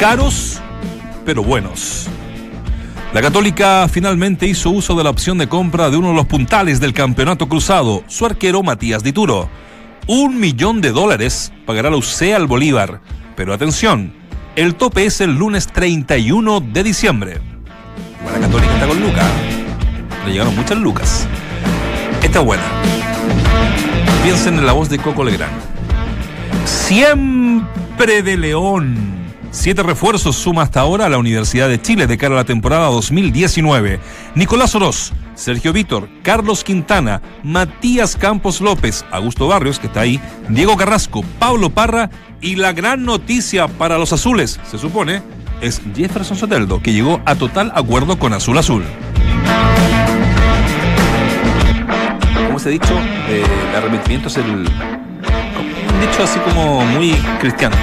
Caros, 0.00 0.58
pero 1.26 1.44
buenos. 1.44 2.08
La 3.12 3.20
Católica 3.20 3.86
finalmente 3.86 4.46
hizo 4.46 4.70
uso 4.70 4.94
de 4.94 5.04
la 5.04 5.10
opción 5.10 5.36
de 5.36 5.46
compra 5.46 5.90
de 5.90 5.98
uno 5.98 6.08
de 6.08 6.14
los 6.14 6.24
puntales 6.24 6.80
del 6.80 6.94
campeonato 6.94 7.50
cruzado, 7.50 8.02
su 8.06 8.24
arquero 8.24 8.62
Matías 8.62 9.02
Dituro. 9.02 9.50
Un 10.06 10.40
millón 10.40 10.80
de 10.80 10.92
dólares 10.92 11.52
pagará 11.66 11.90
la 11.90 11.98
UCE 11.98 12.34
al 12.34 12.46
Bolívar. 12.46 13.02
Pero 13.36 13.52
atención, 13.52 14.14
el 14.56 14.74
tope 14.74 15.04
es 15.04 15.20
el 15.20 15.36
lunes 15.36 15.66
31 15.66 16.60
de 16.60 16.82
diciembre. 16.82 17.42
La 18.24 18.40
Católica 18.40 18.72
está 18.72 18.88
con 18.88 19.00
Lucas. 19.02 19.30
Le 20.24 20.32
llegaron 20.32 20.56
muchas 20.56 20.78
lucas. 20.78 21.28
Esta 22.22 22.38
es 22.38 22.44
buena. 22.46 22.64
Piensen 24.22 24.56
en 24.60 24.64
la 24.64 24.72
voz 24.72 24.88
de 24.88 24.96
Coco 24.96 25.24
Legrand. 25.24 25.52
Siempre 26.64 28.22
de 28.22 28.38
León. 28.38 29.19
Siete 29.52 29.82
refuerzos 29.82 30.36
suma 30.36 30.62
hasta 30.62 30.80
ahora 30.80 31.06
a 31.06 31.08
la 31.08 31.18
Universidad 31.18 31.68
de 31.68 31.82
Chile 31.82 32.06
de 32.06 32.16
cara 32.16 32.34
a 32.34 32.38
la 32.38 32.44
temporada 32.44 32.86
2019. 32.86 33.98
Nicolás 34.36 34.76
Oroz, 34.76 35.12
Sergio 35.34 35.72
Víctor, 35.72 36.08
Carlos 36.22 36.62
Quintana, 36.62 37.20
Matías 37.42 38.14
Campos 38.14 38.60
López, 38.60 39.04
Augusto 39.10 39.48
Barrios, 39.48 39.80
que 39.80 39.88
está 39.88 40.02
ahí, 40.02 40.20
Diego 40.48 40.76
Carrasco, 40.76 41.24
Pablo 41.40 41.70
Parra 41.70 42.10
y 42.40 42.54
la 42.56 42.72
gran 42.72 43.04
noticia 43.04 43.66
para 43.66 43.98
los 43.98 44.12
azules, 44.12 44.60
se 44.70 44.78
supone, 44.78 45.20
es 45.60 45.82
Jefferson 45.96 46.36
Soteldo, 46.36 46.80
que 46.80 46.92
llegó 46.92 47.20
a 47.26 47.34
total 47.34 47.72
acuerdo 47.74 48.20
con 48.20 48.32
Azul 48.32 48.56
Azul. 48.56 48.84
Como 52.46 52.58
se 52.60 52.68
ha 52.68 52.72
dicho, 52.72 52.94
eh, 53.28 53.44
el 53.70 53.76
arrepentimiento 53.76 54.28
es 54.28 54.36
el. 54.36 54.44
Un 54.44 56.00
dicho 56.00 56.22
así 56.22 56.38
como 56.38 56.84
muy 56.84 57.14
cristiano. 57.40 57.76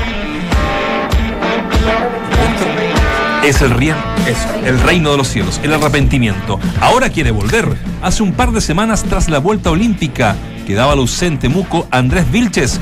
Es 3.43 3.61
el, 3.61 3.71
rien, 3.71 3.95
es 4.27 4.37
el 4.65 4.77
reino 4.81 5.11
de 5.11 5.17
los 5.17 5.29
cielos, 5.29 5.61
el 5.63 5.73
arrepentimiento. 5.73 6.59
Ahora 6.81 7.09
quiere 7.09 7.31
volver. 7.31 7.77
Hace 8.01 8.21
un 8.21 8.33
par 8.33 8.51
de 8.51 8.59
semanas 8.59 9.05
tras 9.05 9.29
la 9.29 9.39
vuelta 9.39 9.71
olímpica, 9.71 10.35
quedaba 10.65 10.95
lucente 10.95 11.47
Muco 11.47 11.87
Andrés 11.91 12.29
Vilches. 12.29 12.81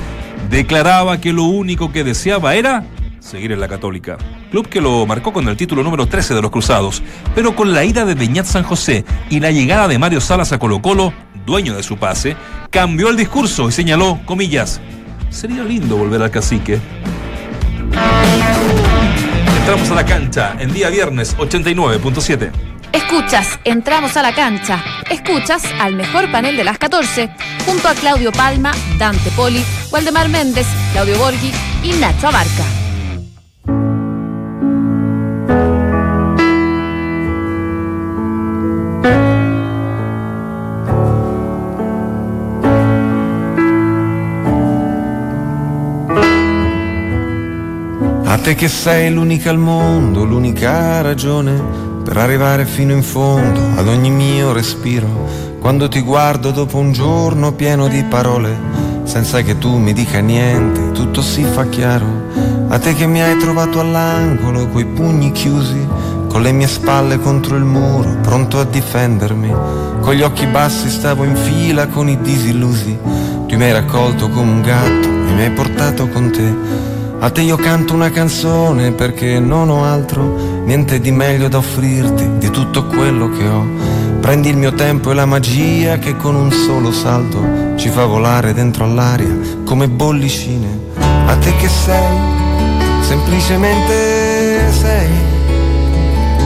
Declaraba 0.49 1.21
que 1.21 1.33
lo 1.33 1.43
único 1.43 1.91
que 1.91 2.03
deseaba 2.03 2.55
era 2.55 2.83
seguir 3.19 3.51
en 3.51 3.59
la 3.59 3.67
Católica. 3.67 4.17
Club 4.51 4.69
que 4.69 4.81
lo 4.81 5.05
marcó 5.05 5.33
con 5.33 5.47
el 5.47 5.57
título 5.57 5.83
número 5.83 6.07
13 6.07 6.33
de 6.33 6.41
los 6.41 6.51
Cruzados. 6.51 7.03
Pero 7.33 7.55
con 7.55 7.73
la 7.73 7.83
ida 7.83 8.05
de 8.05 8.15
Beñat 8.15 8.45
San 8.45 8.63
José 8.63 9.05
y 9.29 9.39
la 9.39 9.51
llegada 9.51 9.87
de 9.87 9.99
Mario 9.99 10.21
Salas 10.21 10.51
a 10.51 10.59
Colo 10.59 10.81
Colo, 10.81 11.13
dueño 11.45 11.75
de 11.75 11.83
su 11.83 11.97
pase, 11.97 12.35
cambió 12.69 13.09
el 13.09 13.17
discurso 13.17 13.69
y 13.69 13.71
señaló, 13.71 14.19
comillas, 14.25 14.79
sería 15.29 15.63
lindo 15.63 15.97
volver 15.97 16.21
al 16.21 16.31
cacique. 16.31 16.79
Entramos 19.66 19.89
a 19.89 19.95
la 19.95 20.05
cancha 20.05 20.55
en 20.59 20.71
día 20.71 20.91
viernes 20.91 21.35
89.7. 21.38 22.52
Escuchas, 22.94 23.59
entramos 23.63 24.16
a 24.16 24.22
la 24.22 24.31
cancha. 24.35 24.83
Escuchas 25.09 25.63
al 25.80 25.95
mejor 25.95 26.31
panel 26.31 26.55
de 26.55 26.63
las 26.63 26.77
14, 26.77 27.31
junto 27.66 27.88
a 27.88 27.95
Claudio 27.95 28.31
Palma, 28.31 28.73
Dante 28.99 29.31
Poli, 29.31 29.66
Waldemar 29.91 30.30
Méndez, 30.30 30.67
Claudio 30.91 31.17
Borghi 31.17 31.52
y 31.81 31.94
Nacho 31.94 32.27
Abarca. 32.27 32.84
Te 48.45 48.53
che 48.53 48.67
sei 48.67 49.11
l'unica 49.11 49.50
al 49.50 49.57
mondo, 49.57 50.23
l'unica 50.23 51.01
ragione 51.01 51.59
per 52.03 52.16
arrivare 52.17 52.66
fino 52.66 52.91
in 52.94 53.01
fondo 53.01 53.59
ad 53.75 53.88
ogni 53.88 54.11
mio 54.11 54.53
respiro. 54.53 55.07
Quando 55.59 55.88
ti 55.88 56.00
guardo 56.01 56.51
dopo 56.51 56.78
un 56.78 56.91
giorno 56.91 57.53
pieno 57.53 57.88
di 57.88 58.03
parole, 58.03 58.56
senza 59.01 59.41
che 59.41 59.57
tu 59.57 59.75
mi 59.78 59.94
dica 59.94 60.19
niente, 60.19 60.91
tutto 60.91 61.23
si 61.23 61.44
fa 61.44 61.66
chiaro. 61.69 62.06
A 62.67 62.78
te 62.78 62.94
che 62.94 63.07
mi 63.07 63.19
hai 63.19 63.35
trovato 63.39 63.79
all'angolo, 63.79 64.67
coi 64.67 64.85
pugni 64.85 65.31
chiusi, 65.31 65.83
con 66.29 66.44
le 66.44 66.51
mie 66.51 66.67
spalle 66.67 67.17
contro 67.17 67.56
il 67.56 67.63
muro, 67.63 68.19
pronto 68.22 68.59
a 68.59 68.63
difendermi. 68.63 69.56
Con 70.01 70.13
gli 70.13 70.22
occhi 70.22 70.45
bassi 70.45 70.91
stavo 70.91 71.23
in 71.23 71.35
fila 71.35 71.88
con 71.88 72.07
i 72.09 72.22
disillusi. 72.22 72.95
Tu 73.47 73.56
mi 73.56 73.63
hai 73.63 73.72
raccolto 73.72 74.29
come 74.29 74.51
un 74.51 74.62
gatto 74.62 75.07
e 75.07 75.33
mi 75.33 75.41
hai 75.41 75.51
portato 75.51 76.07
con 76.09 76.29
te. 76.29 76.94
A 77.19 77.29
te 77.31 77.41
io 77.41 77.55
canto 77.57 77.93
una 77.93 78.11
canzone 78.11 78.91
perché 78.91 79.39
non 79.39 79.69
ho 79.69 79.83
altro, 79.83 80.61
niente 80.63 80.99
di 80.99 81.11
meglio 81.11 81.47
da 81.47 81.57
offrirti 81.57 82.37
di 82.37 82.49
tutto 82.51 82.85
quello 82.85 83.29
che 83.29 83.47
ho. 83.47 83.65
Prendi 84.19 84.49
il 84.49 84.57
mio 84.57 84.73
tempo 84.73 85.11
e 85.11 85.13
la 85.13 85.25
magia 85.25 85.97
che 85.97 86.15
con 86.17 86.35
un 86.35 86.51
solo 86.51 86.91
salto 86.91 87.75
ci 87.77 87.89
fa 87.89 88.05
volare 88.05 88.53
dentro 88.53 88.83
all'aria 88.83 89.37
come 89.63 89.87
bollicine. 89.87 90.79
A 91.25 91.35
te 91.37 91.55
che 91.55 91.67
sei, 91.67 92.17
semplicemente 93.01 94.71
sei, 94.71 95.09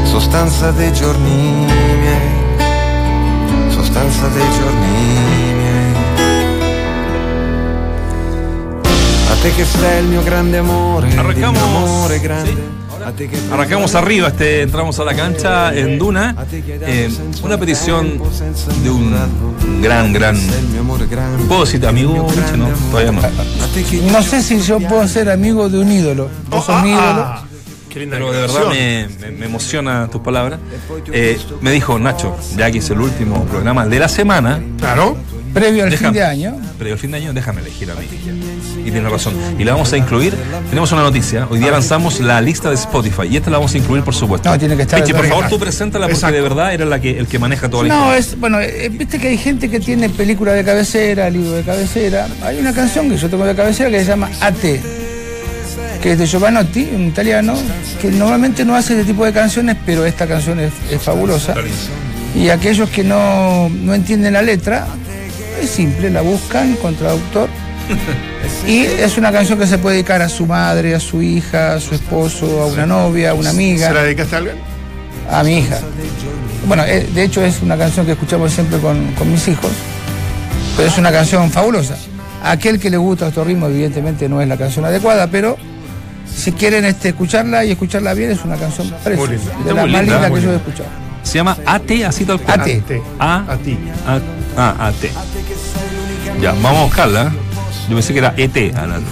sostanza 0.04 0.72
dei 0.72 0.94
giorni 0.94 1.66
miei, 2.00 3.70
sostanza 3.70 4.28
dei 4.28 4.50
giorni 4.58 4.88
miei. 4.88 5.59
Te 9.42 9.54
che 9.56 9.64
sei 9.66 10.02
il 10.04 10.10
mio 10.10 10.24
grande 10.24 10.58
amore, 10.58 11.16
Arrancamos, 11.16 11.62
amore 11.62 12.20
grande. 12.20 12.52
sí. 12.52 12.58
Arrancamos 13.52 13.96
arriba, 13.96 14.28
este, 14.28 14.62
entramos 14.62 15.00
a 15.00 15.04
la 15.06 15.16
cancha 15.16 15.74
en 15.74 15.98
Duna. 15.98 16.36
Eh, 16.52 17.10
una 17.42 17.58
petición 17.58 18.20
de 18.84 18.90
un 18.90 19.16
gran, 19.82 20.12
gran. 20.14 20.38
¿Puedo 21.48 21.62
decirte 21.62 21.88
amigo? 21.88 22.14
No, 22.58 22.68
todavía 22.92 23.12
no. 23.12 23.22
No 24.12 24.22
sé 24.22 24.44
si 24.44 24.62
yo 24.62 24.80
puedo 24.82 25.08
ser 25.08 25.30
amigo 25.30 25.70
de 25.70 25.80
un 25.80 25.92
ídolo. 25.92 26.30
Vos 26.50 26.66
sos 26.66 26.84
mi 26.84 26.90
ídolo. 26.92 27.24
Ah, 27.26 27.46
linda 27.96 28.18
Pero 28.18 28.32
de 28.32 28.42
verdad 28.42 28.62
me- 28.70 29.32
me 29.32 29.46
emociona 29.46 30.08
tus 30.12 30.22
palabras. 30.22 30.60
Eh, 31.12 31.40
me 31.62 31.72
dijo 31.72 31.98
Nacho, 31.98 32.36
ya 32.56 32.70
que 32.70 32.78
es 32.80 32.90
el 32.92 33.00
último 33.02 33.46
programa 33.46 33.88
de 33.88 33.98
la 34.00 34.08
semana, 34.10 34.62
Claro. 34.78 35.18
Previo 35.54 35.84
al 35.84 35.92
fin 35.98 36.12
de 36.14 36.24
año. 36.24 36.56
pero 36.78 36.92
el 36.92 36.98
fin 37.00 37.12
de 37.12 37.18
año 37.18 37.34
déjame 37.34 37.62
elegir 37.62 37.90
a 37.92 37.96
mí. 37.96 38.06
Y 38.86 38.92
tiene 38.92 39.10
razón. 39.10 39.34
Y 39.58 39.64
la 39.64 39.74
vamos 39.74 39.92
a 39.94 39.98
incluir. 39.98 40.36
Tenemos 40.70 40.92
una 40.92 41.02
noticia. 41.04 41.48
Hoy 41.50 41.60
día 41.60 41.72
lanzamos 41.72 42.20
la 42.20 42.42
lista 42.42 42.70
de 42.70 42.76
Spotify. 42.76 43.24
Y 43.30 43.38
esta 43.38 43.50
la 43.50 43.58
vamos 43.58 43.74
a 43.74 43.78
incluir, 43.78 44.04
por 44.04 44.14
supuesto. 44.16 44.50
No, 44.50 44.58
tiene 44.58 44.76
que 44.76 44.84
estar 44.84 45.00
Pechi, 45.02 45.14
por 45.14 45.26
favor, 45.28 45.48
tú 45.50 45.60
preséntala 45.60 46.06
porque 46.06 46.16
Exacto. 46.16 46.36
de 46.36 46.42
verdad 46.42 46.74
era 46.74 46.86
la 46.86 47.00
que, 47.00 47.18
el 47.18 47.28
que 47.28 47.40
maneja 47.40 47.70
toda 47.70 47.84
la 47.84 47.90
No, 47.90 48.00
historia. 48.18 48.18
es, 48.20 48.40
bueno, 48.40 48.60
eh, 48.60 48.90
viste 48.92 49.20
que 49.20 49.28
hay 49.30 49.38
gente 49.38 49.70
que 49.70 49.80
tiene 49.80 50.10
película 50.10 50.54
de 50.54 50.64
cabecera, 50.64 51.30
libro 51.30 51.52
de 51.52 51.64
cabecera. 51.64 52.28
Hay 52.44 52.58
una 52.60 52.74
canción 52.74 53.10
que 53.10 53.18
yo 53.18 53.30
tengo 53.30 53.46
de 53.46 53.56
cabecera 53.56 53.90
que 53.90 54.00
se 54.00 54.06
llama 54.06 54.30
AT, 54.42 54.56
que 56.02 56.12
es 56.14 56.18
de 56.20 56.26
Giovanotti, 56.28 56.90
un 56.96 57.08
italiano, 57.08 57.54
que 58.02 58.10
normalmente 58.12 58.64
no 58.66 58.76
hace 58.76 58.94
este 58.94 59.06
tipo 59.12 59.26
de 59.26 59.34
canciones, 59.34 59.76
pero 59.86 60.06
esta 60.06 60.26
canción 60.28 60.60
es, 60.60 60.72
es 60.92 61.02
fabulosa. 61.02 61.54
Y 62.36 62.50
aquellos 62.50 62.90
que 62.90 63.04
no, 63.04 63.70
no 63.70 63.94
entienden 63.94 64.34
la 64.34 64.42
letra, 64.42 64.88
es 65.62 65.70
simple, 65.70 66.10
la 66.10 66.22
buscan 66.22 66.76
con 66.76 66.96
traductor. 66.96 67.50
Y 68.68 68.82
es 68.82 69.18
una 69.18 69.32
canción 69.32 69.58
que 69.58 69.66
se 69.66 69.78
puede 69.78 69.96
dedicar 69.96 70.22
a 70.22 70.30
su 70.30 70.46
madre, 70.46 70.94
a 70.94 71.00
su 71.00 71.22
hija, 71.22 71.74
a 71.74 71.80
su 71.80 71.96
esposo, 71.96 72.62
a 72.62 72.68
una 72.68 72.86
novia, 72.86 73.32
a 73.32 73.34
una 73.34 73.50
amiga. 73.50 73.88
¿Se 73.88 73.94
la 73.94 74.04
dedicaste 74.04 74.36
a 74.36 74.38
alguien? 74.38 74.58
A 75.32 75.44
mi 75.44 75.60
hija. 75.60 75.80
Bueno, 76.68 76.84
eh, 76.86 77.08
de 77.14 77.24
hecho 77.24 77.44
es 77.44 77.62
una 77.62 77.78
canción 77.78 78.06
que 78.06 78.12
escuchamos 78.14 78.52
siempre 78.52 78.80
con, 78.80 79.14
con 79.14 79.32
mis 79.32 79.48
hijos, 79.48 79.72
pero 80.76 80.88
es 80.88 80.98
una 80.98 81.12
canción 81.12 81.50
fabulosa. 81.52 81.96
A 82.44 82.52
aquel 82.52 82.80
que 82.80 82.90
le 82.90 82.98
gusta 82.98 83.28
este 83.28 83.44
ritmo, 83.44 83.68
evidentemente 83.68 84.30
no 84.30 84.42
es 84.42 84.48
la 84.48 84.58
canción 84.58 84.86
adecuada, 84.86 85.28
pero 85.28 85.58
si 86.34 86.52
quieren 86.52 86.86
este, 86.86 87.10
escucharla 87.10 87.66
y 87.66 87.72
escucharla 87.72 88.14
bien, 88.14 88.32
es 88.32 88.44
una 88.46 88.56
canción 88.56 88.94
preciosa, 89.04 89.32
linda. 89.32 89.52
de 89.52 89.60
Está 89.60 89.74
la 89.74 89.82
muy 89.82 89.92
más 89.92 90.02
linda, 90.02 90.16
linda 90.16 90.30
muy 90.30 90.40
que 90.40 90.46
yo 90.46 90.54
he 90.54 90.56
escuchado. 90.56 90.90
Se 91.24 91.34
llama 91.38 91.58
AT, 91.66 91.92
así 92.08 92.26
tal 92.26 92.40
cual. 92.40 92.62
AT. 92.62 92.68
A, 93.20 93.54
A 93.54 93.58
ti. 93.58 93.78
A, 94.08 94.20
ah, 94.58 94.76
AT. 94.88 95.12
Ya, 96.42 96.52
vamos 96.54 96.78
a 96.80 96.84
buscarla. 96.86 97.32
Yo 97.90 97.96
pensé 97.96 98.14
que 98.14 98.20
era 98.20 98.34
ET, 98.38 98.76
Alan. 98.76 99.04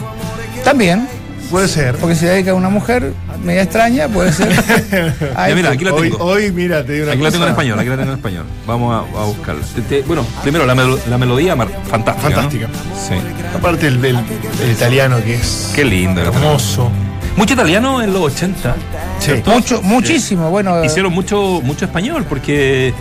También, 0.64 1.08
Puede 1.50 1.68
ser. 1.68 1.96
porque 1.96 2.16
se 2.16 2.28
dedica 2.28 2.52
a 2.52 2.54
una 2.56 2.70
mujer 2.70 3.14
media 3.44 3.64
extraña, 3.64 4.08
puede 4.08 4.32
ser. 4.34 4.52
Ahí 5.36 5.52
Ya, 5.52 5.56
mira, 5.56 5.72
aquí 5.72 5.84
la 5.86 5.94
Hoy, 5.94 6.10
tengo. 6.12 6.24
hoy, 6.26 6.52
mira, 6.52 6.84
te 6.86 6.94
digo 6.94 7.06
una 7.06 7.14
Aquí 7.14 7.22
la 7.24 7.32
tengo 7.32 7.46
en 7.46 7.50
español, 7.52 7.80
aquí 7.80 7.90
la 7.90 7.96
tengo 7.98 8.12
en 8.12 8.18
español. 8.18 8.46
Vamos 8.66 8.94
a, 8.94 9.20
a 9.20 9.24
buscarla. 9.26 9.62
Te- 9.76 9.82
te- 9.82 10.02
bueno, 10.04 10.26
primero 10.44 10.66
la, 10.66 10.76
melo- 10.76 11.00
la 11.10 11.18
melodía 11.18 11.56
mar- 11.56 11.70
fantástica. 11.90 12.30
¿no? 12.30 12.36
Fantástica. 12.36 12.68
Sí. 13.08 13.16
Aparte 13.56 13.88
el, 13.88 14.04
el- 14.04 14.18
el 14.64 14.72
italiano 14.72 15.18
que 15.24 15.36
es 15.36 15.72
Qué 15.74 15.86
lindo. 15.86 16.22
hermoso. 16.22 16.90
Mucho 17.38 17.54
italiano 17.54 18.02
en 18.02 18.12
los 18.14 18.24
80. 18.34 18.76
Sí. 19.20 19.32
Mucho, 19.46 19.82
muchísimo. 19.84 20.50
Bueno, 20.50 20.84
Hicieron 20.84 21.14
mucho, 21.14 21.62
mucho 21.64 21.86
español 21.86 22.26
porque, 22.28 22.94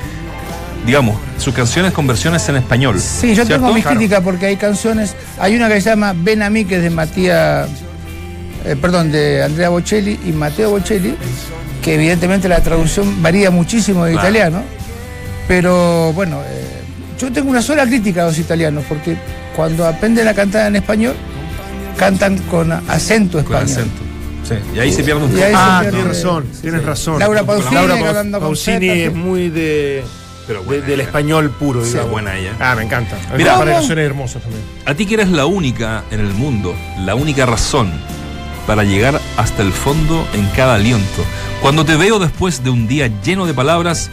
digamos, 0.86 1.16
sus 1.38 1.52
canciones 1.52 1.92
con 1.92 2.06
versiones 2.06 2.48
en 2.48 2.56
español. 2.56 2.98
Sí, 3.00 3.34
yo 3.34 3.44
tengo 3.44 3.58
¿cierto? 3.66 3.74
mi 3.74 3.82
Claro. 3.82 3.96
crítica 3.98 4.20
porque 4.22 4.46
hay 4.46 4.56
canciones. 4.56 5.14
Hay 5.38 5.56
una 5.56 5.68
que 5.68 5.80
se 5.80 5.90
llama 5.90 6.14
Ven 6.16 6.42
a 6.42 6.48
mí, 6.50 6.64
que 6.64 6.76
es 6.76 6.82
de 6.82 6.90
Matías 6.90 7.68
eh, 8.64 8.74
perdón, 8.80 9.12
de 9.12 9.42
Andrea 9.44 9.68
Bocelli 9.68 10.18
y 10.26 10.32
Matteo 10.32 10.70
Bocelli, 10.70 11.14
que 11.82 11.94
evidentemente 11.94 12.48
la 12.48 12.60
traducción 12.60 13.22
varía 13.22 13.50
muchísimo 13.50 14.04
de 14.04 14.12
Claro. 14.12 14.26
italiano, 14.28 14.62
pero 15.46 16.12
bueno, 16.14 16.40
eh, 16.48 16.64
yo 17.20 17.30
tengo 17.32 17.50
una 17.50 17.62
sola 17.62 17.86
crítica 17.86 18.22
a 18.22 18.26
los 18.26 18.38
italianos, 18.38 18.84
porque 18.88 19.16
cuando 19.54 19.86
aprenden 19.86 20.26
a 20.26 20.34
cantar 20.34 20.66
en 20.66 20.76
español, 20.76 21.14
cantan 21.96 22.38
con 22.50 22.72
acento 22.72 23.38
Con 23.44 23.56
español. 23.56 23.70
acento. 23.70 24.02
Sí, 24.48 24.54
y 24.76 24.78
ahí 24.80 24.92
se 24.92 25.02
pierde 25.04 25.22
un 25.24 25.30
poco. 25.30 25.42
Ah, 25.54 25.84
tienes 25.88 26.06
razón, 26.08 26.44
sí, 26.52 26.62
tienes 26.62 26.80
sí. 26.80 26.86
razón. 26.86 27.18
Laura 27.20 27.42
Pausini 27.44 27.74
Laura 27.74 28.14
con 28.14 28.30
Pausini 28.32 28.88
Z, 28.88 28.94
es 28.94 29.14
muy 29.14 29.48
de, 29.48 30.04
Pero 30.46 30.62
de- 30.62 30.82
del 30.82 31.00
español 31.00 31.50
puro, 31.50 31.82
Sí, 31.84 31.90
digamos. 31.90 32.10
buena 32.12 32.36
ella. 32.36 32.52
Ah, 32.60 32.74
me 32.76 32.82
encanta. 32.84 33.16
Mira, 33.36 33.54
¿cómo? 33.54 33.64
canciones 33.66 34.04
hermosas 34.06 34.42
también. 34.42 34.62
A 34.84 34.94
ti 34.94 35.06
que 35.06 35.14
eres 35.14 35.28
la 35.28 35.46
única 35.46 36.04
en 36.10 36.20
el 36.20 36.32
mundo, 36.34 36.74
la 37.04 37.14
única 37.14 37.46
razón 37.46 37.92
para 38.66 38.84
llegar 38.84 39.20
hasta 39.36 39.62
el 39.62 39.72
fondo 39.72 40.26
en 40.34 40.46
cada 40.56 40.74
aliento. 40.74 41.24
Cuando 41.62 41.84
te 41.84 41.96
veo 41.96 42.18
después 42.18 42.62
de 42.64 42.70
un 42.70 42.86
día 42.88 43.08
lleno 43.22 43.46
de 43.46 43.54
palabras, 43.54 44.10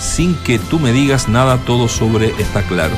sin 0.00 0.34
que 0.36 0.58
tú 0.58 0.78
me 0.78 0.92
digas 0.92 1.28
nada, 1.28 1.58
todo 1.58 1.88
sobre 1.88 2.28
está 2.38 2.62
claro. 2.62 2.94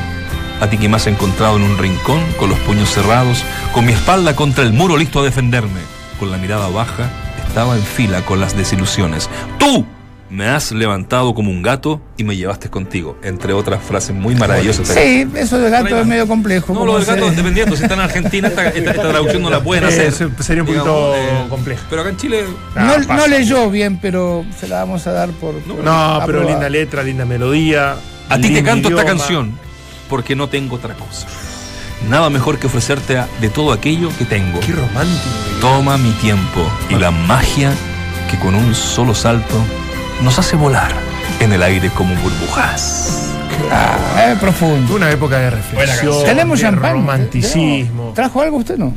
A 0.60 0.68
ti 0.70 0.78
que 0.78 0.88
me 0.88 0.96
has 0.96 1.06
encontrado 1.08 1.56
en 1.56 1.62
un 1.64 1.76
rincón, 1.78 2.20
con 2.38 2.48
los 2.50 2.58
puños 2.60 2.88
cerrados, 2.90 3.42
con 3.74 3.84
mi 3.84 3.92
espalda 3.92 4.36
contra 4.36 4.62
el 4.62 4.72
muro 4.72 4.96
listo 4.96 5.18
a 5.20 5.24
defenderme, 5.24 5.80
con 6.20 6.30
la 6.30 6.38
mirada 6.38 6.68
baja, 6.68 7.10
estaba 7.48 7.74
en 7.76 7.82
fila 7.82 8.22
con 8.22 8.40
las 8.40 8.56
desilusiones. 8.56 9.28
¡Tú! 9.58 9.84
Me 10.32 10.46
has 10.48 10.72
levantado 10.72 11.34
como 11.34 11.50
un 11.50 11.60
gato 11.60 12.00
y 12.16 12.24
me 12.24 12.34
llevaste 12.34 12.70
contigo, 12.70 13.18
entre 13.22 13.52
otras 13.52 13.82
frases 13.84 14.16
muy 14.16 14.34
maravillosas. 14.34 14.88
Sí, 14.88 15.28
eso 15.34 15.58
del 15.58 15.70
gato 15.70 15.94
es 16.00 16.06
medio 16.06 16.26
complejo. 16.26 16.72
No, 16.72 16.78
¿cómo 16.80 16.86
lo 16.92 16.98
del 16.98 17.04
gato, 17.04 17.30
dependiendo, 17.30 17.76
si 17.76 17.82
están 17.82 17.98
en 17.98 18.04
Argentina, 18.06 18.48
esta, 18.48 18.66
esta- 18.68 18.90
esta 18.92 19.02
traducción 19.10 19.42
no 19.42 19.50
la 19.50 19.62
pueden 19.62 19.84
Eh, 19.88 19.88
hacer. 19.88 20.12
se- 20.14 20.42
sería 20.42 20.62
un 20.62 20.68
poquito 20.68 21.14
compleja. 21.50 21.82
Pero 21.90 22.00
acá 22.00 22.10
en 22.12 22.16
Chile, 22.16 22.44
Ah, 22.74 22.84
No, 22.98 23.06
pasa. 23.06 23.14
no 23.14 23.26
leyó 23.26 23.68
bien, 23.70 23.98
pero 24.00 24.46
se 24.58 24.68
la 24.68 24.76
vamos 24.76 25.06
a 25.06 25.12
dar 25.12 25.28
por. 25.32 25.54
por 25.60 25.84
No, 25.84 26.22
pero 26.24 26.44
linda 26.48 26.68
letra, 26.70 27.02
linda 27.02 27.26
melodía. 27.26 27.96
a 28.30 28.38
ti 28.38 28.54
te 28.54 28.62
canto 28.64 28.88
esta 28.88 29.04
canción 29.04 29.52
porque 30.08 30.34
no 30.34 30.48
tengo 30.48 30.76
otra 30.76 30.94
cosa. 30.94 31.26
Nada 32.08 32.30
mejor 32.30 32.58
que 32.58 32.68
ofrecerte 32.68 33.18
a- 33.18 33.28
de 33.42 33.50
todo 33.50 33.70
aquello 33.70 34.08
que 34.18 34.24
tengo. 34.24 34.60
Qué 34.60 34.72
romántico. 34.72 35.28
Toma 35.60 35.98
mi 35.98 36.10
tiempo 36.12 36.66
y 36.88 36.94
la 36.94 37.10
magia 37.10 37.70
que 38.30 38.38
con 38.38 38.54
un 38.54 38.74
solo 38.74 39.14
salto 39.14 39.62
nos 40.22 40.38
hace 40.38 40.56
volar 40.56 40.92
en 41.40 41.52
el 41.52 41.62
aire 41.62 41.90
como 41.90 42.14
burbujas. 42.16 43.28
Ah, 43.70 44.30
es 44.32 44.38
profundo. 44.38 44.94
Una 44.96 45.10
época 45.10 45.38
de 45.38 45.50
reflexión, 45.50 46.24
Tenemos 46.24 46.58
de 46.58 46.64
champán. 46.66 46.92
romanticismo. 46.92 48.12
¿Trajo 48.14 48.40
algo 48.42 48.56
usted 48.58 48.76
no? 48.78 48.92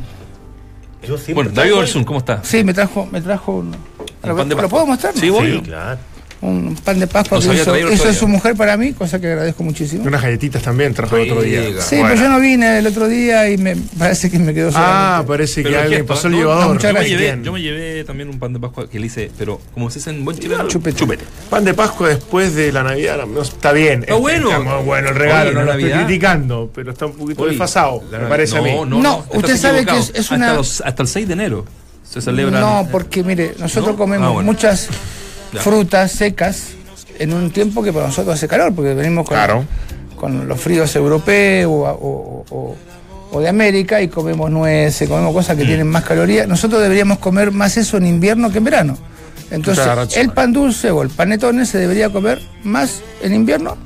Yo 1.03 1.17
siempre 1.17 1.33
Bueno, 1.35 1.51
David 1.51 1.75
Orson, 1.75 2.03
¿cómo 2.03 2.19
está? 2.19 2.43
Sí, 2.43 2.63
me 2.63 2.73
trajo, 2.73 3.07
me 3.11 3.21
trajo 3.21 3.51
un. 3.53 3.75
¿Lo, 4.23 4.35
pan 4.35 4.49
de 4.49 4.55
¿lo 4.55 4.61
Pascua. 4.61 4.69
puedo 4.69 4.85
mostrar? 4.87 5.13
Sí, 5.15 5.29
voy. 5.29 5.51
Sí, 5.53 5.61
claro. 5.61 5.99
Un 6.45 6.75
pan 6.75 6.99
de 6.99 7.07
Pascua 7.07 7.39
que 7.39 7.53
hizo, 7.55 7.75
hizo 7.91 8.13
su 8.13 8.27
mujer 8.27 8.55
para 8.55 8.77
mí, 8.77 8.93
cosa 8.93 9.19
que 9.19 9.27
agradezco 9.27 9.63
muchísimo. 9.63 10.03
Unas 10.03 10.21
galletitas 10.21 10.61
también 10.61 10.93
trajo 10.93 11.17
el 11.17 11.31
otro 11.31 11.41
día. 11.43 11.61
Sí, 11.81 11.95
Bueno. 11.97 12.09
pero 12.09 12.21
yo 12.21 12.29
no 12.29 12.39
vine 12.39 12.77
el 12.79 12.87
otro 12.87 13.07
día 13.07 13.49
y 13.49 13.57
me 13.57 13.75
parece 13.97 14.29
que 14.29 14.37
me 14.37 14.53
quedó 14.53 14.69
Ah, 14.75 15.23
solamente. 15.23 15.27
parece 15.27 15.63
que 15.63 15.69
Pero 15.69 15.81
alguien 15.81 15.99
gesto, 16.01 16.13
pasó 16.13 16.27
el 16.27 16.33
¿no? 16.33 16.39
llevador. 16.39 16.67
muchas 16.73 16.83
Yo 16.83 16.87
me, 16.89 16.93
gracias. 16.99 17.09
llevé, 17.19 17.31
Bien. 17.31 17.43
yo 17.43 17.51
me 17.53 17.61
llevé 17.61 18.03
también 18.03 18.29
un 18.29 18.37
pan 18.39 18.53
de 18.53 18.59
Pascua 18.59 18.89
que 18.89 18.99
le 18.99 19.07
hice, 19.07 19.31
pero 19.37 19.59
como 19.73 19.89
se 19.89 19.99
dice 19.99 20.11
en 20.11 20.23
buen 20.23 20.37
chileno, 20.37 20.67
Chupete. 20.67 21.23
Pan 21.49 21.65
de 21.65 21.73
Pascua 21.73 22.09
después 22.09 22.53
de 22.53 22.71
la 22.71 22.83
Navidad, 22.83 23.25
no, 23.25 23.41
está 23.41 23.71
bien. 23.71 24.01
Está 24.01 24.15
bueno. 24.15 24.49
Está 24.51 24.59
muy 24.59 24.83
bueno 24.85 25.09
el 25.09 25.15
regalo, 25.15 25.49
Oye, 25.49 25.59
no 25.59 25.65
lo 25.65 25.73
estoy 25.73 25.91
criticando, 25.91 26.69
pero 26.75 26.91
está 26.91 27.05
un 27.07 27.13
poquito 27.13 27.41
Oye, 27.41 27.51
desfasado, 27.51 28.03
la- 28.11 28.19
me 28.19 28.27
parece 28.27 28.55
no, 28.55 28.61
a 28.61 28.63
mí. 28.63 28.71
No, 28.71 28.85
No, 28.85 29.01
no, 29.01 29.25
usted 29.33 29.57
sabe 29.57 29.85
que 29.85 29.97
es- 29.97 30.31
una- 30.31 30.59
hasta 30.59 31.01
el 31.01 31.07
6 31.07 31.27
de 31.27 31.33
enero 31.33 31.65
se 32.07 32.21
celebra. 32.21 32.59
No, 32.59 32.87
porque 32.91 33.23
mire, 33.23 33.55
nosotros 33.59 33.93
¿No? 33.93 33.97
comemos 33.97 34.27
Ah, 34.27 34.31
bueno. 34.31 34.51
muchas 34.51 34.89
Ya. 35.53 35.61
frutas 35.61 36.11
secas 36.11 36.69
en 37.19 37.33
un 37.33 37.51
tiempo 37.51 37.81
que 37.83 37.93
para 37.93 38.07
nosotros 38.07 38.35
hace 38.35 38.47
calor, 38.47 38.73
porque 38.75 38.93
venimos 38.93 39.25
con, 39.27 39.35
Claro. 39.37 39.65
con 40.15 40.47
los 40.47 40.59
fríos 40.59 40.95
europeos 40.95 41.71
o, 41.71 41.83
o- 41.83 42.45
o- 42.49 42.75
o 43.31 43.39
de 43.41 43.49
América 43.49 44.01
y 44.01 44.07
comemos 44.07 44.49
nueces, 44.51 45.07
comemos 45.09 45.33
cosas 45.33 45.57
que 45.57 45.63
Mm. 45.63 45.67
tienen 45.67 45.87
más 45.87 46.03
calorías. 46.03 46.47
Nosotros 46.47 46.81
deberíamos 46.81 47.19
comer 47.19 47.51
más 47.51 47.75
eso 47.77 47.97
en 47.97 48.05
invierno 48.07 48.51
que 48.51 48.59
en 48.59 48.63
verano. 48.63 48.97
Entonces, 49.51 49.85
el 50.17 50.31
pan 50.31 50.51
dulce 50.53 50.89
o 50.91 51.01
el 51.03 51.09
panetone 51.09 51.65
se 51.65 51.77
debería 51.77 52.09
comer 52.09 52.41
más 52.63 53.01
en 53.21 53.33
invierno 53.33 53.77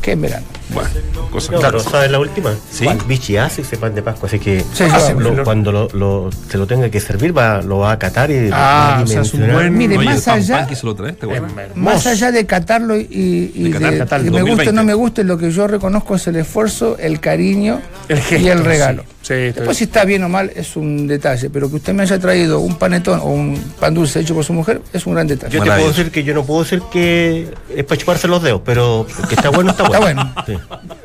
que 0.00 0.12
en 0.12 0.20
verano. 0.22 0.46
Bueno, 0.74 0.90
cosas 1.30 1.50
No, 1.52 1.60
pero 1.60 1.80
¿sabes 1.80 2.10
la 2.10 2.18
última? 2.18 2.54
Sí. 2.70 2.86
Vichy 3.06 3.36
hace 3.38 3.62
ese 3.62 3.76
pan 3.78 3.94
de 3.94 4.02
Pascua, 4.02 4.28
así 4.28 4.38
que 4.38 4.60
Sí, 4.74 4.84
yo- 4.86 5.20
lo- 5.20 5.44
cuando 5.44 5.72
lo, 5.72 5.88
lo- 5.92 6.30
se 6.50 6.58
lo 6.58 6.66
tenga 6.66 6.90
que 6.90 7.00
servir 7.00 7.36
va, 7.36 7.62
lo 7.62 7.78
va 7.78 7.92
a 7.92 7.98
catar 7.98 8.30
y 8.30 8.50
Ah, 8.52 8.52
va 8.52 8.98
a 8.98 9.02
o 9.02 9.06
sea, 9.06 9.22
es 9.22 9.32
un 9.34 9.50
buen- 9.52 9.76
Mire, 9.76 9.96
más 9.98 10.22
pan 10.22 10.38
allá- 10.38 10.58
pan 10.58 10.66
que 10.66 10.76
se 10.76 10.84
lo 10.86 10.94
trae, 10.94 11.12
¿te 11.12 11.24
acuerdas? 11.26 11.50
Hermoso. 11.56 11.74
Más 11.80 12.06
allá 12.06 12.30
de 12.32 12.44
catarlo 12.46 12.96
y, 12.96 13.06
y 13.54 13.64
De 13.64 13.70
catar, 13.70 13.92
de 13.92 13.98
catar, 13.98 14.22
que 14.22 14.30
me 14.30 14.42
guste 14.42 14.42
o 14.42 14.56
2020. 14.56 14.72
no 14.72 14.84
me 14.84 14.94
guste, 14.94 15.24
lo 15.24 15.38
que 15.38 15.50
yo 15.50 15.66
reconozco 15.66 16.14
es 16.16 16.26
el 16.26 16.36
esfuerzo, 16.36 16.96
el 16.98 17.18
cariño 17.20 17.80
El 18.08 18.20
gesto, 18.20 18.44
y 18.46 18.48
el 18.50 18.64
regalo. 18.64 19.02
sí. 19.02 19.08
Sí, 19.28 19.34
estoy- 19.34 19.52
Después 19.52 19.76
si 19.76 19.84
está 19.84 20.04
bien 20.06 20.22
o 20.24 20.28
mal 20.30 20.50
es 20.56 20.74
un 20.76 21.06
detalle, 21.06 21.50
pero 21.50 21.68
que 21.68 21.76
usted 21.76 21.92
me 21.92 22.02
haya 22.02 22.18
traído 22.18 22.60
un 22.60 22.76
panetón 22.76 23.20
o 23.20 23.26
un 23.26 23.58
pan 23.78 23.92
dulce 23.92 24.20
hecho 24.20 24.34
por 24.34 24.42
su 24.42 24.54
mujer 24.54 24.80
es 24.90 25.04
un 25.06 25.12
gran 25.14 25.26
detalle. 25.26 25.52
Yo 25.54 25.62
te 25.62 25.70
puedo 25.70 25.88
decir 25.88 26.10
que 26.10 26.24
yo 26.24 26.32
no 26.32 26.44
puedo 26.44 26.62
decir 26.62 26.80
que 26.90 27.46
es 27.76 27.84
para 27.84 27.98
chuparse 28.00 28.26
los 28.26 28.42
dedos, 28.42 28.62
pero 28.64 29.06
que 29.28 29.34
está 29.34 29.50
bueno, 29.50 29.72
está 29.72 29.84
Está 29.84 29.98
bueno. 29.98 30.32
bueno. 30.46 30.57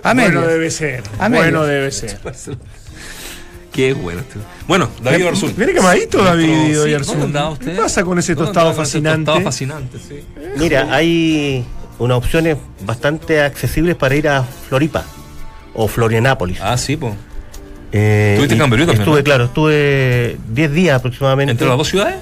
A 0.04 0.14
bueno 0.14 0.42
debe 0.42 0.70
ser. 0.72 1.04
A 1.20 1.30
bueno 1.30 1.64
debe 1.66 1.92
ser. 1.92 2.20
Qué 3.72 3.94
bueno. 3.94 4.22
este. 4.22 4.40
Bueno, 4.68 4.90
David 5.02 5.26
Orzul. 5.28 5.54
Viene 5.54 5.74
quemadito 5.74 6.20
Nuestro- 6.20 6.24
David 6.24 6.72
sí, 6.72 6.76
Oyarzún. 6.78 7.20
¿Dónde 7.20 7.26
andaba 7.26 7.50
usted? 7.52 7.76
¿Qué 7.76 7.82
pasa 7.82 8.04
con 8.04 8.20
ese 8.20 8.36
¿Dónde 8.36 8.48
tostado 8.52 8.68
con 8.68 8.84
ese 8.84 8.92
fascinante? 8.92 9.26
Tostado 9.26 9.44
fascinante, 9.46 9.98
sí. 10.00 10.20
Mira, 10.58 10.94
hay 10.94 11.66
unas 11.98 12.18
opciones 12.18 12.58
bastante 12.86 13.42
accesibles 13.42 13.96
para 13.96 14.16
ir 14.16 14.28
a 14.28 14.44
Floripa 14.44 15.04
o 15.74 15.88
Florianápolis. 15.88 16.60
Ah, 16.62 16.78
sí, 16.78 16.98
pues. 16.98 17.14
Eh, 17.92 18.32
¿Estuviste 18.34 18.54
en 18.56 18.60
Camboriú 18.60 18.86
también, 18.86 19.02
Estuve, 19.02 19.20
no? 19.20 19.24
claro, 19.24 19.44
estuve 19.46 20.38
10 20.50 20.72
días 20.72 20.98
aproximadamente. 21.00 21.52
¿Entre 21.52 21.68
las 21.68 21.78
dos 21.78 21.88
ciudades? 21.88 22.16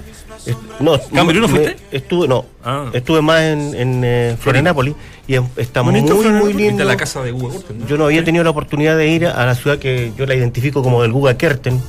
Est- 0.45 0.57
No, 0.79 0.99
¿Camboriú 1.13 1.41
no 1.41 1.47
me- 1.47 1.55
fuiste? 1.59 1.77
Estuve, 1.91 2.27
no. 2.27 2.45
Ah. 2.63 2.89
Estuve 2.93 3.21
más 3.21 3.41
en, 3.41 3.75
en 3.75 4.01
eh, 4.03 4.35
Florianápolis 4.39 4.95
y 5.27 5.35
es- 5.35 5.41
está 5.57 5.83
muy, 5.83 5.93
Bonito 5.93 6.15
muy. 6.15 6.47
Viste 6.53 6.63
lindo. 6.63 6.83
la 6.83 6.97
casa 6.97 7.21
de 7.21 7.31
Hugo 7.31 7.49
Gürtel, 7.49 7.79
¿no? 7.79 7.87
Yo 7.87 7.97
no 7.97 8.05
había 8.05 8.23
tenido 8.23 8.43
la 8.43 8.49
oportunidad 8.49 8.97
de 8.97 9.07
ir 9.07 9.27
a 9.27 9.45
la 9.45 9.55
ciudad 9.55 9.77
que 9.77 10.11
yo 10.17 10.25
la 10.25 10.33
identifico 10.35 10.81
como 10.83 11.01
del 11.03 11.11
Guga 11.11 11.37
Kerten. 11.37 11.79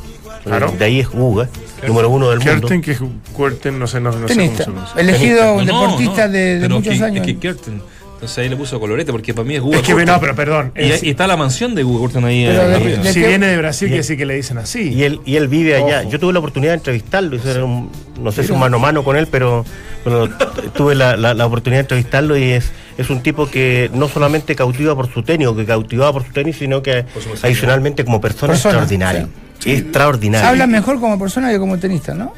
Claro. 0.45 0.73
De 0.77 0.85
ahí 0.85 0.99
es 1.01 1.09
Guga, 1.09 1.49
número 1.87 2.11
uno 2.11 2.29
del 2.31 2.41
mundo. 2.41 2.53
Kerten, 2.69 2.83
que 2.83 2.91
es 2.93 3.01
Kerten, 3.37 3.79
no 3.79 3.87
sé, 3.87 4.01
no, 4.01 4.11
no 4.11 4.27
sé 4.27 4.35
Tenista, 4.35 4.65
cómo 4.65 4.85
se 4.89 5.01
elegido 5.01 5.55
un 5.55 5.65
deportista 5.67 6.27
no, 6.27 6.33
de, 6.33 6.59
de 6.59 6.69
muchos 6.69 6.99
que- 6.99 7.05
años. 7.05 7.27
Es 7.27 7.33
que 7.33 7.39
Kirten. 7.39 7.83
Entonces 8.23 8.39
ahí 8.39 8.49
le 8.49 8.55
puso 8.55 8.79
colorete 8.79 9.11
porque 9.11 9.35
para 9.35 9.45
mí 9.49 9.57
es 9.57 9.61
Hugo 9.63 9.75
Es 9.75 9.81
que, 9.83 9.95
Gürtel. 9.95 10.07
no, 10.07 10.21
pero 10.21 10.37
perdón. 10.37 10.71
Y, 10.77 10.93
es- 10.93 11.03
y 11.03 11.11
está 11.11 11.27
la 11.27 11.37
mansión 11.37 11.75
de 11.75 11.83
Hugo 11.83 12.03
Gürtel 12.07 12.25
ahí. 12.25 12.45
Pero 12.47 12.63
eh, 12.63 12.67
de- 12.69 12.75
arriba. 12.77 13.03
de- 13.03 13.13
si 13.13 13.19
viene 13.21 13.47
de 13.49 13.57
Brasil, 13.57 13.89
y- 13.89 13.91
quiere 13.91 14.03
decir 14.03 14.17
que 14.17 14.27
le 14.27 14.35
dicen 14.37 14.59
así. 14.59 14.91
Y 14.93 15.03
él, 15.03 15.21
y 15.27 15.35
él 15.35 15.49
vive 15.49 15.75
allá. 15.75 16.03
Ojo. 16.03 16.11
Yo 16.11 16.21
tuve 16.21 16.33
la 16.33 16.39
oportunidad 16.39 16.71
de 16.71 16.77
entrevistarlo, 16.77 17.35
hice 17.35 17.61
un- 17.61 17.91
no 18.21 18.31
sé 18.31 18.45
si 18.45 18.53
un 18.53 18.61
mano 18.61 18.77
a 18.77 18.81
mano 18.81 19.03
con 19.03 19.17
él, 19.17 19.27
pero 19.27 19.65
bueno, 20.05 20.29
tuve 20.77 20.95
la, 20.95 21.17
la- 21.17 21.35
la 21.35 21.47
oportunidad 21.47 21.79
de 21.79 21.83
entrevistarlo 21.83 22.37
y 22.39 22.45
es, 22.53 22.71
es 22.97 23.11
un 23.11 23.25
tipo 23.25 23.51
que 23.51 23.91
no 23.93 24.09
solamente 24.09 24.55
cautiva 24.55 24.95
por 24.95 25.13
su 25.13 25.25
tenis 25.25 25.49
o 25.49 25.57
que 25.57 25.65
cautivaba 25.67 26.13
por 26.13 26.25
su 26.25 26.33
tenis, 26.33 26.55
sino 26.57 26.81
que 26.81 27.05
adicionalmente 27.43 28.05
como 28.05 28.21
persona, 28.21 28.53
Persona, 28.53 28.75
extraordinario. 28.85 29.29
Extraordinario. 29.65 30.49
Habla 30.49 30.69
mejor 30.69 31.01
como 31.01 31.19
persona 31.19 31.51
que 31.51 31.59
como 31.59 31.77
tenista, 31.79 32.15
¿no? 32.15 32.33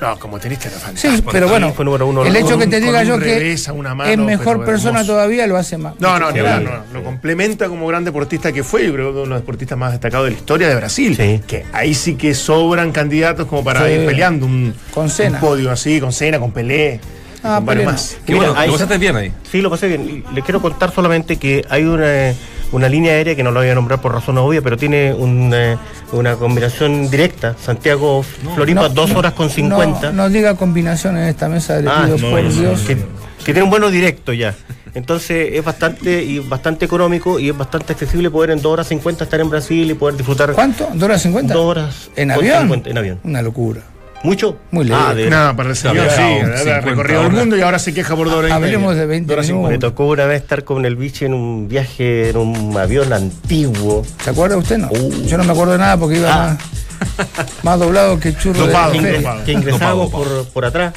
No, 0.00 0.18
como 0.18 0.38
tenista 0.38 0.68
era 0.68 0.78
Sí, 0.78 0.82
fantástico. 0.84 1.30
pero 1.30 1.48
bueno, 1.48 1.72
fue 1.74 1.84
número 1.84 2.06
uno, 2.06 2.24
el 2.24 2.32
¿no? 2.32 2.38
hecho 2.38 2.56
que 2.58 2.66
te 2.66 2.80
diga 2.80 3.00
un 3.00 3.06
yo 3.06 3.18
que 3.18 3.56
mano, 3.94 4.04
es 4.04 4.18
mejor 4.18 4.64
persona 4.64 5.00
hermoso. 5.00 5.12
todavía 5.12 5.46
lo 5.46 5.56
hace 5.58 5.76
más. 5.76 5.94
No, 6.00 6.18
no, 6.18 6.28
ni 6.30 6.40
Sí. 6.40 6.46
hablar, 6.46 6.62
no, 6.62 6.98
Lo 6.98 7.04
complementa 7.04 7.68
como 7.68 7.86
gran 7.86 8.04
deportista 8.04 8.50
que 8.50 8.64
fue, 8.64 8.86
yo 8.86 8.94
creo 8.94 9.06
que 9.08 9.12
uno 9.16 9.22
de 9.22 9.28
los 9.28 9.40
deportistas 9.40 9.76
más 9.76 9.92
destacados 9.92 10.24
de 10.26 10.32
la 10.32 10.36
historia 10.38 10.68
de 10.68 10.74
Brasil. 10.76 11.16
Sí. 11.16 11.40
Que 11.46 11.66
ahí 11.72 11.92
sí 11.94 12.14
que 12.14 12.34
sobran 12.34 12.92
candidatos 12.92 13.46
como 13.46 13.62
para 13.62 13.86
Sí. 13.86 13.92
ir 13.92 14.06
peleando 14.06 14.46
un, 14.46 14.74
Con 14.94 15.04
un 15.06 15.34
podio 15.40 15.70
así, 15.70 16.00
con 16.00 16.12
Cena, 16.12 16.38
con 16.38 16.52
Pelé, 16.52 16.98
Ah, 17.42 17.56
con 17.56 17.66
varios 17.66 17.84
no. 17.86 17.92
más. 17.92 18.16
Qué 18.24 18.32
Mira, 18.32 18.46
bueno, 18.46 18.60
ahí 18.60 18.68
lo 18.68 18.72
se- 18.74 18.78
pasaste 18.84 18.98
bien 18.98 19.16
ahí. 19.16 19.32
Sí, 19.50 19.60
lo 19.60 19.68
pasé 19.70 19.88
bien. 19.88 20.24
Le 20.34 20.42
quiero 20.42 20.62
contar 20.62 20.92
solamente 20.94 21.36
que 21.36 21.64
hay 21.68 21.84
una, 21.84 22.32
una 22.72 22.88
línea 22.88 23.12
aérea 23.12 23.34
que 23.34 23.42
no 23.42 23.50
la 23.50 23.60
voy 23.60 23.68
a 23.68 23.74
nombrar 23.74 24.00
por 24.00 24.12
razón 24.12 24.38
obvia, 24.38 24.62
pero 24.62 24.76
tiene 24.76 25.12
una, 25.12 25.78
una 26.12 26.36
combinación 26.36 27.10
directa. 27.10 27.54
Santiago-Floripa, 27.60 28.82
No, 28.82 28.88
dos 28.88 29.10
no, 29.10 29.18
horas 29.18 29.32
con 29.34 29.50
cincuenta. 29.50 30.10
No, 30.12 30.24
no 30.24 30.28
diga 30.30 30.54
combinación 30.56 31.16
en 31.16 31.24
esta 31.24 31.48
mesa, 31.48 31.80
le 31.80 31.88
Ah, 31.90 32.08
por 32.20 32.48
Dios. 32.52 32.80
Que, 32.82 32.96
que 32.96 33.52
tiene 33.52 33.62
un 33.62 33.70
vuelo 33.70 33.90
directo 33.90 34.32
ya. 34.32 34.54
Entonces 34.94 35.50
es 35.52 35.64
bastante 35.64 36.22
y 36.22 36.40
bastante 36.40 36.84
económico 36.84 37.38
y 37.38 37.48
es 37.50 37.56
bastante 37.56 37.92
accesible 37.92 38.28
poder 38.30 38.50
en 38.50 38.60
2 38.60 38.72
horas 38.72 38.88
50 38.88 39.22
estar 39.24 39.40
en 39.40 39.48
Brasil 39.48 39.88
y 39.88 39.94
poder 39.94 40.16
disfrutar 40.16 40.52
¿Cuánto? 40.52 40.88
¿2 40.88 41.02
horas 41.04 41.22
50? 41.22 41.54
2 41.54 41.64
horas 41.64 42.10
¿En 42.16 42.30
avión? 42.32 42.62
50, 42.62 42.90
en 42.90 42.98
avión. 42.98 43.20
Una 43.22 43.40
locura. 43.42 43.82
¿Mucho? 44.22 44.58
Muy 44.70 44.84
lejos. 44.84 45.02
Ah, 45.08 45.14
de- 45.14 45.30
Nada, 45.30 45.56
para 45.56 45.70
el 45.70 45.76
señor, 45.76 46.08
sí, 46.10 46.16
claro, 46.16 46.54
ha 46.54 46.58
50 46.58 46.80
recorrido 46.82 47.22
el 47.22 47.30
mundo 47.32 47.56
y 47.56 47.62
ahora 47.62 47.78
se 47.78 47.94
queja 47.94 48.14
por 48.14 48.26
dos 48.28 48.36
horas 48.36 48.50
y 48.50 48.52
Hablemos 48.52 48.94
de 48.94 49.06
20 49.06 49.26
Dos 49.28 49.32
horas 49.38 49.48
y 49.48 49.52
minutos. 49.52 49.70
Me 49.70 49.78
tocó 49.78 50.06
una 50.08 50.26
vez 50.26 50.42
estar 50.42 50.62
con 50.64 50.84
el 50.84 50.96
biche 50.96 51.24
en 51.26 51.32
un 51.34 51.68
viaje 51.68 52.28
en 52.30 52.36
un 52.36 52.76
avión 52.76 53.12
antiguo. 53.14 54.02
¿Se 54.22 54.30
acuerda 54.30 54.58
usted? 54.58 54.76
No. 54.76 54.88
Uh. 54.90 55.24
Yo 55.26 55.38
no 55.38 55.44
me 55.44 55.52
acuerdo 55.52 55.72
de 55.72 55.78
nada 55.78 55.96
porque 55.96 56.18
iba 56.18 56.28
Ah. 56.32 56.58
más. 56.58 57.28
Más 57.62 57.78
doblado 57.78 58.20
que 58.20 58.36
churro 58.36 58.60
de 58.60 58.66
Dopado. 58.66 58.94
ingres- 58.94 59.22
Dopado. 59.22 59.44
que 59.44 59.52
ingresábamos 59.52 60.10
por, 60.10 60.44
por 60.48 60.64
atrás, 60.66 60.92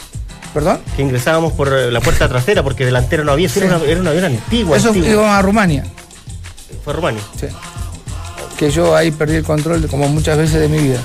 ¿Perdón? 0.54 0.80
que 0.98 1.02
ingresábamos 1.02 1.54
por 1.54 1.70
eh, 1.72 1.92
la 1.92 2.02
puerta 2.02 2.28
trasera, 2.28 2.62
porque 2.62 2.84
delantero 2.86 3.24
no 3.24 3.32
había, 3.32 3.48
Sí. 3.48 3.60
era, 3.62 3.78
una, 3.78 3.86
era 3.86 4.02
un 4.02 4.08
avión 4.10 4.26
antiguo, 4.26 4.76
Eso 4.76 4.90
antiguo. 4.90 5.10
íbamos 5.10 5.32
a 5.32 5.42
Rumania. 5.42 5.86
Fue 6.84 6.92
Rumania. 6.92 7.22
Sí. 7.40 7.48
Que 8.58 8.70
yo 8.70 8.94
ahí 8.98 9.12
perdí 9.12 9.36
el 9.38 9.44
control 9.46 9.82
de- 9.82 9.88
como 9.88 10.10
muchas 10.10 10.38
veces 10.38 10.60
de 10.60 10.68
mi 10.68 10.80
vida. 10.80 11.00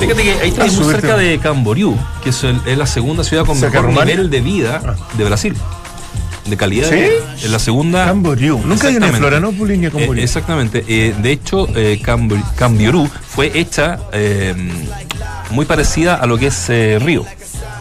Fíjate 0.00 0.22
que 0.22 0.30
ahí 0.32 0.48
está 0.48 0.64
Ah, 0.64 0.68
cerca 0.70 1.16
de 1.16 1.38
Camboriú, 1.38 1.96
que 2.22 2.30
es, 2.30 2.42
el- 2.44 2.60
es 2.66 2.78
la 2.78 2.86
segunda 2.86 3.22
ciudad 3.24 3.44
con 3.44 3.56
¿Cerca 3.58 3.82
de 3.82 3.88
mejor 3.88 4.06
nivel 4.06 4.30
de 4.30 4.40
vida 4.40 4.80
Ah. 4.84 4.94
de 5.16 5.24
Brasil. 5.24 5.54
De 6.46 6.56
calidad. 6.56 6.88
¿Sí? 6.88 6.96
de 7.42 7.48
la 7.48 7.58
segunda. 7.58 8.06
Camboriú. 8.06 8.60
Nunca 8.64 8.88
hay 8.88 8.96
una. 8.96 9.08
Florianópolis 9.12 9.78
ni 9.78 9.86
a 9.86 9.90
Camboriú. 9.90 10.20
Eh, 10.20 10.24
exactamente. 10.24 10.84
Eh, 10.88 11.14
de 11.22 11.32
hecho, 11.32 11.68
eh, 11.76 12.00
Cambor- 12.02 12.42
Cambiorú 12.56 13.08
fue 13.28 13.52
hecha 13.58 13.98
eh, 14.12 14.54
muy 15.50 15.64
parecida 15.66 16.14
a 16.16 16.26
lo 16.26 16.38
que 16.38 16.46
es 16.48 16.64
eh, 16.70 16.98
Río. 17.00 17.24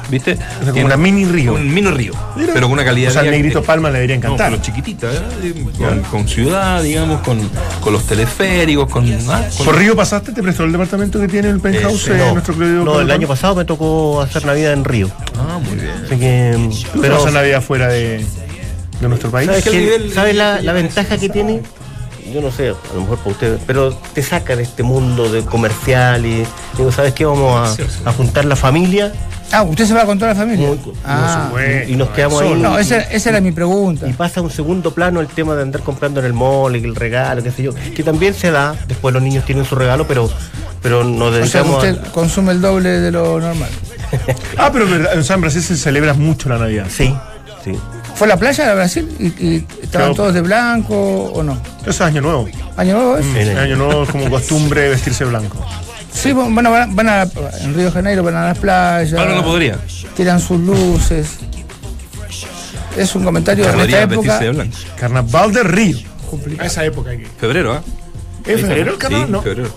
¿Viste? 0.10 0.36
como 0.60 0.72
Tiene 0.74 0.86
una 0.86 0.98
mini 0.98 1.26
río. 1.26 1.54
Un 1.54 1.72
mini 1.74 1.90
río. 1.92 2.14
Mira. 2.36 2.54
Pero 2.54 2.66
con 2.68 2.74
una 2.74 2.84
calidad 2.86 3.10
O 3.12 3.14
sea, 3.14 3.22
al 3.22 3.30
negrito 3.32 3.62
que- 3.62 3.68
Palma 3.68 3.90
le 3.90 3.96
debería 4.00 4.16
No, 4.18 4.22
encantar. 4.26 4.50
pero 4.52 4.62
chiquitita, 4.62 5.08
¿eh? 5.12 5.54
con, 5.78 6.00
con 6.04 6.28
ciudad, 6.28 6.82
digamos, 6.82 7.22
con, 7.22 7.40
con 7.82 7.94
los 7.94 8.06
teleféricos, 8.08 8.90
con. 8.90 9.06
ah, 9.30 9.44
con- 9.56 9.66
¿Por 9.68 9.78
Río 9.78 9.96
pasaste? 9.96 10.32
¿Te 10.32 10.42
prestó 10.42 10.64
el 10.64 10.72
departamento 10.72 11.20
que 11.20 11.28
tiene 11.28 11.50
el 11.50 11.60
penthouse 11.60 12.08
Eh, 12.08 12.14
eh, 12.16 12.18
No, 12.18 12.34
nuestro 12.34 12.58
querido 12.58 12.84
no, 12.86 13.00
el 13.02 13.12
año 13.12 13.28
pasado 13.28 13.56
me 13.56 13.66
tocó 13.66 14.22
hacer 14.22 14.46
Navidad 14.46 14.74
en 14.74 14.84
Río. 14.84 15.10
Ah, 15.38 15.60
muy 15.64 15.76
bien. 15.76 15.92
Así 16.06 16.16
que. 16.18 16.70
¿Tú 16.94 17.02
Pero, 17.02 17.18
pasas 17.18 17.34
Navidad 17.34 17.62
fuera 17.62 17.88
de, 17.90 18.26
de 19.02 19.08
nuestro 19.08 19.30
país? 19.30 19.48
¿Sabes, 19.48 19.64
que 19.64 19.70
el 19.70 19.76
qué- 19.76 19.82
nivel- 20.00 20.14
¿sabes 20.14 20.36
la, 20.36 20.60
la 20.62 20.74
ventaja 20.74 21.18
que 21.18 21.30
tiene? 21.30 21.62
Yo 22.34 22.42
no 22.42 22.52
sé, 22.52 22.70
a 22.70 22.94
lo 22.94 23.02
mejor 23.02 23.18
para 23.20 23.32
ustedes, 23.32 23.60
pero 23.66 23.92
te 23.92 24.22
saca 24.22 24.56
de 24.56 24.62
este 24.62 24.84
mundo 24.84 25.32
de 25.32 25.42
comercial 25.44 26.26
y 26.28 26.44
digo, 26.78 26.92
¿sabes 26.92 27.14
qué? 27.14 27.26
Vamos 27.26 27.80
a, 28.06 28.10
a 28.10 28.14
juntar 28.14 28.46
la 28.46 28.56
familia 28.56 29.12
Ah, 29.51 29.63
¿usted 29.63 29.86
se 29.86 29.94
va 29.96 30.06
con 30.06 30.18
toda 30.20 30.34
la 30.34 30.39
familia? 30.39 30.68
Muy- 30.68 30.79
ah, 31.06 31.48
Bueno, 31.51 31.84
y 31.89 31.96
nos 31.96 32.10
quedamos 32.10 32.41
ahí. 32.41 32.53
no, 32.53 32.77
esa, 32.77 32.98
esa 32.98 33.29
era 33.29 33.41
mi 33.41 33.51
pregunta. 33.51 34.08
Y 34.08 34.13
pasa 34.13 34.39
a 34.41 34.44
un 34.44 34.51
segundo 34.51 34.91
plano 34.94 35.20
el 35.22 35.27
tema 35.27 35.56
de 35.56 35.63
andar 35.63 35.82
comprando 35.82 36.20
en 36.20 36.27
el 36.27 36.34
mall 36.34 36.75
y 36.75 36.84
el 36.84 36.96
regalo, 36.96 37.41
qué 37.41 37.51
sé 37.51 37.63
yo, 37.63 37.72
que 37.96 38.03
también 38.03 38.34
se 38.36 38.51
da, 38.51 38.75
después 38.88 39.13
los 39.13 39.24
niños 39.24 39.46
tienen 39.46 39.65
su 39.65 39.75
regalo, 39.75 40.06
pero, 40.08 40.29
pero 40.84 41.03
nos 41.03 41.29
O 41.29 41.32
sea, 41.48 41.63
dedicamos 41.63 41.84
usted 41.84 42.00
a... 42.08 42.12
consume 42.12 42.51
el 42.51 42.62
doble 42.62 42.89
de 42.89 43.12
lo 43.12 43.39
normal. 43.39 43.70
Ah, 44.58 44.70
pero 44.74 44.88
verdad, 44.88 45.18
o 45.18 45.24
sea, 45.24 45.36
en 45.36 45.41
Brasil 45.41 45.62
se 45.62 45.77
celebra 45.77 46.13
mucho 46.13 46.50
la 46.50 46.58
Navidad. 46.58 46.88
Sí, 46.89 47.13
sí. 47.63 47.72
¿Fue 48.15 48.25
a 48.27 48.29
la 48.29 48.38
playa 48.38 48.68
de 48.68 48.75
Brasil 48.75 49.08
y, 49.20 49.25
y 49.27 49.56
estaban 49.84 49.89
Claro. 50.10 50.13
todos 50.15 50.34
de 50.34 50.41
blanco 50.41 50.96
o 50.96 51.44
no? 51.44 51.58
Eso 51.82 51.89
es 51.91 52.01
Año 52.01 52.20
Nuevo. 52.22 52.48
¿Año 52.75 52.96
nuevo 52.96 53.18
es? 53.18 53.25
El- 53.36 53.58
Año 53.58 53.75
Nuevo 53.77 54.03
es 54.03 54.10
como 54.10 54.29
costumbre 54.29 54.89
vestirse 54.89 55.25
blanco. 55.25 55.63
Sí, 56.12 56.34
van 56.34 56.66
a, 56.66 56.86
van 56.88 57.10
a, 57.10 57.24
en 57.62 57.74
Río 57.74 57.86
de 57.86 57.92
Janeiro 57.92 58.24
van 58.24 58.36
a 58.36 58.46
las 58.48 58.58
playas. 58.58 59.13
Pablo 59.13 59.36
no 59.36 59.44
podría. 59.44 59.78
Tiran 60.16 60.39
sus 60.39 60.60
luces. 60.60 61.38
Es 62.98 63.16
un 63.16 63.24
comentario 63.24 63.66
de 63.66 63.84
esta 63.84 64.01
época. 64.01 64.39
de. 64.39 64.70
Carnaval 64.98 65.54
de 65.54 65.63
Río. 65.63 65.98
A 66.60 66.66
esa 66.66 66.84
época 66.86 67.12
aquí. 67.12 67.24
Febrero, 67.39 67.74
¿ah? 67.74 67.82
¿Es 68.46 68.62
febrero 68.62 68.94
el 68.94 68.98
carnaval? 68.98 69.28
Sí, 69.28 69.32
no. 69.32 69.42
febrero. 69.42 69.70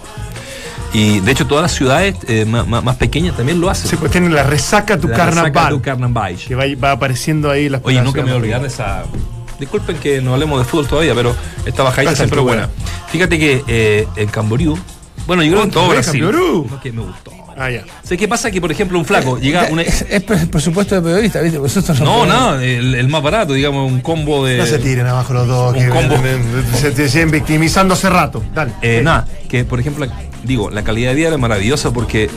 Y 0.94 1.20
de 1.20 1.32
hecho, 1.32 1.46
todas 1.46 1.62
las 1.62 1.72
ciudades 1.72 2.16
eh, 2.28 2.44
más, 2.44 2.96
pequeñas 2.96 3.36
también 3.36 3.60
lo 3.60 3.70
hacen. 3.70 3.88
Sí, 3.88 3.96
pues 3.96 4.12
tiene 4.12 4.28
la 4.28 4.42
resaca 4.42 4.98
tu 4.98 5.08
La 5.08 5.16
carnaval. 5.16 5.52
resaca 5.52 5.70
tu 5.70 5.80
carnaval. 5.80 6.36
Que 6.36 6.54
va, 6.54 6.64
va 6.82 6.92
apareciendo 6.92 7.50
ahí 7.50 7.68
las 7.68 7.80
Oye, 7.84 8.02
nunca 8.02 8.20
me 8.20 8.24
voy 8.24 8.32
a 8.32 8.36
olvidar 8.36 8.60
de 8.60 8.68
esa. 8.68 9.04
Disculpen 9.58 9.96
que 9.98 10.20
no 10.20 10.34
hablemos 10.34 10.58
de 10.58 10.64
fútbol 10.64 10.88
todavía, 10.88 11.14
pero 11.14 11.34
esta 11.64 11.82
bajadita 11.82 12.14
siempre 12.16 12.40
es 12.40 12.42
estuvo 12.42 12.44
buena. 12.44 12.68
Fíjate 13.08 13.38
que 13.38 13.64
eh, 13.68 14.06
en 14.16 14.28
Camboriú, 14.28 14.76
bueno, 15.26 15.42
yo 15.42 15.50
creo 15.50 15.60
que 15.62 15.66
en 15.66 15.70
todo 15.72 15.88
Brasil. 15.88 16.22
No, 16.22 16.80
que 16.80 16.92
me 16.92 17.02
gustó. 17.02 17.30
Ah, 17.56 17.70
ya. 17.70 17.84
¿Sabes 18.02 18.18
qué 18.18 18.26
pasa? 18.28 18.50
Que, 18.50 18.60
por 18.62 18.72
ejemplo, 18.72 18.98
un 18.98 19.04
flaco 19.04 19.38
llega 19.38 19.68
una. 19.70 19.82
Es, 19.82 20.06
es 20.08 20.22
por- 20.22 20.48
por 20.50 20.62
supuesto 20.62 20.94
de 20.94 21.02
periodista, 21.02 21.40
¿viste? 21.42 21.58
No, 22.02 22.24
nada, 22.24 22.64
el, 22.64 22.94
el 22.94 23.08
más 23.08 23.22
barato, 23.22 23.52
digamos, 23.52 23.90
un 23.92 24.00
combo 24.00 24.44
de. 24.46 24.56
No 24.56 24.66
se 24.66 24.78
tiren 24.78 25.06
abajo 25.06 25.34
los 25.34 25.46
dos. 25.46 25.74
un 25.76 25.78
Que 25.82 25.88
combo. 25.90 26.16
Se 26.80 26.90
te 26.92 27.08
siguen 27.08 27.30
victimizando 27.30 27.92
hace 27.94 28.08
rato. 28.08 28.42
Dale. 28.54 28.72
Eh, 28.80 29.02
nada, 29.04 29.26
que 29.50 29.64
por 29.64 29.78
ejemplo, 29.80 30.06
digo, 30.44 30.70
la 30.70 30.82
calidad 30.82 31.10
de 31.10 31.16
vida 31.16 31.28
era 31.28 31.36
maravillosa 31.38 31.92
porque 31.92 32.30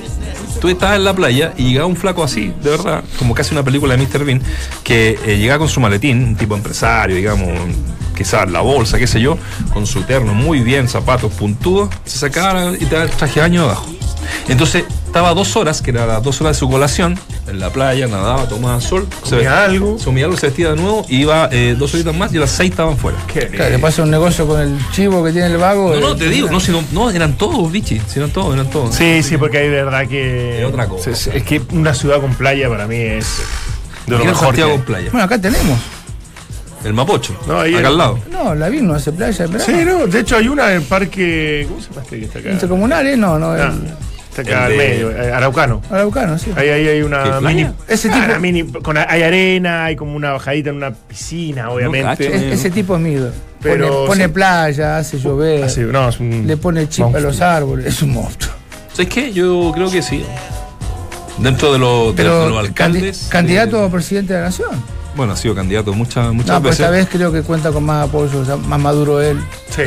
tú 0.59 0.67
estabas 0.67 0.97
en 0.97 1.05
la 1.05 1.13
playa 1.13 1.53
y 1.57 1.69
llegaba 1.69 1.87
un 1.87 1.95
flaco 1.95 2.21
así, 2.23 2.53
de 2.61 2.69
verdad, 2.71 3.01
como 3.17 3.33
casi 3.33 3.53
una 3.53 3.63
película 3.63 3.95
de 3.95 4.05
Mr. 4.05 4.25
Bean, 4.25 4.41
que 4.83 5.17
eh, 5.25 5.37
llegaba 5.37 5.59
con 5.59 5.69
su 5.69 5.79
maletín, 5.79 6.23
un 6.23 6.35
tipo 6.35 6.55
empresario, 6.55 7.15
digamos, 7.15 7.49
quizás 8.15 8.49
la 8.49 8.61
bolsa, 8.61 8.97
qué 8.97 9.07
sé 9.07 9.21
yo, 9.21 9.37
con 9.73 9.85
su 9.85 10.03
terno 10.03 10.33
muy 10.33 10.61
bien, 10.61 10.87
zapatos 10.87 11.31
puntudos, 11.33 11.89
se 12.05 12.17
sacaba 12.17 12.71
y 12.73 12.85
te 12.85 12.95
daba 12.95 13.03
el 13.03 13.11
traje 13.11 13.39
baño 13.39 13.63
abajo. 13.63 13.85
Entonces 14.47 14.85
estaba 15.05 15.33
dos 15.33 15.55
horas, 15.55 15.81
que 15.81 15.91
eran 15.91 16.07
las 16.07 16.23
dos 16.23 16.41
horas 16.41 16.55
de 16.55 16.59
su 16.59 16.69
colación, 16.69 17.17
en 17.47 17.59
la 17.59 17.69
playa, 17.69 18.07
nadaba, 18.07 18.49
tomaba 18.49 18.81
sol, 18.81 19.07
se, 19.23 19.35
Comía 19.35 19.63
algo. 19.63 19.97
se 19.97 20.05
comía 20.05 20.25
algo, 20.25 20.37
se 20.37 20.47
vestía 20.47 20.71
de 20.71 20.75
nuevo, 20.75 21.05
y 21.07 21.21
iba 21.21 21.47
eh, 21.51 21.75
dos 21.77 21.93
horitas 21.93 22.15
más 22.15 22.33
y 22.33 22.37
a 22.37 22.41
las 22.41 22.51
seis 22.51 22.71
estaban 22.71 22.97
fuera. 22.97 23.17
¿Qué? 23.31 23.47
Claro, 23.47 23.71
le 23.71 23.79
pasa 23.79 24.03
un 24.03 24.11
negocio 24.11 24.45
con 24.47 24.59
el 24.59 24.77
chivo 24.91 25.23
que 25.23 25.31
tiene 25.31 25.47
el 25.47 25.57
vago. 25.57 25.93
No, 25.93 26.01
no, 26.01 26.11
eh, 26.13 26.15
te 26.17 26.27
digo, 26.27 26.49
no, 26.49 26.59
sino, 26.59 26.83
no, 26.91 27.09
eran 27.09 27.37
todos, 27.37 27.71
bichi, 27.71 28.01
si 28.07 28.19
eran 28.19 28.31
todos, 28.31 28.53
eran 28.53 28.69
todos. 28.69 28.93
Sí, 28.95 29.23
sí, 29.23 29.37
porque 29.37 29.59
hay 29.59 29.69
de 29.69 29.83
verdad 29.83 30.07
que. 30.07 30.61
Es 30.61 30.65
otra 30.67 30.87
cosa. 30.87 31.11
Es, 31.11 31.27
es 31.27 31.43
que 31.43 31.61
una 31.71 31.93
ciudad 31.93 32.19
con 32.19 32.33
playa 32.35 32.67
para 32.67 32.87
mí 32.87 32.97
es 32.97 33.37
de 34.07 34.17
lo 34.17 34.25
mejor. 34.25 34.47
Santiago 34.47 34.73
que 34.73 34.79
playa. 34.79 35.09
Bueno, 35.11 35.25
acá 35.25 35.39
tenemos. 35.39 35.79
El 36.85 36.93
Mapocho. 36.93 37.35
No, 37.47 37.59
ahí 37.59 37.71
acá 37.73 37.79
el- 37.79 37.85
al 37.87 37.97
lado. 37.97 38.19
No, 38.31 38.55
la 38.55 38.69
vi 38.69 38.79
no 38.81 38.93
hace 38.93 39.11
playa, 39.11 39.45
pero 39.51 39.63
Sí, 39.63 39.73
no, 39.85 40.05
de 40.07 40.19
hecho 40.19 40.37
hay 40.37 40.47
una 40.47 40.69
en 40.71 40.77
el 40.77 40.83
parque. 40.83 41.65
¿Cómo 41.67 41.81
se 41.81 41.89
llama 41.89 42.01
este 42.03 42.19
que 42.19 42.25
está 42.25 42.39
acá? 42.39 42.51
intercomunales, 42.51 43.17
no, 43.17 43.39
no. 43.39 43.51
Ah, 43.51 43.73
el- 43.73 43.93
está 44.29 44.41
acá 44.43 44.65
al 44.65 44.71
de- 44.71 44.77
medio, 44.77 45.11
eh, 45.11 45.31
Araucano. 45.33 45.81
Araucano, 45.89 46.37
sí. 46.37 46.51
Ahí, 46.55 46.69
ahí 46.69 46.87
hay 46.87 46.97
¿Qué, 46.99 47.03
una 47.03 47.41
mini. 47.41 47.67
Ese 47.87 48.09
Ah, 48.11 48.27
tipo- 48.27 48.39
mini- 48.39 48.71
con, 48.83 48.97
hay 48.97 49.23
arena, 49.23 49.85
hay 49.85 49.95
como 49.95 50.15
una 50.15 50.31
bajadita 50.33 50.69
en 50.69 50.75
una 50.77 50.91
piscina, 50.93 51.71
obviamente. 51.71 52.25
cacho. 52.25 52.35
Es- 52.35 52.59
ese 52.59 52.69
tipo 52.69 52.95
es 52.95 53.01
mido. 53.01 53.31
Pero 53.63 53.87
pone 53.87 54.07
pone 54.07 54.23
sí. 54.25 54.29
playa, 54.29 54.97
hace 54.97 55.17
llover, 55.17 55.63
Así, 55.63 55.79
no, 55.81 56.07
es 56.09 56.19
un 56.19 56.45
le 56.45 56.55
pone 56.57 56.87
chip 56.87 57.05
a 57.15 57.19
los 57.19 57.41
árboles, 57.41 57.87
es 57.87 57.99
un 58.03 58.13
monstruo. 58.13 58.53
¿Sabes 58.93 59.11
qué? 59.11 59.33
Yo 59.33 59.71
creo 59.73 59.89
que 59.89 60.03
sí. 60.03 60.23
Dentro 61.39 61.73
de, 61.73 61.79
los- 61.79 62.15
de 62.15 62.23
Pero 62.23 62.47
los 62.49 62.59
alcaldes. 62.59 63.25
candi- 63.25 63.29
candidato 63.29 63.83
eh, 63.83 63.87
a 63.87 63.89
presidente 63.89 64.33
de 64.33 64.39
la 64.39 64.45
nación. 64.45 64.69
Bueno, 65.15 65.33
ha 65.33 65.37
sido 65.37 65.55
candidato 65.55 65.93
muchas, 65.93 66.31
muchas 66.33 66.49
No, 66.55 66.59
pero 66.59 66.69
veces. 66.69 66.79
esta 66.81 66.91
vez 66.91 67.07
creo 67.11 67.31
que 67.31 67.41
cuenta 67.41 67.71
con 67.71 67.83
más 67.83 68.07
apoyo, 68.07 68.39
o 68.39 68.45
sea, 68.45 68.55
más 68.57 68.79
maduro 68.79 69.21
él. 69.21 69.39
Sí. 69.69 69.83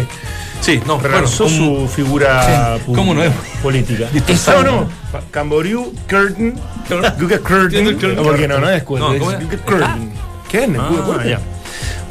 Sí, 0.61 0.81
no, 0.87 0.95
bueno, 0.99 1.09
Relanzó 1.17 1.45
un- 1.45 1.51
su 1.51 1.89
figura 1.95 2.77
Sí. 2.85 2.93
¿Cómo 2.95 3.15
no 3.15 3.23
es? 3.23 3.33
política. 3.63 4.07
No, 4.49 4.63
no. 4.63 4.89
Camboriú, 5.31 5.93
Curtin. 6.11 6.55
Guga 7.19 7.39
Curtin. 7.39 7.85
Curtin. 7.95 8.17
No, 8.17 8.23
porque 8.25 8.49
no, 8.49 8.59
no 8.59 8.69
es 8.69 8.83
Curtin. 8.83 9.13
Es 9.15 9.19
¿cómo 9.21 9.31
es? 9.33 9.39
Curtin. 9.61 10.13
¿Quién? 10.51 10.77
Ah, 10.81 10.89
Guga 10.91 11.05
Curtin. 11.05 11.31
ya. 11.31 11.41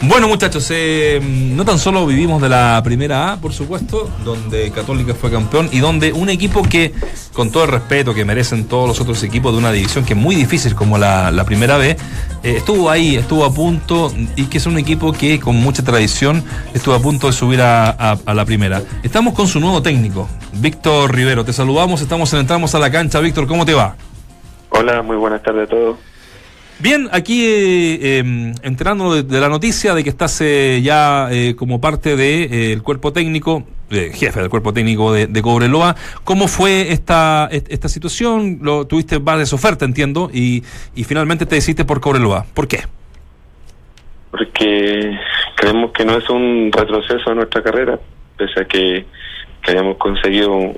Bueno, 0.03 0.27
muchachos, 0.27 0.67
eh, 0.69 1.19
no 1.23 1.65
tan 1.65 1.79
solo 1.79 2.05
vivimos 2.05 2.39
de 2.39 2.49
la 2.49 2.79
primera 2.83 3.33
A, 3.33 3.37
por 3.37 3.51
supuesto, 3.51 4.07
donde 4.23 4.69
Católica 4.71 5.15
fue 5.15 5.31
campeón 5.31 5.69
y 5.71 5.79
donde 5.79 6.13
un 6.13 6.29
equipo 6.29 6.61
que, 6.61 6.93
con 7.33 7.49
todo 7.51 7.63
el 7.63 7.71
respeto 7.71 8.13
que 8.13 8.23
merecen 8.23 8.65
todos 8.65 8.87
los 8.87 9.01
otros 9.01 9.23
equipos 9.23 9.51
de 9.53 9.57
una 9.57 9.71
división 9.71 10.05
que 10.05 10.13
es 10.13 10.19
muy 10.19 10.35
difícil 10.35 10.75
como 10.75 10.99
la, 10.99 11.31
la 11.31 11.43
primera 11.45 11.77
B, 11.77 11.89
eh, 11.89 11.97
estuvo 12.43 12.91
ahí, 12.91 13.15
estuvo 13.15 13.43
a 13.43 13.51
punto 13.51 14.13
y 14.35 14.45
que 14.45 14.59
es 14.59 14.67
un 14.67 14.77
equipo 14.77 15.11
que 15.13 15.39
con 15.39 15.55
mucha 15.55 15.83
tradición 15.83 16.43
estuvo 16.75 16.93
a 16.93 16.99
punto 16.99 17.25
de 17.27 17.33
subir 17.33 17.61
a, 17.61 17.89
a- 17.89 18.33
la 18.35 18.45
primera. 18.45 18.83
Estamos 19.01 19.33
con 19.33 19.47
su 19.47 19.59
nuevo 19.59 19.81
técnico, 19.81 20.29
Víctor 20.53 21.13
Rivero. 21.13 21.43
Te 21.43 21.53
saludamos, 21.53 22.01
estamos 22.01 22.31
en 22.33 22.39
Entramos 22.41 22.75
a 22.75 22.79
la 22.79 22.91
cancha. 22.91 23.19
Víctor, 23.19 23.47
¿cómo 23.47 23.65
te 23.65 23.73
va? 23.73 23.95
Hola, 24.69 25.01
muy 25.01 25.17
buenas 25.17 25.41
tardes 25.41 25.67
a 25.67 25.69
todos. 25.71 25.97
Bien, 26.79 27.09
aquí 27.11 27.43
eh, 27.43 27.99
eh, 28.19 28.53
enterándonos 28.61 29.27
de, 29.27 29.41
la 29.41 29.49
noticia 29.49 29.95
de 29.95 30.03
que 30.03 30.09
estás 30.11 30.39
eh, 30.41 30.79
ya 30.83 31.27
eh, 31.31 31.55
como 31.55 31.81
parte 31.81 32.15
del 32.15 32.83
cuerpo 32.83 33.11
técnico, 33.11 33.63
eh, 33.89 34.11
jefe 34.13 34.41
del 34.41 34.49
cuerpo 34.49 34.73
técnico 34.73 35.11
de, 35.11 35.41
Cobreloa. 35.41 35.95
¿Cómo 36.23 36.47
fue 36.47 36.91
esta, 36.91 37.49
est- 37.51 37.71
esta 37.71 37.89
situación? 37.89 38.59
Lo, 38.61 38.85
tuviste 38.85 39.17
varias 39.17 39.53
ofertas, 39.53 39.87
entiendo, 39.87 40.29
y, 40.31 40.63
y 40.95 41.03
finalmente 41.03 41.47
te 41.47 41.55
decidiste 41.55 41.83
por 41.83 41.99
Cobreloa. 41.99 42.45
¿Por 42.53 42.67
qué? 42.67 42.81
Porque 44.29 45.17
creemos 45.55 45.91
que 45.93 46.05
no 46.05 46.15
es 46.15 46.29
un 46.29 46.69
retroceso 46.71 47.31
a 47.31 47.33
nuestra 47.33 47.63
carrera, 47.63 47.99
pese 48.37 48.59
a 48.61 48.65
que, 48.65 49.07
que 49.67 49.73
hayamos 49.73 49.97
conseguido 49.97 50.61
eh, 50.61 50.75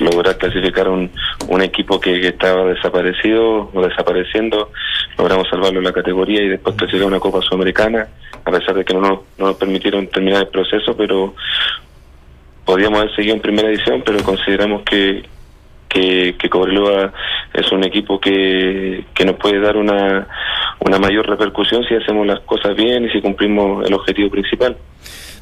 lograr 0.00 0.36
clasificar 0.36 0.88
un, 0.88 1.08
un 1.48 1.62
equipo 1.62 2.00
que, 2.00 2.26
estaba 2.26 2.64
desaparecido 2.64 3.70
o 3.72 3.80
desapareciendo, 3.80 4.72
logramos 5.16 5.48
salvarlo 5.48 5.78
en 5.78 5.84
la 5.84 5.92
categoría 5.92 6.42
y 6.42 6.48
después 6.48 6.74
clasificar 6.74 7.06
una 7.06 7.20
Copa 7.20 7.40
Sudamericana, 7.42 8.08
a 8.44 8.50
pesar 8.50 8.74
de 8.74 8.84
que 8.84 8.92
no 8.92 9.00
nos, 9.00 9.20
no 9.38 9.46
nos 9.46 9.56
permitieron 9.56 10.08
terminar 10.08 10.42
el 10.42 10.48
proceso, 10.48 10.96
pero 10.96 11.34
podíamos 12.64 12.98
haber 12.98 13.14
seguido 13.14 13.36
en 13.36 13.40
primera 13.40 13.68
edición, 13.68 14.02
pero 14.04 14.20
consideramos 14.24 14.82
que, 14.82 15.22
que, 15.88 16.34
que 16.36 16.50
Cobreloa 16.50 17.12
es 17.52 17.70
un 17.70 17.84
equipo 17.84 18.18
que, 18.18 19.04
que 19.14 19.24
nos 19.24 19.36
puede 19.36 19.60
dar 19.60 19.76
una, 19.76 20.26
una 20.80 20.98
mayor 20.98 21.28
repercusión 21.28 21.84
si 21.84 21.94
hacemos 21.94 22.26
las 22.26 22.40
cosas 22.40 22.74
bien 22.74 23.04
y 23.04 23.10
si 23.10 23.20
cumplimos 23.20 23.86
el 23.86 23.94
objetivo 23.94 24.28
principal. 24.28 24.76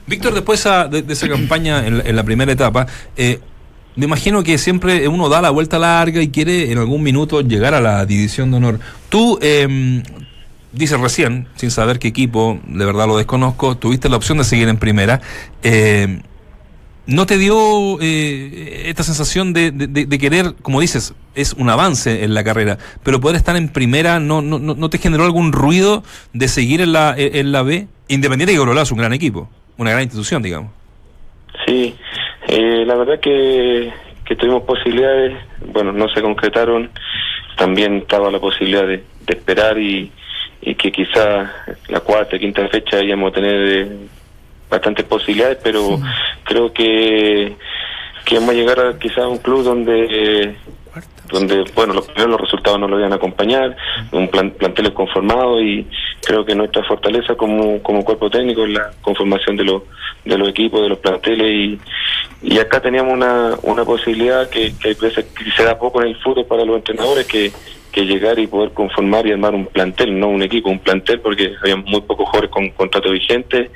Víctor, 0.06 0.35
después 0.35 0.64
de, 0.64 1.04
esa 1.09 1.28
campaña 1.28 1.87
en 1.87 2.16
la, 2.16 2.25
primera 2.25 2.52
etapa, 2.52 2.87
eh, 3.16 3.40
me 3.94 4.06
imagino 4.06 4.42
que 4.42 4.59
siempre 4.59 5.06
uno 5.09 5.28
da 5.28 5.42
la 5.42 5.50
vuelta 5.50 5.78
larga 5.78 6.23
y 6.23 6.28
quiere 6.28 6.73
en 6.73 6.78
algún 6.78 7.02
minuto 7.02 7.40
llegar 7.40 7.75
a 7.75 7.80
la 7.80 8.04
división 8.06 8.50
de 8.50 8.56
honor. 8.56 8.80
Tú 9.09 9.38
eh, 9.42 10.02
dices 10.73 10.99
recién, 10.99 11.49
sin 11.56 11.71
saber 11.71 11.99
qué 11.99 12.09
equipo, 12.09 12.59
de 12.66 12.85
verdad 12.85 13.06
lo 13.06 13.16
desconozco, 13.16 13.76
tuviste 13.76 14.09
la 14.09 14.16
opción 14.16 14.38
de 14.38 14.44
seguir 14.44 14.68
en 14.68 14.78
primera. 14.78 15.21
Eh, 15.62 16.21
¿No 17.04 17.26
te 17.26 17.37
dio 17.37 18.00
eh, 18.00 18.85
esta 18.87 19.02
sensación 19.02 19.52
de, 19.52 20.18
querer, 20.21 20.54
como 20.62 20.80
dices, 20.80 21.14
es 21.35 21.52
un 21.54 21.68
avance 21.68 22.23
en 22.23 22.32
la 22.32 22.44
carrera, 22.44 22.78
pero 23.02 23.21
poder 23.21 23.37
estar 23.37 23.56
en 23.56 23.68
primera 23.68 24.21
no, 24.21 24.40
no, 24.40 24.61
no 24.61 24.90
te 24.90 24.99
generó 24.99 25.25
algún 25.25 25.52
ruido 25.52 26.04
de 26.32 26.47
seguir 26.47 26.80
en 26.80 26.92
la, 26.92 27.12
B? 27.14 27.88
Independiente 28.06 28.52
de 28.52 28.52
que 28.52 28.59
Cobreloa 28.59 28.85
es 28.85 28.92
un 28.92 28.99
gran 28.99 29.12
equipo, 29.12 29.50
una 29.83 29.91
gran 29.93 30.05
institución, 30.05 30.43
digamos. 30.43 30.73
Sí, 31.67 31.95
eh, 32.49 32.85
la 32.87 32.95
verdad 32.97 33.21
que, 33.21 33.93
que 34.25 34.37
tuvimos 34.37 34.62
posibilidades, 34.62 35.37
bueno, 35.67 35.93
no 35.93 36.09
se 36.09 36.23
concretaron, 36.23 36.91
también 37.57 37.99
estaba 37.99 38.31
la 38.31 38.41
posibilidad 38.41 38.87
de, 38.87 39.05
de 39.27 39.35
esperar 39.35 39.79
y, 39.79 40.11
y 40.62 40.75
que 40.75 40.91
quizá 40.91 41.53
la 41.89 42.01
cuarta, 42.01 42.39
quinta 42.39 42.67
fecha 42.69 43.03
íbamos 43.03 43.33
a 43.33 43.35
tener 43.35 43.69
eh, 43.69 43.97
bastantes 44.71 45.05
posibilidades, 45.05 45.59
pero 45.62 45.97
sí. 45.97 46.03
creo 46.45 46.73
que, 46.73 47.57
que 48.25 48.35
vamos 48.37 48.51
a 48.51 48.55
llegar 48.55 48.81
a 48.81 48.99
quizá 48.99 49.25
a 49.25 49.29
un 49.29 49.39
club 49.39 49.65
donde 49.65 50.55
donde 51.33 51.65
bueno 51.75 51.95
los 51.95 52.09
los 52.17 52.41
resultados 52.41 52.79
no 52.79 52.89
lo 52.89 52.99
iban 52.99 53.12
a 53.12 53.17
acompañar 53.17 53.77
un 54.12 54.29
plan, 54.29 54.51
plantel 54.51 54.93
conformado 54.93 55.61
y 55.61 55.87
creo 56.25 56.45
que 56.45 56.55
nuestra 56.55 56.85
fortaleza 56.85 57.35
como, 57.35 57.83
como 57.83 58.05
cuerpo 58.05 58.31
técnico 58.31 58.65
es 58.65 58.71
la 58.71 58.91
conformación 59.01 59.57
de 59.57 59.65
los 59.65 59.83
de 60.25 60.39
los 60.39 60.49
equipos 60.49 60.83
de 60.83 60.89
los 60.91 60.99
planteles 60.99 61.51
y, 61.51 61.81
y 62.43 62.59
acá 62.59 62.81
teníamos 62.81 63.15
una, 63.15 63.57
una 63.62 63.85
posibilidad 63.85 64.49
que, 64.49 64.73
que 64.81 64.95
que 64.95 65.11
se 65.57 65.65
da 65.65 65.79
poco 65.79 66.03
en 66.03 66.09
el 66.09 66.17
fútbol 66.23 66.47
para 66.47 66.65
los 66.65 66.77
entrenadores 66.77 67.27
que 67.27 67.51
que 67.93 68.07
llegar 68.07 68.39
y 68.39 68.47
poder 68.47 68.73
conformar 68.73 69.27
y 69.27 69.33
armar 69.33 69.55
un 69.55 69.67
plantel, 69.67 70.19
no 70.19 70.29
un 70.29 70.43
equipo, 70.43 70.71
un 70.71 70.79
plantel, 70.79 71.21
porque 71.21 71.53
había 71.61 71.77
muy 71.77 72.01
pocos 72.01 72.27
jugadores 72.27 72.51
con 72.51 72.71
contrato 72.71 73.11
vigente. 73.11 73.71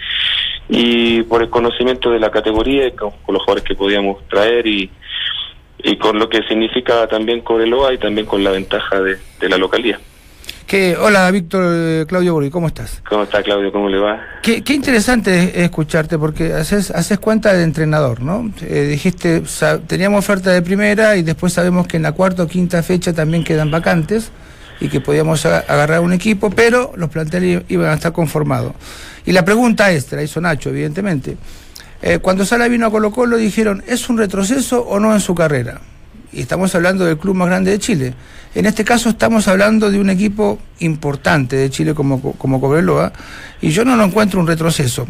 Y 0.68 1.22
por 1.24 1.42
el 1.42 1.50
conocimiento 1.50 2.10
de 2.10 2.18
la 2.18 2.30
categoría, 2.30 2.90
con, 2.96 3.10
con 3.10 3.34
los 3.34 3.42
jugadores 3.42 3.64
que 3.64 3.74
podíamos 3.74 4.26
traer 4.28 4.66
y, 4.66 4.90
y 5.78 5.96
con 5.98 6.18
lo 6.18 6.28
que 6.28 6.42
significa 6.48 7.06
también 7.06 7.40
Coreloa 7.42 7.94
y 7.94 7.98
también 7.98 8.26
con 8.26 8.42
la 8.42 8.50
ventaja 8.50 9.00
de, 9.00 9.18
de 9.40 9.48
la 9.48 9.58
localidad. 9.58 9.98
Que, 10.66 10.96
hola, 10.96 11.30
Víctor 11.30 11.62
eh, 11.64 12.04
Claudio 12.08 12.32
Borghi, 12.32 12.50
¿cómo 12.50 12.66
estás? 12.66 13.00
¿Cómo 13.08 13.22
está, 13.22 13.40
Claudio? 13.40 13.70
¿Cómo 13.70 13.88
le 13.88 13.98
va? 13.98 14.20
Qué, 14.42 14.64
qué 14.64 14.74
interesante 14.74 15.50
es 15.54 15.56
escucharte, 15.58 16.18
porque 16.18 16.54
haces, 16.54 16.90
haces 16.90 17.20
cuenta 17.20 17.54
de 17.54 17.62
entrenador, 17.62 18.20
¿no? 18.20 18.50
Eh, 18.62 18.88
dijiste, 18.90 19.44
teníamos 19.86 20.18
oferta 20.18 20.50
de 20.50 20.62
primera 20.62 21.16
y 21.16 21.22
después 21.22 21.52
sabemos 21.52 21.86
que 21.86 21.98
en 21.98 22.02
la 22.02 22.12
cuarta 22.12 22.42
o 22.42 22.46
quinta 22.48 22.82
fecha 22.82 23.12
también 23.12 23.44
quedan 23.44 23.70
vacantes 23.70 24.32
y 24.80 24.88
que 24.88 25.00
podíamos 25.00 25.46
agarrar 25.46 26.00
un 26.00 26.12
equipo, 26.12 26.50
pero 26.50 26.92
los 26.96 27.10
planteles 27.10 27.62
iban 27.68 27.90
a 27.90 27.94
estar 27.94 28.12
conformados. 28.12 28.72
Y 29.24 29.30
la 29.30 29.44
pregunta 29.44 29.92
es, 29.92 30.10
la 30.10 30.22
hizo 30.24 30.40
Nacho, 30.40 30.70
evidentemente. 30.70 31.36
Eh, 32.08 32.20
cuando 32.20 32.44
Sala 32.44 32.68
vino 32.68 32.86
a 32.86 32.90
Colo 32.92 33.10
Colo 33.10 33.36
dijeron, 33.36 33.82
¿es 33.88 34.08
un 34.08 34.16
retroceso 34.16 34.80
o 34.80 35.00
no 35.00 35.12
en 35.12 35.18
su 35.18 35.34
carrera? 35.34 35.80
Y 36.32 36.40
estamos 36.40 36.72
hablando 36.76 37.04
del 37.04 37.18
club 37.18 37.34
más 37.34 37.48
grande 37.48 37.72
de 37.72 37.80
Chile. 37.80 38.14
En 38.54 38.64
este 38.64 38.84
caso 38.84 39.08
estamos 39.08 39.48
hablando 39.48 39.90
de 39.90 39.98
un 39.98 40.08
equipo 40.08 40.60
importante 40.78 41.56
de 41.56 41.68
Chile 41.68 41.94
como, 41.94 42.22
como 42.34 42.60
Cobreloa, 42.60 43.12
y 43.60 43.70
yo 43.70 43.84
no 43.84 43.96
lo 43.96 44.04
encuentro 44.04 44.38
un 44.38 44.46
retroceso. 44.46 45.04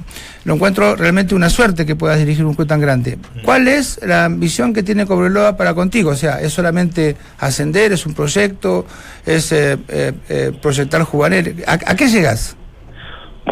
Lo 0.47 0.55
encuentro 0.55 0.97
realmente 0.97 1.35
una 1.35 1.51
suerte 1.51 1.85
que 1.85 1.97
puedas 1.97 2.19
dirigir 2.19 2.47
un 2.47 2.55
club 2.55 2.67
tan 2.67 2.81
grande. 2.81 3.19
¿Cuál 3.45 3.69
es 3.69 4.01
la 4.03 4.25
ambición 4.25 4.73
que 4.73 4.83
tiene 4.83 5.05
Cobreloa 5.05 5.59
para 5.59 5.75
contigo? 5.75 6.13
O 6.13 6.17
sea, 6.17 6.41
¿es 6.41 6.55
solamente 6.55 7.15
ascender, 7.39 7.93
es 7.93 8.07
un 8.07 8.15
proyecto, 8.15 8.87
es 9.27 9.53
eh, 9.53 9.77
eh, 9.89 10.13
eh, 10.31 10.53
proyectar 10.63 11.03
jugadores? 11.03 11.57
¿A, 11.69 11.75
¿A, 11.75 11.95
qué 11.95 12.09
llegas? 12.09 12.57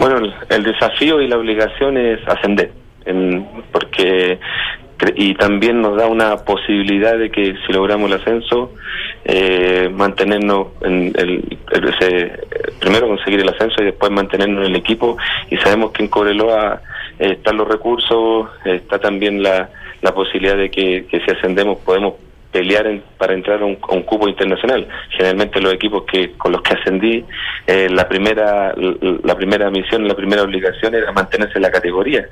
Bueno, 0.00 0.32
el 0.48 0.64
desafío 0.64 1.20
y 1.20 1.28
la 1.28 1.36
obligación 1.36 1.98
es 1.98 2.18
ascender, 2.26 2.72
en, 3.06 3.46
porque 3.72 4.38
y 5.16 5.34
también 5.34 5.80
nos 5.80 5.96
da 5.96 6.06
una 6.06 6.36
posibilidad 6.44 7.18
de 7.18 7.30
que 7.30 7.56
si 7.66 7.72
logramos 7.72 8.10
el 8.10 8.20
ascenso 8.20 8.72
eh, 9.24 9.90
mantenernos 9.92 10.68
en 10.82 11.12
el, 11.16 11.58
primero 12.80 13.08
conseguir 13.08 13.40
el 13.40 13.48
ascenso 13.48 13.82
y 13.82 13.86
después 13.86 14.10
mantenernos 14.12 14.64
en 14.64 14.70
el 14.70 14.76
equipo. 14.76 15.16
Y 15.50 15.56
sabemos 15.58 15.92
que 15.92 16.02
en 16.02 16.08
Cobreloa 16.08 16.80
eh, 17.18 17.32
están 17.32 17.56
los 17.56 17.68
recursos 17.68 18.48
está 18.64 18.98
también 18.98 19.42
la, 19.42 19.70
la 20.02 20.14
posibilidad 20.14 20.56
de 20.56 20.70
que, 20.70 21.06
que 21.06 21.20
si 21.20 21.30
ascendemos 21.30 21.78
podemos 21.78 22.14
pelear 22.54 22.86
en, 22.86 23.02
para 23.18 23.34
entrar 23.34 23.60
a 23.60 23.64
un, 23.64 23.76
a 23.82 23.94
un, 23.94 24.04
cupo 24.04 24.28
internacional. 24.28 24.86
Generalmente 25.10 25.60
los 25.60 25.72
equipos 25.72 26.04
que 26.04 26.34
con 26.34 26.52
los 26.52 26.62
que 26.62 26.74
ascendí, 26.74 27.24
eh, 27.66 27.88
la 27.90 28.08
primera 28.08 28.72
la 28.76 29.34
primera 29.34 29.70
misión, 29.70 30.06
la 30.06 30.14
primera 30.14 30.42
obligación 30.42 30.94
era 30.94 31.10
mantenerse 31.10 31.58
en 31.58 31.62
la 31.62 31.72
categoría. 31.72 32.24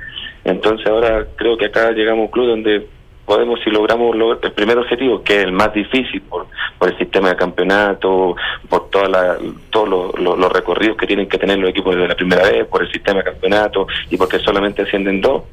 Entonces 0.44 0.86
ahora 0.86 1.26
creo 1.34 1.56
que 1.56 1.66
acá 1.66 1.90
llegamos 1.90 2.20
a 2.20 2.26
un 2.26 2.30
club 2.30 2.46
donde 2.46 2.86
podemos, 3.24 3.60
si 3.62 3.70
logramos 3.70 4.16
lo, 4.16 4.40
el 4.40 4.52
primer 4.52 4.78
objetivo, 4.78 5.22
que 5.22 5.38
es 5.38 5.44
el 5.44 5.52
más 5.52 5.72
difícil 5.72 6.20
por, 6.22 6.46
por 6.78 6.88
el 6.88 6.98
sistema 6.98 7.30
de 7.30 7.36
campeonato, 7.36 8.36
por 8.68 8.90
toda 8.90 9.08
la, 9.08 9.38
todos 9.70 9.88
los, 9.88 10.18
los, 10.18 10.38
los 10.38 10.52
recorridos 10.52 10.96
que 10.96 11.06
tienen 11.06 11.28
que 11.28 11.38
tener 11.38 11.58
los 11.58 11.70
equipos 11.70 11.94
desde 11.94 12.08
la 12.08 12.16
primera 12.16 12.42
vez, 12.42 12.66
por 12.66 12.82
el 12.82 12.90
sistema 12.90 13.18
de 13.18 13.24
campeonato 13.24 13.86
y 14.10 14.16
porque 14.16 14.38
solamente 14.38 14.82
ascienden 14.82 15.20
dos, 15.20 15.44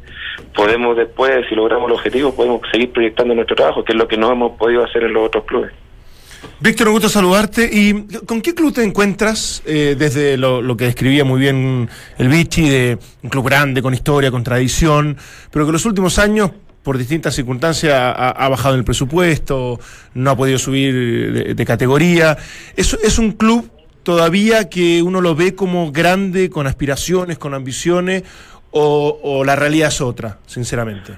podemos 0.55 0.97
después, 0.97 1.45
si 1.47 1.55
logramos 1.55 1.87
el 1.89 1.95
objetivo, 1.95 2.33
podemos 2.33 2.61
seguir 2.71 2.91
proyectando 2.91 3.33
nuestro 3.33 3.55
trabajo, 3.55 3.83
que 3.83 3.93
es 3.93 3.97
lo 3.97 4.07
que 4.07 4.17
no 4.17 4.31
hemos 4.31 4.57
podido 4.57 4.83
hacer 4.83 5.03
en 5.03 5.13
los 5.13 5.27
otros 5.27 5.45
clubes. 5.45 5.71
Víctor, 6.61 6.87
un 6.87 6.93
gusto 6.93 7.09
saludarte. 7.09 7.69
¿Y 7.71 8.07
con 8.25 8.41
qué 8.41 8.53
club 8.53 8.73
te 8.73 8.83
encuentras 8.83 9.61
eh, 9.65 9.95
desde 9.97 10.37
lo, 10.37 10.61
lo, 10.61 10.75
que 10.75 10.85
describía 10.85 11.23
muy 11.23 11.39
bien 11.39 11.89
el 12.17 12.27
Vichy, 12.27 12.69
de 12.69 12.97
un 13.23 13.29
club 13.29 13.45
grande, 13.45 13.81
con 13.81 13.93
historia, 13.93 14.31
con 14.31 14.43
tradición, 14.43 15.17
pero 15.51 15.65
que 15.65 15.69
en 15.69 15.73
los 15.73 15.85
últimos 15.85 16.19
años, 16.19 16.51
por 16.83 16.97
distintas 16.97 17.35
circunstancias, 17.35 17.93
ha, 17.93 18.29
ha 18.29 18.49
bajado 18.49 18.75
el 18.75 18.83
presupuesto, 18.83 19.79
no 20.13 20.31
ha 20.31 20.35
podido 20.35 20.57
subir 20.57 21.55
de, 21.55 21.65
categoría? 21.65 22.37
¿Es, 22.75 22.93
¿Es 22.93 23.19
un 23.19 23.33
club 23.33 23.69
todavía 24.03 24.69
que 24.69 25.01
uno 25.03 25.21
lo 25.21 25.35
ve 25.35 25.55
como 25.55 25.91
grande, 25.91 26.49
con 26.49 26.67
aspiraciones, 26.67 27.37
con 27.37 27.53
ambiciones, 27.53 28.23
o, 28.71 29.19
o 29.23 29.43
la 29.43 29.55
realidad 29.55 29.89
es 29.89 30.01
otra, 30.01 30.37
sinceramente? 30.45 31.13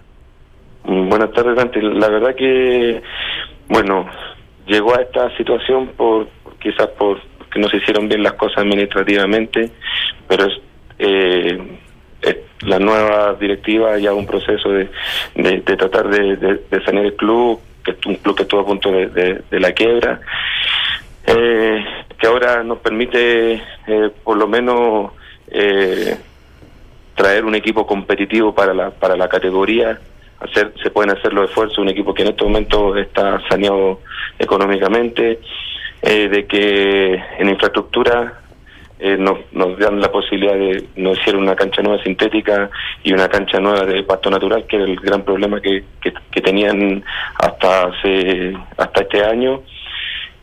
Buenas 0.83 1.31
tardes, 1.31 1.55
Dante. 1.55 1.81
La 1.81 2.09
verdad 2.09 2.35
que, 2.35 3.01
bueno, 3.67 4.07
llegó 4.65 4.95
a 4.95 5.01
esta 5.01 5.35
situación 5.37 5.89
por 5.95 6.27
quizás 6.59 6.87
por 6.97 7.19
que 7.51 7.59
no 7.59 7.67
se 7.67 7.77
hicieron 7.77 8.07
bien 8.07 8.23
las 8.23 8.33
cosas 8.33 8.59
administrativamente, 8.59 9.69
pero 10.27 10.45
es, 10.45 10.53
eh, 10.99 11.77
la 12.61 12.79
nueva 12.79 13.33
directiva 13.33 13.97
ya 13.97 14.13
un 14.13 14.27
proceso 14.27 14.69
de, 14.69 14.89
de, 15.35 15.61
tratar 15.61 16.09
de, 16.09 16.35
de, 16.37 16.83
sanear 16.85 17.05
el 17.05 17.15
club, 17.15 17.59
que 17.83 17.95
un 18.07 18.15
club 18.15 18.35
que 18.35 18.43
estuvo 18.43 18.61
a 18.61 18.65
punto 18.65 18.91
de, 18.91 19.43
la 19.51 19.71
quiebra, 19.71 20.21
eh, 21.25 21.83
que 22.17 22.27
ahora 22.27 22.63
nos 22.63 22.79
permite 22.79 23.53
eh, 23.53 24.11
por 24.23 24.37
lo 24.37 24.47
menos 24.47 25.11
eh, 25.47 26.17
traer 27.15 27.45
un 27.45 27.55
equipo 27.55 27.85
competitivo 27.85 28.53
para 28.53 28.73
la, 28.73 28.91
para 28.91 29.15
la 29.15 29.27
categoría 29.27 29.99
hacer 30.41 30.73
se 30.81 30.89
pueden 30.89 31.15
hacer 31.15 31.33
los 31.33 31.49
esfuerzos 31.49 31.77
un 31.77 31.89
equipo 31.89 32.13
que 32.13 32.23
en 32.23 32.29
estos 32.29 32.47
momentos 32.47 32.97
está 32.97 33.39
saneado 33.47 34.01
económicamente 34.39 35.39
eh, 36.01 36.27
de 36.29 36.45
que 36.47 37.13
en 37.37 37.49
infraestructura 37.49 38.40
eh, 39.03 39.17
nos, 39.17 39.39
nos 39.51 39.79
dan 39.79 39.99
la 39.99 40.11
posibilidad 40.11 40.53
de 40.53 40.83
no 40.95 41.13
hicieron 41.13 41.41
una 41.41 41.55
cancha 41.55 41.81
nueva 41.81 42.03
sintética 42.03 42.69
y 43.03 43.11
una 43.11 43.27
cancha 43.27 43.59
nueva 43.59 43.83
de 43.83 44.03
pasto 44.03 44.29
natural 44.29 44.65
que 44.67 44.75
era 44.75 44.85
el 44.85 44.95
gran 44.97 45.23
problema 45.23 45.59
que, 45.59 45.83
que, 45.99 46.41
tenían 46.41 47.03
hasta 47.39 47.87
hace 47.87 48.53
hasta 48.77 49.01
este 49.01 49.23
año. 49.23 49.61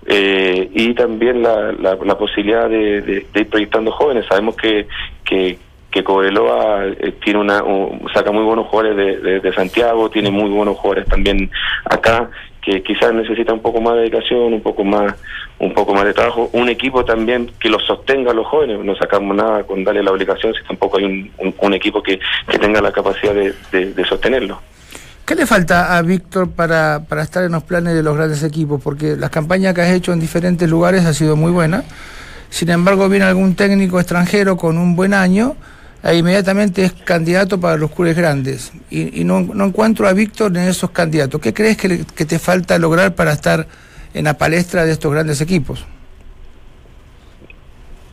Eh, 0.07 0.69
y 0.75 0.93
también 0.95 1.43
la, 1.43 1.71
la, 1.73 1.97
la 2.05 2.19
posibilidad 2.19 2.69
de, 2.69 3.27
ir 3.33 3.49
proyectando 3.49 3.93
jóvenes. 3.93 4.27
Sabemos 4.27 4.57
que, 4.57 4.89
que 5.25 5.59
que 5.91 6.05
Cobreloa 6.05 6.85
eh, 6.87 7.15
tiene 7.25 7.41
una 7.41 7.63
un, 7.63 8.09
saca 8.13 8.31
muy 8.31 8.45
buenos 8.45 8.67
jugadores 8.67 9.23
de, 9.23 9.41
de, 9.41 9.53
Santiago, 9.55 10.11
tiene 10.11 10.31
muy 10.31 10.51
buenos 10.51 10.77
jugadores 10.77 11.09
también 11.09 11.51
acá, 11.85 12.29
que 12.69 12.83
quizás 12.83 13.15
necesita 13.15 13.53
un 13.53 13.61
poco 13.61 13.81
más 13.81 13.95
de 13.95 14.01
dedicación, 14.01 14.53
un 14.53 14.61
poco 14.61 14.85
más 14.85 15.15
un 15.61 15.75
poco 15.75 15.93
más 15.93 16.05
de 16.05 16.15
trabajo, 16.15 16.49
un 16.53 16.69
equipo 16.69 17.05
también 17.05 17.51
que 17.59 17.69
los 17.69 17.85
sostenga 17.85 18.31
a 18.31 18.35
los 18.35 18.47
jóvenes, 18.47 18.79
no 18.85 18.95
sacamos 18.95 19.35
nada 19.35 19.65
con 19.65 19.83
darle 19.83 20.05
la 20.05 20.13
obligación 20.13 20.55
si 20.55 20.63
tampoco 20.69 20.99
hay 20.99 21.33
un, 21.37 21.75
equipo 21.75 22.01
que, 22.01 22.21
que, 22.49 22.59
tenga 22.61 22.81
la 22.81 22.93
capacidad 22.93 23.35
de, 23.35 23.53
de 23.73 24.05
sostenerlo. 24.05 24.61
¿Qué 25.27 25.35
le 25.35 25.47
falta 25.47 25.97
a 25.97 26.03
Víctor 26.03 26.53
para, 26.53 27.05
para 27.09 27.23
estar 27.23 27.43
en 27.43 27.53
los 27.53 27.65
planes 27.65 27.95
de 27.95 28.05
los 28.05 28.17
grandes 28.17 28.45
equipos? 28.45 28.81
Porque 28.81 29.17
las 29.17 29.31
campañas 29.31 29.75
que 29.75 29.81
has 29.81 29.91
hecho 29.91 30.13
en 30.13 30.21
diferentes 30.21 30.71
lugares 30.71 31.05
ha 31.05 31.13
sido 31.13 31.35
muy 31.35 31.51
buena. 31.51 31.83
Sin 32.51 32.71
embargo, 32.71 33.09
viene 33.09 33.25
algún 33.25 33.57
técnico 33.57 33.99
extranjero 33.99 34.57
con 34.57 34.79
un 34.79 34.95
buen 34.95 35.13
año 35.13 35.57
ahí 36.09 36.19
inmediatamente 36.19 36.85
es 36.85 36.93
candidato 36.93 37.61
para 37.61 37.77
los 37.77 37.91
clubes 37.91 38.17
grandes. 38.17 38.73
Y, 38.91 39.25
no, 39.25 39.41
no 39.41 39.65
encuentro 39.67 40.09
a 40.09 40.13
Víctor 40.13 40.57
en 40.57 40.69
esos 40.69 40.91
candidatos. 40.91 41.41
¿Qué 41.41 41.53
crees 41.55 41.77
que, 41.77 42.05
que 42.17 42.25
te 42.25 42.39
falta 42.39 42.79
lograr 42.79 43.15
para 43.15 43.33
estar 43.33 43.67
en 44.15 44.25
la 44.25 44.35
palestra 44.39 44.85
de 44.85 44.93
estos 44.93 45.13
grandes 45.13 45.41
equipos? 45.41 45.85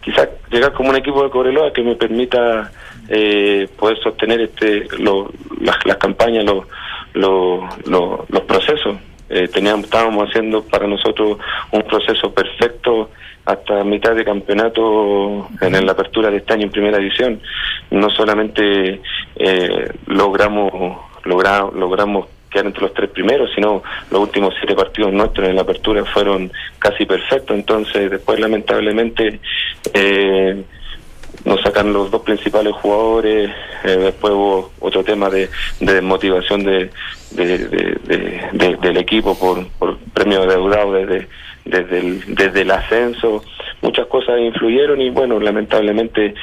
quizás 0.01 0.29
llegar 0.51 0.71
como 0.73 0.89
un 0.91 0.95
equipo 0.97 1.23
de 1.23 1.31
Cobreloa 1.31 1.73
que 1.73 1.81
me 1.81 1.95
permita 1.95 2.71
eh, 3.09 3.67
poder 3.77 3.97
sostener 4.03 4.39
este 4.41 4.87
las, 4.99 5.97
campañas, 5.97 6.43
los 6.45 6.65
lo- 7.13 7.67
lo- 7.87 8.25
los 8.29 8.41
procesos. 8.43 8.97
Eh, 9.29 9.47
teníamos, 9.47 9.85
estábamos 9.85 10.29
haciendo 10.29 10.61
para 10.63 10.85
nosotros 10.87 11.39
un 11.71 11.81
proceso 11.83 12.31
perfecto 12.31 13.09
hasta 13.45 13.83
mitad 13.83 14.15
de 14.15 14.25
campeonato 14.25 15.47
en 15.61 15.85
la 15.85 15.91
apertura 15.91 16.29
de 16.31 16.37
este 16.37 16.53
año 16.53 16.63
en 16.63 16.71
primera 16.71 16.97
división. 16.97 17.39
No 17.91 18.09
solamente 18.09 19.01
eh, 19.35 19.89
logramos 20.07 20.71
logra- 21.23 21.71
logramos 21.73 22.27
quedar 22.49 22.67
entre 22.67 22.81
los 22.83 22.93
tres 22.93 23.09
primeros, 23.09 23.49
sino 23.53 23.83
los 24.11 24.21
últimos 24.21 24.53
siete 24.57 24.75
partidos 24.75 25.11
nuestros 25.11 25.47
en 25.49 25.55
la 25.55 25.61
apertura 25.63 26.03
fueron 26.05 26.51
casi 26.79 27.05
perfectos. 27.05 27.55
Entonces, 27.55 28.09
después 28.11 28.39
lamentablemente 28.39 29.39
eh, 29.93 30.63
nos 31.43 31.61
sacan 31.61 31.91
los 31.93 32.09
dos 32.09 32.21
principales 32.21 32.73
jugadores, 32.73 33.51
eh, 33.83 33.89
después 33.97 34.33
hubo 34.33 34.71
otro 34.79 35.03
tema 35.03 35.29
de, 35.29 35.49
de 35.79 35.93
desmotivación 35.93 36.63
de, 36.63 36.89
de- 37.31 37.57
de- 37.57 37.97
de- 38.07 38.47
de- 38.53 38.75
del 38.77 38.97
equipo 38.97 39.37
por, 39.37 39.67
por 39.77 39.97
premio 40.13 40.41
adeudado 40.43 40.93
desde, 40.93 41.27
desde, 41.65 41.99
el, 41.99 42.35
desde 42.35 42.61
el 42.61 42.71
ascenso, 42.71 43.43
muchas 43.81 44.07
cosas 44.07 44.39
influyeron 44.39 45.01
y 45.01 45.09
bueno, 45.09 45.39
lamentablemente 45.39 46.35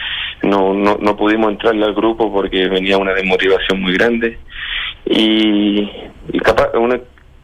no, 0.42 0.74
no, 0.74 0.98
no 1.00 1.16
pudimos 1.16 1.50
entrarle 1.50 1.84
al 1.84 1.94
grupo 1.94 2.32
porque 2.32 2.68
venía 2.68 2.98
una 2.98 3.14
desmotivación 3.14 3.80
muy 3.80 3.94
grande 3.94 4.38
y, 5.06 5.88
y 6.32 6.38
capaz 6.40 6.70
un, 6.74 7.00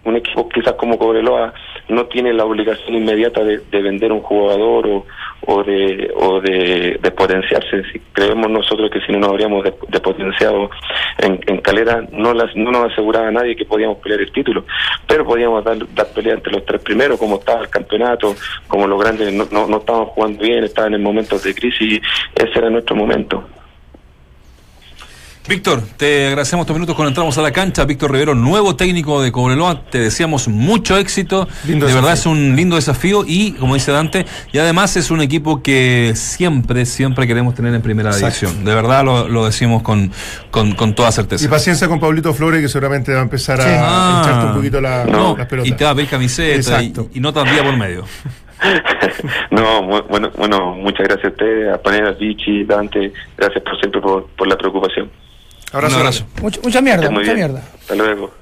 un 0.08 0.16
equipo 0.16 0.48
quizás 0.48 0.74
como 0.74 0.98
Cobreloa 0.98 1.52
no 1.88 2.06
tiene 2.06 2.32
la 2.32 2.44
obligación 2.44 2.96
inmediata 2.96 3.42
de, 3.44 3.58
de 3.58 3.82
vender 3.82 4.12
un 4.12 4.20
jugador 4.20 5.04
o, 5.46 5.62
de 5.64 6.10
o 6.16 6.40
de, 6.40 7.12
potenciarse. 7.16 7.82
Si 7.90 7.98
creemos 8.12 8.50
nosotros 8.50 8.90
que 8.90 9.00
si 9.00 9.12
no 9.12 9.18
nos 9.18 9.30
habríamos 9.30 9.64
de, 9.64 9.74
de 9.88 10.00
potenciado 10.00 10.70
en, 11.18 11.40
en 11.46 11.60
Calera 11.60 12.04
no 12.12 12.32
las 12.34 12.54
no 12.54 12.70
nos 12.70 12.92
aseguraba 12.92 13.30
nadie 13.30 13.56
que 13.56 13.64
podíamos 13.64 13.98
pelear 13.98 14.20
el 14.20 14.32
título. 14.32 14.64
Pero 15.06 15.24
podíamos 15.24 15.64
dar, 15.64 15.78
dar 15.94 16.06
pelea 16.08 16.34
entre 16.34 16.52
los 16.52 16.64
tres 16.64 16.82
primeros 16.82 17.18
como 17.18 17.36
estaba 17.36 17.60
el 17.60 17.68
campeonato 17.68 18.34
como 18.66 18.86
los 18.86 19.00
grandes 19.00 19.32
no, 19.32 19.46
no, 19.50 19.66
no 19.66 19.78
estaban 19.78 20.06
jugando 20.06 20.42
bien 20.42 20.64
estaban 20.64 20.94
en 20.94 21.02
momentos 21.02 21.42
de 21.42 21.54
crisis 21.54 22.00
ese 22.34 22.58
era 22.58 22.70
nuestro 22.70 22.96
momento 22.96 23.44
Víctor, 25.48 25.80
te 25.96 26.26
agradecemos 26.28 26.64
estos 26.64 26.76
minutos 26.76 26.94
cuando 26.94 27.08
entramos 27.08 27.38
a 27.38 27.42
la 27.42 27.50
cancha. 27.52 27.86
Víctor 27.86 28.12
Rivero, 28.12 28.34
nuevo 28.34 28.76
técnico 28.76 29.22
de 29.22 29.32
Cobreloa, 29.32 29.80
te 29.90 29.98
deseamos 29.98 30.46
mucho 30.46 30.98
éxito. 30.98 31.48
Lindo 31.66 31.86
de 31.86 31.94
verdad 31.94 32.12
es 32.12 32.26
un 32.26 32.54
lindo 32.54 32.76
desafío 32.76 33.24
y, 33.26 33.52
como 33.52 33.72
dice 33.72 33.90
Dante, 33.90 34.26
y 34.52 34.58
además 34.58 34.94
es 34.98 35.10
un 35.10 35.22
equipo 35.22 35.62
que 35.62 36.12
siempre, 36.16 36.84
siempre 36.84 37.26
queremos 37.26 37.54
tener 37.54 37.72
en 37.74 37.80
primera 37.80 38.10
Exacto. 38.10 38.40
división. 38.46 38.64
De 38.66 38.74
verdad 38.74 39.02
lo, 39.04 39.26
lo 39.26 39.46
decimos 39.46 39.82
con, 39.82 40.12
con, 40.50 40.72
con 40.72 40.94
toda 40.94 41.10
certeza. 41.12 41.42
Y 41.46 41.48
paciencia 41.48 41.88
con 41.88 41.98
Pablito 41.98 42.34
Flores, 42.34 42.60
que 42.60 42.68
seguramente 42.68 43.14
va 43.14 43.20
a 43.20 43.22
empezar 43.22 43.58
a 43.58 43.64
Sí. 43.64 43.70
Ah. 43.74 44.44
un 44.50 44.54
poquito 44.54 44.82
la, 44.82 45.06
No, 45.06 45.34
las 45.34 45.46
pelotas. 45.46 45.72
y 45.72 45.74
te 45.74 45.84
va 45.84 45.90
a 45.90 45.94
pedir 45.94 46.10
camiseta 46.10 46.52
y, 46.52 46.56
Exacto. 46.56 47.08
y 47.14 47.20
notas 47.20 47.50
día 47.50 47.64
por 47.64 47.74
medio. 47.74 48.04
no, 49.50 49.82
bueno, 50.08 50.30
bueno, 50.36 50.74
muchas 50.74 51.06
gracias 51.08 51.24
a 51.24 51.28
ustedes, 51.28 51.72
a 51.74 51.80
Panera, 51.80 52.10
Vichy, 52.12 52.64
Dante, 52.64 53.12
gracias 53.36 53.62
por 53.64 53.78
siempre 53.80 54.00
por, 54.02 54.26
por 54.36 54.46
la 54.46 54.58
preocupación. 54.58 55.10
Abrazo. 55.72 55.94
Un 55.94 56.00
abrazo. 56.00 56.24
Mucha, 56.42 56.60
mucha 56.62 56.80
mierda, 56.80 57.10
mucha 57.10 57.22
bien. 57.22 57.36
mierda. 57.36 57.62
Hasta 57.80 57.94
luego. 57.94 58.32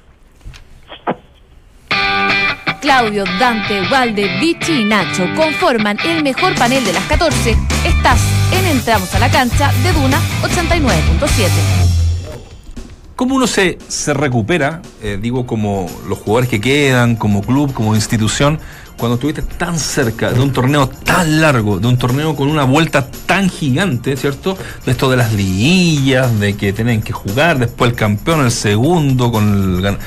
Claudio, 2.81 3.25
Dante, 3.39 3.81
Walde, 3.91 4.39
Vichy 4.39 4.81
y 4.81 4.85
Nacho 4.85 5.25
conforman 5.35 5.97
el 6.05 6.23
mejor 6.23 6.55
panel 6.55 6.85
de 6.85 6.93
las 6.93 7.03
14. 7.05 7.57
Estás 7.85 8.19
en 8.51 8.65
Entramos 8.65 9.13
a 9.15 9.19
la 9.19 9.29
cancha 9.29 9.71
de 9.83 9.91
Duna 9.93 10.19
89.7. 10.43 11.49
¿Cómo 13.15 13.35
uno 13.35 13.47
se, 13.47 13.79
se 13.87 14.13
recupera, 14.13 14.83
eh, 15.01 15.17
digo, 15.19 15.47
como 15.47 15.89
los 16.07 16.19
jugadores 16.19 16.49
que 16.49 16.61
quedan, 16.61 17.15
como 17.15 17.41
club, 17.41 17.73
como 17.73 17.95
institución, 17.95 18.59
cuando 18.97 19.15
estuviste 19.15 19.41
tan 19.43 19.77
cerca 19.79 20.31
de 20.31 20.39
un 20.39 20.51
torneo 20.51 20.89
tan 20.89 21.39
largo, 21.41 21.79
de 21.79 21.87
un 21.87 21.97
torneo 21.97 22.35
con 22.35 22.49
una 22.49 22.63
vuelta 22.63 23.07
tan 23.25 23.49
gigante, 23.49 24.17
¿cierto? 24.17 24.57
De 24.85 24.91
esto 24.91 25.09
de 25.09 25.17
las 25.17 25.33
liguillas, 25.33 26.39
de 26.39 26.55
que 26.57 26.73
tienen 26.73 27.01
que 27.01 27.13
jugar, 27.13 27.59
después 27.59 27.91
el 27.91 27.95
campeón, 27.95 28.43
el 28.45 28.51
segundo, 28.51 29.31
con 29.31 29.43
el 29.77 29.81
gan- 29.83 29.97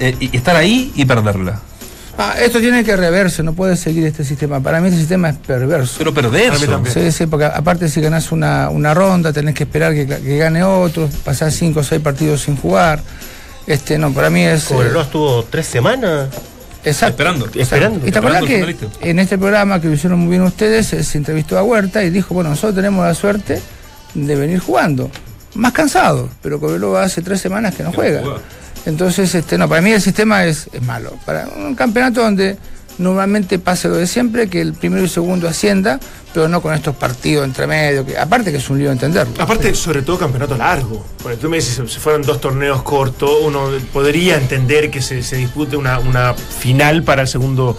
eh, 0.00 0.16
y 0.18 0.36
estar 0.36 0.56
ahí 0.56 0.90
y 0.94 1.04
perderla. 1.04 1.60
Ah, 2.18 2.34
esto 2.38 2.60
tiene 2.60 2.84
que 2.84 2.94
reverse, 2.94 3.42
no 3.42 3.54
puede 3.54 3.74
seguir 3.76 4.04
este 4.06 4.22
sistema. 4.24 4.60
Para 4.60 4.80
mí 4.80 4.88
este 4.88 5.00
sistema 5.00 5.30
es 5.30 5.36
perverso. 5.36 5.94
Pero 5.98 6.12
perderse. 6.12 7.10
Sí, 7.10 7.18
sí, 7.18 7.26
porque 7.26 7.46
aparte 7.46 7.88
si 7.88 8.00
ganás 8.02 8.32
una, 8.32 8.68
una 8.68 8.92
ronda, 8.92 9.32
tenés 9.32 9.54
que 9.54 9.64
esperar 9.64 9.94
que, 9.94 10.06
que 10.06 10.36
gane 10.38 10.62
otro, 10.62 11.08
pasar 11.24 11.50
cinco 11.52 11.80
o 11.80 11.82
seis 11.82 12.02
partidos 12.02 12.42
sin 12.42 12.56
jugar. 12.56 13.02
Este, 13.66 13.96
no, 13.96 14.12
para 14.12 14.28
mí 14.28 14.42
es. 14.42 14.70
eh, 14.70 14.74
Cobreloa 14.74 15.02
estuvo 15.04 15.42
tres 15.44 15.66
semanas. 15.66 16.28
Exacto. 16.84 17.22
Esperando. 17.22 17.50
Esperando. 17.54 18.06
¿Y 18.06 18.10
te 18.10 18.18
acuerdas 18.18 18.42
Esperando 18.42 18.88
que 19.00 19.10
en 19.10 19.18
este 19.18 19.38
programa 19.38 19.80
que 19.80 19.88
lo 19.88 19.94
hicieron 19.94 20.18
muy 20.20 20.30
bien 20.30 20.42
ustedes, 20.42 20.92
eh, 20.92 21.02
se 21.02 21.18
entrevistó 21.18 21.58
a 21.58 21.62
Huerta 21.62 22.02
y 22.04 22.10
dijo, 22.10 22.34
bueno, 22.34 22.50
nosotros 22.50 22.74
tenemos 22.74 23.04
la 23.04 23.14
suerte 23.14 23.60
de 24.14 24.36
venir 24.36 24.58
jugando. 24.58 25.10
Más 25.54 25.72
cansados, 25.72 26.30
pero 26.40 26.58
Cobreloa 26.58 27.02
hace 27.02 27.20
tres 27.20 27.40
semanas 27.40 27.74
que 27.74 27.82
no 27.82 27.92
juega. 27.92 28.22
juega. 28.22 28.40
Entonces, 28.86 29.34
este, 29.34 29.58
no, 29.58 29.68
para 29.68 29.80
mí 29.80 29.92
el 29.92 30.00
sistema 30.00 30.44
es, 30.44 30.68
es 30.72 30.82
malo. 30.82 31.16
Para 31.24 31.46
un 31.48 31.74
campeonato 31.74 32.22
donde 32.22 32.56
normalmente 32.98 33.58
pase 33.58 33.88
lo 33.88 33.96
de 33.96 34.06
siempre, 34.06 34.48
que 34.48 34.60
el 34.60 34.74
primero 34.74 35.04
y 35.04 35.08
segundo 35.08 35.48
ascienda, 35.48 36.00
pero 36.32 36.48
no 36.48 36.60
con 36.60 36.74
estos 36.74 36.96
partidos 36.96 37.44
entre 37.44 37.66
medio, 37.66 38.04
que 38.04 38.16
aparte 38.16 38.50
que 38.50 38.58
es 38.58 38.70
un 38.70 38.78
lío 38.78 38.90
entenderlo. 38.90 39.34
Aparte, 39.38 39.74
sobre 39.74 40.02
todo 40.02 40.18
campeonato 40.18 40.56
largo. 40.56 41.04
Bueno, 41.22 41.38
tú 41.38 41.48
me 41.48 41.56
dices, 41.56 41.80
si 41.90 41.98
fueron 41.98 42.22
dos 42.22 42.40
torneos 42.40 42.82
cortos, 42.82 43.30
uno 43.42 43.68
podría 43.92 44.36
entender 44.36 44.90
que 44.90 45.02
se, 45.02 45.22
se 45.22 45.36
dispute 45.36 45.76
una, 45.76 45.98
una 45.98 46.34
final 46.34 47.02
para 47.02 47.22
el 47.22 47.28
segundo 47.28 47.76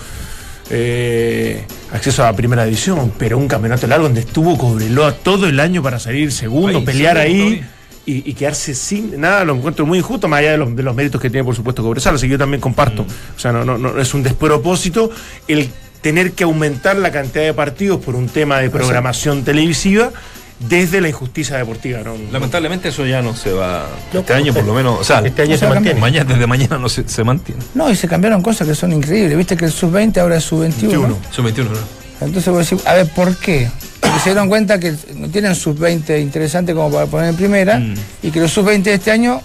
eh, 0.70 1.66
acceso 1.92 2.24
a 2.24 2.28
la 2.28 2.36
primera 2.36 2.66
división, 2.66 3.14
pero 3.18 3.38
un 3.38 3.48
campeonato 3.48 3.88
largo 3.88 4.06
donde 4.06 4.22
estuvo 4.22 4.58
Cobreloa 4.58 5.14
todo 5.14 5.48
el 5.48 5.60
año 5.60 5.82
para 5.84 6.00
salir 6.00 6.32
segundo, 6.32 6.80
Ahí, 6.80 6.86
pelear 6.86 7.18
ahí. 7.18 7.66
Y, 8.06 8.30
y 8.30 8.34
quedarse 8.34 8.76
sin 8.76 9.22
nada, 9.22 9.46
lo 9.46 9.56
encuentro 9.56 9.86
muy 9.86 10.00
injusto, 10.00 10.28
más 10.28 10.40
allá 10.40 10.52
de 10.52 10.58
los, 10.58 10.76
de 10.76 10.84
los 10.84 10.94
méritos 10.94 11.22
que 11.22 11.30
tiene, 11.30 11.46
por 11.46 11.56
supuesto, 11.56 11.82
Cobresal, 11.82 12.16
así 12.16 12.26
que 12.26 12.34
yo 12.34 12.38
también 12.38 12.60
comparto. 12.60 13.04
O 13.04 13.40
sea, 13.40 13.54
no, 13.54 13.64
no, 13.64 13.78
no 13.78 13.98
es 13.98 14.14
un 14.14 14.24
despropósito 14.24 15.10
el 15.48 15.70
tener 16.04 16.34
que 16.34 16.44
aumentar 16.44 16.98
la 16.98 17.12
cantidad 17.12 17.44
de 17.46 17.54
partidos 17.56 18.00
por 18.04 18.16
un 18.16 18.28
tema 18.30 18.60
de 18.60 18.70
programación 18.70 19.44
televisiva 19.44 20.12
desde 20.60 21.02
la 21.02 21.10
injusticia 21.10 21.58
deportiva. 21.58 22.02
¿no? 22.04 22.14
Lamentablemente 22.32 22.90
eso 22.90 23.06
ya 23.06 23.22
no 23.24 23.36
se 23.36 23.52
va. 23.52 23.88
No, 24.14 24.20
este 24.20 24.34
año 24.34 24.54
por 24.54 24.64
lo 24.66 24.74
menos. 24.76 25.00
O 25.00 25.04
sea, 25.04 25.20
Este 25.26 25.42
año 25.42 25.54
no 25.54 25.58
se 25.58 25.66
a 25.66 25.70
mantiene. 25.70 26.00
mañana, 26.00 26.32
desde 26.32 26.46
mañana 26.46 26.78
no 26.78 26.88
se, 26.90 27.08
se 27.10 27.24
mantiene. 27.24 27.62
No, 27.74 27.90
y 27.90 27.96
se 27.96 28.08
cambiaron 28.08 28.42
cosas 28.44 28.68
que 28.68 28.76
son 28.76 28.94
increíbles. 28.94 29.36
Viste 29.36 29.58
que 29.58 29.66
el 29.66 29.72
sub-20 29.72 30.18
ahora 30.20 30.38
es 30.38 30.44
sub-21. 30.44 30.82
21. 30.82 31.18
Son 31.32 31.44
21, 31.46 31.70
¿no? 31.72 31.78
Entonces 32.22 32.54
vos 32.54 32.70
decís, 32.70 32.86
a 32.88 32.94
ver, 32.94 33.08
¿por 33.10 33.36
qué? 33.38 33.70
Porque 34.00 34.20
se 34.20 34.30
dieron 34.30 34.48
cuenta 34.48 34.80
que 34.80 34.94
no 35.16 35.28
tienen 35.30 35.56
sub-20 35.56 36.22
interesante 36.22 36.74
como 36.74 36.92
para 36.92 37.08
poner 37.08 37.30
en 37.32 37.36
primera 37.36 37.80
Mm. 37.80 37.96
y 38.22 38.32
que 38.32 38.40
los 38.40 38.52
sub-20 38.52 38.84
de 38.84 38.94
este 38.94 39.12
año 39.12 39.42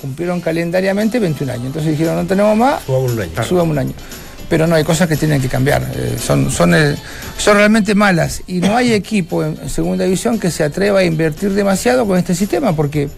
cumplieron 0.00 0.40
calendariamente 0.40 1.18
21 1.18 1.52
años. 1.52 1.66
Entonces 1.66 1.90
dijeron, 1.92 2.16
no 2.16 2.24
tenemos 2.26 2.56
más, 2.56 2.82
Subamos 2.84 3.12
un 3.12 3.20
año. 3.20 3.44
subamos 3.44 3.72
un 3.72 3.78
año. 3.78 3.92
Pero 4.48 4.66
no, 4.66 4.76
hay 4.76 4.84
cosas 4.84 5.08
que 5.08 5.16
tienen 5.16 5.40
que 5.42 5.48
cambiar. 5.48 5.82
eh, 5.96 6.16
son, 6.24 6.50
son, 6.50 6.72
el- 6.74 6.96
son 7.38 7.56
realmente 7.56 7.94
malas. 7.94 8.42
Y 8.46 8.54
no 8.60 8.76
hay 8.76 8.92
equipo 9.02 9.42
en, 9.44 9.58
en 9.60 9.68
segunda 9.70 10.04
división 10.04 10.38
que 10.38 10.50
se 10.50 10.62
atreva 10.64 11.00
a 11.00 11.04
invertir 11.04 11.50
demasiado 11.52 12.06
con 12.06 12.16
este 12.18 12.34
sistema, 12.34 12.74
porque 12.74 13.08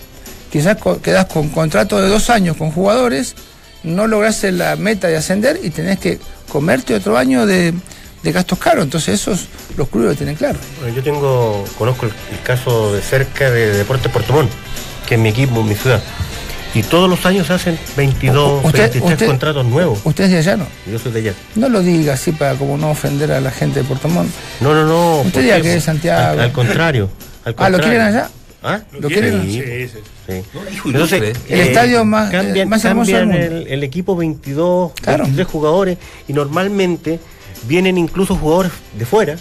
quizás 0.51 0.77
co- 0.79 1.01
quedás 1.03 1.27
con 1.27 1.49
contrato 1.51 2.01
de 2.01 2.09
dos 2.09 2.31
años 2.31 2.57
con 2.57 2.71
jugadores, 2.71 3.35
no 3.83 4.07
lográs 4.07 4.43
la 4.45 4.77
meta 4.77 5.07
de 5.09 5.17
ascender 5.17 5.61
y 5.63 5.71
tenés 5.71 5.99
que 5.99 6.19
comerte 6.51 6.95
otro 6.95 7.19
año 7.19 7.45
de, 7.47 7.75
de 8.23 8.33
gastos 8.33 8.59
caros. 8.59 8.85
Entonces 8.85 9.21
esos 9.21 9.47
los 9.77 9.89
clubes 9.89 10.09
lo 10.11 10.15
tienen 10.17 10.35
claro. 10.35 10.59
Bueno, 10.81 10.97
yo 10.97 11.03
tengo, 11.03 11.65
conozco 11.77 12.07
el, 12.07 12.13
el 12.33 12.43
caso 12.43 12.93
de 12.95 13.03
cerca 13.03 13.51
de 13.51 13.75
Deportes 13.75 14.11
Puerto 14.11 14.33
Montt, 14.33 14.51
que 15.07 15.15
es 15.17 15.21
mi 15.21 15.29
equipo, 15.29 15.63
mi 15.63 15.75
ciudad. 15.75 16.03
Y 16.79 16.83
todos 16.85 17.11
los 17.11 17.27
años 17.27 17.49
se 17.49 17.55
hacen 17.55 17.77
22, 17.97 18.65
Usted- 18.65 18.79
23 18.93 19.13
usted- 19.13 19.27
contratos 19.27 19.67
nuevos. 19.67 19.99
Usted 20.05 20.25
es 20.25 20.31
de 20.31 20.39
allá, 20.39 20.57
¿no? 20.59 20.67
Yo 20.91 20.97
soy 20.99 21.11
de 21.11 21.19
allá. 21.21 21.35
No 21.57 21.69
lo 21.69 21.81
diga 21.83 22.13
así 22.15 22.31
para 22.31 22.55
como 22.55 22.77
no 22.77 22.91
ofender 22.91 23.33
a 23.33 23.41
la 23.41 23.51
gente 23.51 23.81
de 23.81 23.85
Puerto 23.85 24.09
Montt. 24.09 24.31
No, 24.61 24.73
no, 24.75 24.87
no. 24.87 25.19
Usted 25.23 25.33
¿por 25.33 25.43
diga 25.43 25.61
que 25.61 25.75
es 25.75 25.83
Santiago. 25.83 26.31
Al, 26.33 26.41
al 26.41 26.53
contrario. 26.53 27.11
al 27.45 27.55
Ah, 27.59 27.69
¿lo 27.69 27.79
contrario. 27.79 27.83
quieren 27.83 28.01
allá? 28.03 28.31
¿Ah? 28.63 28.81
¿Lo 28.93 29.09
quieren? 29.09 29.43
Sí, 29.43 29.53
Sí, 29.63 29.89
sí. 29.89 29.99
sí. 30.29 30.43
hijo 30.75 30.89
Entonces, 30.91 31.21
ilustre. 31.23 31.55
El 31.55 31.61
estadio 31.67 32.05
más- 32.05 32.33
eh, 32.33 32.65
más 32.67 32.85
hermoso 32.85 33.11
del 33.11 33.21
cambian 33.21 33.43
mundo. 33.51 33.57
el, 33.67 33.67
el 33.73 33.83
equipo 33.85 34.15
22, 34.17 34.93
Claro. 35.01 35.25
23 35.25 35.47
jugadores 35.49 35.99
y 36.29 36.33
normalmente 36.33 37.19
vienen 37.67 37.99
incluso 37.99 38.37
jugadores 38.37 38.71
de 38.97 39.05
fuera 39.05 39.37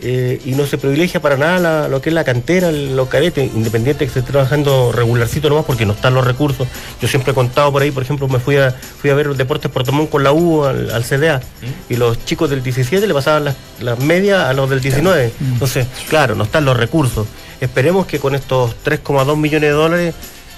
eh, 0.00 0.40
y 0.44 0.52
no 0.52 0.66
se 0.66 0.76
privilegia 0.76 1.20
para 1.22 1.36
nada 1.36 1.58
la- 1.60 1.88
lo 1.88 2.02
que 2.02 2.10
es 2.10 2.14
la 2.14 2.24
cantera, 2.24 2.70
los 2.72 3.08
cadetes, 3.08 3.50
independiente 3.54 4.04
que 4.04 4.12
se 4.12 4.18
esté 4.20 4.32
trabajando 4.32 4.92
regularcito 4.92 5.48
nomás 5.48 5.64
porque 5.64 5.86
no 5.86 5.92
están 5.94 6.14
los 6.14 6.26
recursos. 6.26 6.66
Yo 7.00 7.08
siempre 7.08 7.32
he 7.32 7.34
contado 7.34 7.70
por 7.72 7.82
ahí, 7.82 7.90
por 7.90 8.02
ejemplo, 8.02 8.28
me 8.28 8.38
fui 8.40 8.56
a, 8.56 8.70
fui 8.72 9.10
a 9.10 9.14
ver 9.14 9.26
los 9.26 9.38
deportes 9.38 9.70
Portomón 9.70 10.06
con 10.08 10.22
la 10.24 10.32
U 10.32 10.64
al, 10.64 10.90
al 10.90 11.04
CDA 11.04 11.40
y 11.88 11.96
los 11.96 12.24
chicos 12.24 12.50
del 12.50 12.62
17 12.62 13.06
le 13.06 13.14
pasaban 13.14 13.44
las, 13.44 13.56
las 13.80 13.98
medias 13.98 14.40
a 14.44 14.52
los 14.52 14.68
del 14.68 14.80
19. 14.80 15.32
Entonces, 15.40 15.86
claro, 16.08 16.34
no 16.34 16.44
están 16.44 16.64
los 16.64 16.76
recursos. 16.76 17.26
Esperemos 17.60 18.06
que 18.06 18.18
con 18.18 18.34
estos 18.34 18.74
3,2 18.84 19.36
millones 19.36 19.70
de 19.70 19.74
dólares 19.74 20.14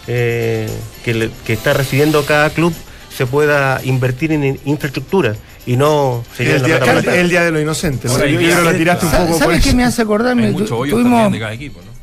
eh, 0.08 0.68
que, 1.04 1.14
le- 1.14 1.30
que 1.44 1.52
está 1.52 1.72
recibiendo 1.72 2.24
cada 2.24 2.50
club 2.50 2.72
se 3.16 3.26
pueda 3.26 3.80
invertir 3.84 4.32
en 4.32 4.44
in- 4.44 4.60
infraestructura 4.64 5.34
y 5.66 5.76
no 5.76 6.24
El 6.38 6.62
la 6.62 6.68
día, 6.68 7.20
el, 7.20 7.28
día 7.28 7.44
de 7.44 7.50
los 7.50 7.60
inocentes. 7.60 8.10
¿no? 8.10 8.18
Sí, 8.18 8.32
yo, 8.32 8.38
sí, 8.38 8.46
yo 8.46 8.52
creo 8.52 8.64
que 8.64 8.72
la 8.72 8.78
tiraste 8.78 9.06
un 9.06 9.12
poco 9.12 9.26
por 9.26 9.38
¿Sabes 9.38 9.58
eso. 9.58 9.68
qué 9.68 9.74
me 9.74 9.84
hace 9.84 10.02
acordarme? 10.02 10.52
Tuvimos, 10.52 11.32
de 11.32 11.38
cada 11.40 11.52
equipo, 11.52 11.80
¿no? 11.80 11.96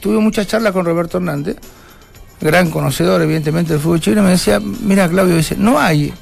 tuve 0.00 0.18
mucha 0.18 0.44
charla 0.44 0.72
con 0.72 0.84
Roberto 0.84 1.16
Hernández, 1.16 1.56
gran 2.40 2.70
conocedor 2.70 3.22
evidentemente 3.22 3.72
del 3.72 3.80
fútbol 3.80 4.00
chileno, 4.00 4.24
me 4.24 4.32
decía, 4.32 4.60
mira 4.60 5.08
Claudio, 5.08 5.36
dice, 5.36 5.54
no 5.56 5.78
hay 5.80 6.12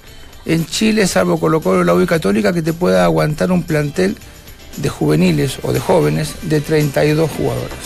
en 0.44 0.66
Chile, 0.66 1.07
salvo 1.07 1.40
Colo 1.40 1.61
Colo, 1.61 1.83
la 1.83 1.94
U 1.94 2.07
Católica, 2.07 2.52
que 2.52 2.62
te 2.62 2.72
pueda 2.72 3.05
aguantar 3.05 3.50
un 3.50 3.62
plantel 3.62 4.16
de 4.76 4.88
juveniles 4.88 5.59
o 5.62 5.72
de 5.72 5.81
jóvenes 5.81 6.35
de 6.42 6.61
32 6.61 7.31
jugadores. 7.31 7.78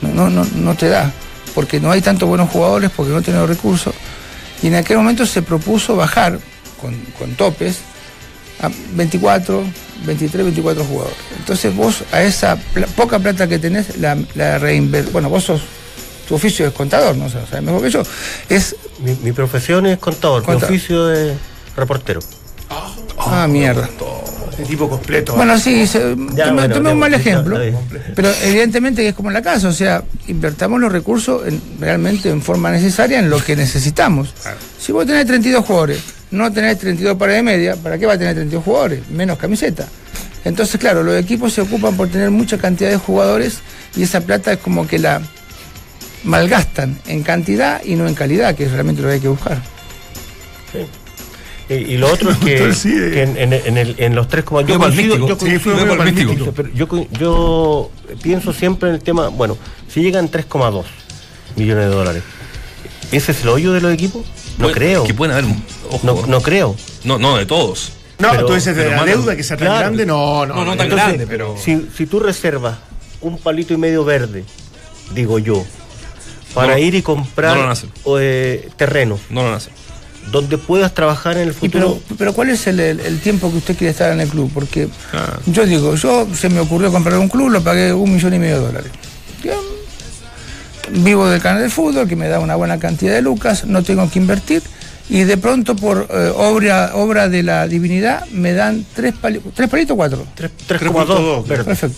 No, 0.00 0.08
no, 0.08 0.30
no, 0.30 0.44
no 0.56 0.74
te 0.74 0.88
da, 0.88 1.12
porque 1.54 1.80
no 1.80 1.90
hay 1.90 2.00
tantos 2.00 2.28
buenos 2.28 2.50
jugadores, 2.50 2.90
porque 2.96 3.12
no 3.12 3.22
tenemos 3.22 3.48
recursos. 3.48 3.94
Y 4.62 4.68
en 4.68 4.74
aquel 4.74 4.96
momento 4.96 5.26
se 5.26 5.42
propuso 5.42 5.96
bajar 5.96 6.38
con, 6.80 6.94
con 7.18 7.34
topes 7.34 7.80
a 8.60 8.70
24, 8.94 9.64
23, 10.06 10.44
24 10.46 10.84
jugadores. 10.84 11.16
Entonces 11.38 11.74
vos 11.74 12.04
a 12.12 12.22
esa 12.22 12.56
pla- 12.56 12.86
poca 12.88 13.18
plata 13.18 13.46
que 13.48 13.58
tenés, 13.58 13.98
la, 13.98 14.16
la 14.34 14.58
reinver- 14.58 15.10
Bueno, 15.12 15.28
vos 15.28 15.44
sos, 15.44 15.60
tu 16.28 16.34
oficio 16.34 16.66
es 16.66 16.72
contador, 16.72 17.16
¿no? 17.16 17.26
O 17.26 17.28
sea, 17.30 17.60
mejor 17.60 17.82
que 17.82 17.90
yo. 17.90 18.02
Es, 18.48 18.76
Mi, 19.00 19.14
mi 19.22 19.32
profesión 19.32 19.86
es 19.86 19.98
contador, 19.98 20.42
Contador. 20.42 20.70
mi 20.70 20.76
oficio 20.76 21.12
es 21.12 21.36
reportero. 21.76 22.20
Ah, 23.18 23.46
mierda. 23.48 23.88
El 24.58 24.66
tipo 24.66 24.88
completo. 24.90 25.34
Bueno, 25.36 25.56
sí, 25.58 25.86
se- 25.86 26.16
Ya, 26.34 26.46
tomé, 26.46 26.52
bueno, 26.62 26.74
tomé 26.74 26.90
un 26.92 26.98
mal 26.98 27.14
ejemplo, 27.14 27.56
pero 28.16 28.28
evidentemente 28.42 29.02
que 29.02 29.08
es 29.08 29.14
como 29.14 29.30
en 29.30 29.34
la 29.34 29.42
casa, 29.42 29.68
o 29.68 29.72
sea, 29.72 30.02
invertamos 30.26 30.80
los 30.80 30.90
recursos 30.90 31.46
en- 31.46 31.62
realmente 31.78 32.28
en 32.28 32.42
forma 32.42 32.70
necesaria 32.72 33.20
en 33.20 33.30
lo 33.30 33.38
que 33.42 33.54
necesitamos. 33.54 34.34
Si 34.80 34.90
vos 34.90 35.06
tenés 35.06 35.26
32 35.26 35.64
jugadores, 35.64 36.00
no 36.32 36.52
tenés 36.52 36.76
32 36.78 37.16
pares 37.16 37.36
de 37.36 37.42
media, 37.44 37.76
¿para 37.76 37.98
qué 37.98 38.06
va 38.06 38.14
a 38.14 38.18
tener 38.18 38.34
32 38.34 38.64
jugadores? 38.64 39.08
Menos 39.10 39.38
camiseta. 39.38 39.86
Entonces, 40.44 40.80
claro, 40.80 41.04
los 41.04 41.14
equipos 41.16 41.52
se 41.52 41.60
ocupan 41.60 41.96
por 41.96 42.08
tener 42.08 42.30
mucha 42.32 42.58
cantidad 42.58 42.90
de 42.90 42.96
jugadores 42.96 43.58
y 43.96 44.02
esa 44.02 44.20
plata 44.22 44.52
es 44.52 44.58
como 44.58 44.88
que 44.88 44.98
la 44.98 45.20
malgastan 46.24 46.98
en 47.06 47.22
cantidad 47.22 47.80
y 47.84 47.94
no 47.94 48.08
en 48.08 48.14
calidad, 48.14 48.56
que 48.56 48.64
es 48.64 48.72
realmente 48.72 49.02
lo 49.02 49.08
que 49.08 49.14
hay 49.14 49.20
que 49.20 49.28
buscar. 49.28 49.62
Y, 51.68 51.74
y 51.74 51.96
lo 51.98 52.12
otro 52.12 52.30
es 52.30 52.38
que, 52.44 52.56
Doctor, 52.58 52.74
sí, 52.74 52.94
eh. 52.96 53.10
que 53.12 53.22
en, 53.22 53.36
en- 53.36 53.52
en 53.52 53.76
el- 53.78 53.94
en 53.98 54.14
los 54.14 54.28
tres 54.28 54.44
como 54.44 54.60
yo, 54.62 54.78
Sí, 54.90 55.08
fue 55.58 55.74
yo- 56.74 56.88
pero 57.12 57.90
pienso 58.22 58.52
siempre 58.52 58.88
en 58.88 58.94
el 58.96 59.02
tema, 59.02 59.28
bueno, 59.28 59.56
si 59.92 60.00
llegan 60.00 60.30
3,2 60.30 60.84
millones 61.56 61.84
de 61.88 61.90
dólares, 61.94 62.22
¿ese 63.12 63.32
es 63.32 63.42
el 63.42 63.48
hoyo 63.48 63.72
de 63.72 63.80
los 63.80 63.92
equipos? 63.92 64.24
No 64.58 64.70
creo. 64.72 65.04
Que 65.04 65.14
pueden 65.14 65.36
haber. 65.36 65.44
Ojo, 65.90 66.00
No, 66.02 66.26
no 66.26 66.40
creo. 66.40 66.74
no, 67.04 67.18
no, 67.18 67.36
de 67.36 67.46
todos. 67.46 67.92
no, 68.18 68.30
pero- 68.30 68.46
tú 68.46 68.54
dices 68.54 68.74
de 68.76 68.90
la 68.90 68.96
mano, 68.96 69.06
deuda 69.06 69.36
que 69.36 69.42
sea 69.42 69.56
tan 69.56 69.66
claro. 69.68 69.80
grande, 69.80 70.06
no, 70.06 70.46
no. 70.46 70.54
No, 70.54 70.64
no 70.64 70.76
tan 70.76 70.86
Entonces, 70.86 71.06
grande, 71.08 71.26
pero. 71.26 71.56
Si, 71.62 71.86
si 71.96 72.06
tú 72.06 72.18
reservas 72.20 72.78
un 73.20 73.38
palito 73.38 73.74
y 73.74 73.76
medio 73.76 74.04
verde, 74.04 74.44
digo 75.14 75.38
yo, 75.38 75.64
para 76.54 76.72
No, 76.74 76.78
ir 76.78 76.94
y 76.94 77.02
comprar 77.02 77.56
no 77.56 77.64
lo 77.64 77.70
hacen. 77.70 77.90
eh, 78.20 78.68
terreno 78.76 79.18
No 79.30 79.42
lo 79.42 79.54
hacen. 79.54 79.72
Donde 80.30 80.58
puedas 80.58 80.92
trabajar 80.94 81.36
en 81.38 81.48
el 81.48 81.54
Y 81.60 81.68
pero, 81.68 81.88
futuro. 81.94 82.16
pero 82.18 82.32
¿cuál 82.34 82.50
es 82.50 82.66
el, 82.66 82.80
el- 82.80 83.00
el 83.00 83.20
tiempo 83.20 83.50
que 83.50 83.58
usted 83.58 83.76
quiere 83.76 83.90
estar 83.92 84.12
en 84.12 84.20
el 84.20 84.28
club? 84.28 84.50
Porque 84.52 84.88
Ah. 85.12 85.38
yo 85.46 85.64
digo, 85.66 85.94
yo 85.94 86.26
se 86.34 86.48
me 86.48 86.60
ocurrió 86.60 86.90
comprar 86.92 87.18
un 87.18 87.28
club, 87.28 87.48
lo 87.50 87.62
pagué 87.62 87.92
un 87.92 88.12
millón 88.14 88.34
y 88.34 88.38
medio 88.38 88.60
de 88.60 88.66
dólares. 88.66 88.90
Vivo 90.90 91.28
del 91.28 91.40
canal 91.42 91.62
de 91.62 91.68
fútbol, 91.68 92.08
que 92.08 92.16
me 92.16 92.28
da 92.28 92.40
una 92.40 92.56
buena 92.56 92.78
cantidad 92.78 93.12
de 93.12 93.20
lucas, 93.20 93.66
no 93.66 93.82
tengo 93.82 94.10
que 94.10 94.18
invertir, 94.18 94.62
y 95.10 95.24
de 95.24 95.36
pronto 95.36 95.76
por 95.76 96.06
eh, 96.10 96.32
obra, 96.34 96.92
obra 96.94 97.28
de 97.28 97.42
la 97.42 97.66
divinidad 97.68 98.24
me 98.30 98.54
dan 98.54 98.86
tres, 98.94 99.12
pali- 99.20 99.40
tres 99.54 99.68
palitos, 99.68 99.96
cuatro. 99.96 100.24
3,2 100.66 101.46
verde. 101.46 101.64
Perfecto. 101.64 101.96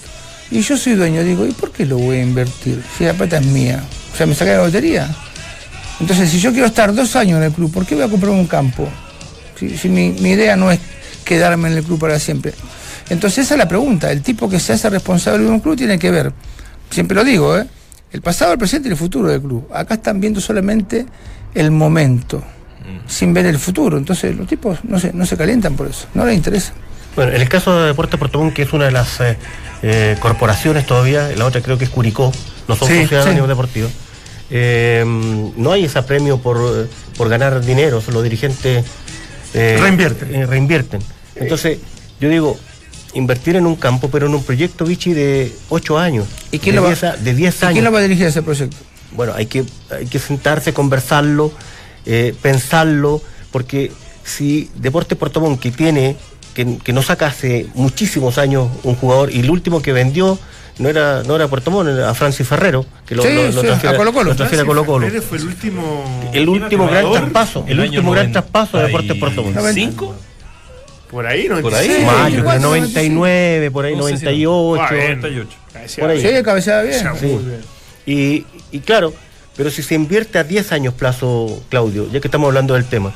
Y 0.50 0.62
yo 0.62 0.76
soy 0.76 0.94
dueño, 0.94 1.22
digo, 1.22 1.46
¿y 1.46 1.52
por 1.52 1.70
qué 1.70 1.86
lo 1.86 1.98
voy 1.98 2.16
a 2.16 2.22
invertir? 2.22 2.82
Si 2.98 3.04
la 3.04 3.14
plata 3.14 3.38
es 3.38 3.46
mía. 3.46 3.80
O 4.12 4.16
sea, 4.16 4.26
me 4.26 4.34
saqué 4.34 4.50
la 4.56 4.64
lotería. 4.64 5.08
Entonces, 6.00 6.30
si 6.30 6.40
yo 6.40 6.50
quiero 6.52 6.66
estar 6.66 6.94
dos 6.94 7.14
años 7.16 7.38
en 7.38 7.44
el 7.44 7.52
club, 7.52 7.70
¿por 7.72 7.84
qué 7.86 7.94
voy 7.94 8.04
a 8.04 8.08
comprar 8.08 8.32
un 8.32 8.46
campo? 8.46 8.88
Si, 9.58 9.76
si 9.76 9.88
mi, 9.88 10.10
mi 10.10 10.30
idea 10.30 10.56
no 10.56 10.70
es 10.70 10.80
quedarme 11.24 11.70
en 11.70 11.76
el 11.78 11.84
club 11.84 11.98
para 12.00 12.18
siempre. 12.18 12.54
Entonces, 13.10 13.44
esa 13.44 13.54
es 13.54 13.58
la 13.58 13.68
pregunta. 13.68 14.10
El 14.10 14.22
tipo 14.22 14.48
que 14.48 14.58
se 14.58 14.72
hace 14.72 14.88
responsable 14.88 15.44
de 15.44 15.50
un 15.50 15.60
club 15.60 15.76
tiene 15.76 15.98
que 15.98 16.10
ver, 16.10 16.32
siempre 16.90 17.14
lo 17.14 17.24
digo, 17.24 17.56
¿eh? 17.58 17.66
el 18.12 18.22
pasado, 18.22 18.52
el 18.52 18.58
presente 18.58 18.88
y 18.88 18.92
el 18.92 18.96
futuro 18.96 19.28
del 19.28 19.40
club. 19.40 19.68
Acá 19.74 19.94
están 19.94 20.20
viendo 20.20 20.40
solamente 20.40 21.06
el 21.54 21.70
momento, 21.70 22.42
sin 23.06 23.34
ver 23.34 23.46
el 23.46 23.58
futuro. 23.58 23.98
Entonces, 23.98 24.34
los 24.36 24.46
tipos 24.46 24.78
no 24.84 24.98
se, 24.98 25.12
no 25.12 25.26
se 25.26 25.36
calientan 25.36 25.74
por 25.76 25.86
eso, 25.88 26.06
no 26.14 26.24
les 26.24 26.34
interesa. 26.36 26.72
Bueno, 27.14 27.32
en 27.32 27.42
el 27.42 27.48
caso 27.48 27.78
de 27.78 27.88
Deportes 27.88 28.18
Portomón, 28.18 28.52
que 28.52 28.62
es 28.62 28.72
una 28.72 28.86
de 28.86 28.92
las 28.92 29.20
eh, 29.20 29.36
eh, 29.82 30.16
corporaciones 30.20 30.86
todavía, 30.86 31.28
la 31.36 31.44
otra 31.44 31.60
creo 31.60 31.76
que 31.76 31.84
es 31.84 31.90
Curicó, 31.90 32.32
no 32.68 32.76
son 32.76 32.88
Sí, 32.88 33.02
sociedades 33.02 33.34
sí. 33.36 33.46
deportivas, 33.48 33.90
eh, 34.50 35.04
no 35.56 35.72
hay 35.72 35.84
ese 35.84 36.02
premio 36.02 36.38
por, 36.38 36.88
por 37.16 37.28
ganar 37.28 37.64
dinero, 37.64 38.02
los 38.12 38.22
dirigentes 38.22 38.84
eh, 39.54 39.78
Reinvierten. 39.80 40.34
eh, 40.34 40.46
reinvierten. 40.46 41.00
Entonces, 41.36 41.78
yo 42.20 42.28
digo, 42.28 42.58
invertir 43.14 43.56
en 43.56 43.66
un 43.66 43.76
campo, 43.76 44.08
pero 44.10 44.26
en 44.26 44.34
un 44.34 44.42
proyecto, 44.44 44.84
Vichy, 44.84 45.12
de 45.12 45.52
8 45.68 45.98
años, 45.98 46.26
¿Y 46.52 46.58
quién 46.58 46.74
de 46.74 46.80
lo 46.80 46.82
va- 46.82 46.88
10 46.90 47.04
a- 47.04 47.16
de 47.16 47.34
10 47.34 47.60
¿Y 47.60 47.64
años. 47.64 47.72
quién 47.74 47.84
lo 47.84 47.92
va 47.92 47.98
a 47.98 48.02
dirigir 48.02 48.26
ese 48.26 48.42
proyecto? 48.42 48.76
Bueno, 49.12 49.32
hay 49.34 49.46
que, 49.46 49.64
hay 49.90 50.06
que 50.06 50.18
sentarse, 50.18 50.72
conversarlo, 50.72 51.52
eh, 52.06 52.34
pensarlo, 52.42 53.20
porque 53.50 53.90
si 54.24 54.70
Deportes 54.76 55.18
Portomón, 55.18 55.58
que 55.58 55.70
tiene, 55.72 56.16
que, 56.54 56.78
que 56.78 56.92
no 56.92 57.02
saca 57.02 57.26
hace 57.26 57.66
muchísimos 57.74 58.38
años 58.38 58.68
un 58.84 58.94
jugador, 58.94 59.32
y 59.32 59.40
el 59.40 59.50
último 59.50 59.82
que 59.82 59.92
vendió 59.92 60.38
no 60.80 60.88
era, 60.88 61.22
no 61.22 61.36
era 61.36 61.46
Portomón, 61.48 61.88
era 61.88 62.10
a 62.10 62.14
Francis 62.14 62.46
Ferrero, 62.48 62.84
que 63.06 63.14
lo, 63.14 63.22
Sí, 63.22 63.28
lo- 63.34 63.42
lo 63.52 63.60
sí, 63.60 63.66
transfiere 63.66 63.94
a 63.94 63.98
Colo-Colo. 63.98 64.30
lo 64.30 64.36
transfiere 64.36 64.62
a 64.62 64.66
Colo-Colo. 64.66 65.06
Pérez 65.06 65.24
fue 65.24 65.38
el 65.38 65.44
último. 65.46 66.30
El 66.32 66.48
último 66.48 66.86
gran 66.88 67.12
traspaso, 67.12 67.64
el 67.68 67.78
último 67.80 68.10
gran 68.12 68.26
90 68.32 68.40
traspaso 68.42 68.78
de 68.78 68.84
Deportes 68.86 69.16
Portomón. 69.16 69.54
Noventa- 69.54 69.74
¿Cinco? 69.80 70.14
Por 71.10 71.26
ahí, 71.26 71.48
¿no? 71.48 71.60
Por 71.60 71.74
ahí. 71.74 71.88
Sí, 71.88 72.04
Más, 72.04 72.32
yo 72.32 72.44
creo 72.44 72.58
94, 72.60 72.68
99, 72.68 73.70
por 73.72 73.84
ahí 73.84 73.96
No 73.96 74.02
sé 74.04 74.16
si- 74.16 74.24
98. 74.24 74.82
Ah, 74.82 74.92
bien. 74.94 75.20
98. 75.20 75.56
Por 76.00 76.10
ahí. 76.10 76.20
Sí, 76.22 76.42
cabeceaba 76.44 76.82
bien. 76.82 76.98
Sí. 77.00 77.06
Sí. 77.20 77.26
Muy 77.26 77.44
bien. 77.44 77.60
Y, 78.06 78.46
y 78.76 78.80
claro, 78.80 79.12
pero 79.56 79.70
si 79.70 79.82
se 79.82 79.94
invierte 79.96 80.38
a 80.38 80.44
10 80.44 80.70
años 80.72 80.94
plazo, 80.94 81.62
Claudio, 81.68 82.08
ya 82.12 82.20
que 82.20 82.28
estamos 82.28 82.46
hablando 82.46 82.74
del 82.74 82.84
tema, 82.84 83.12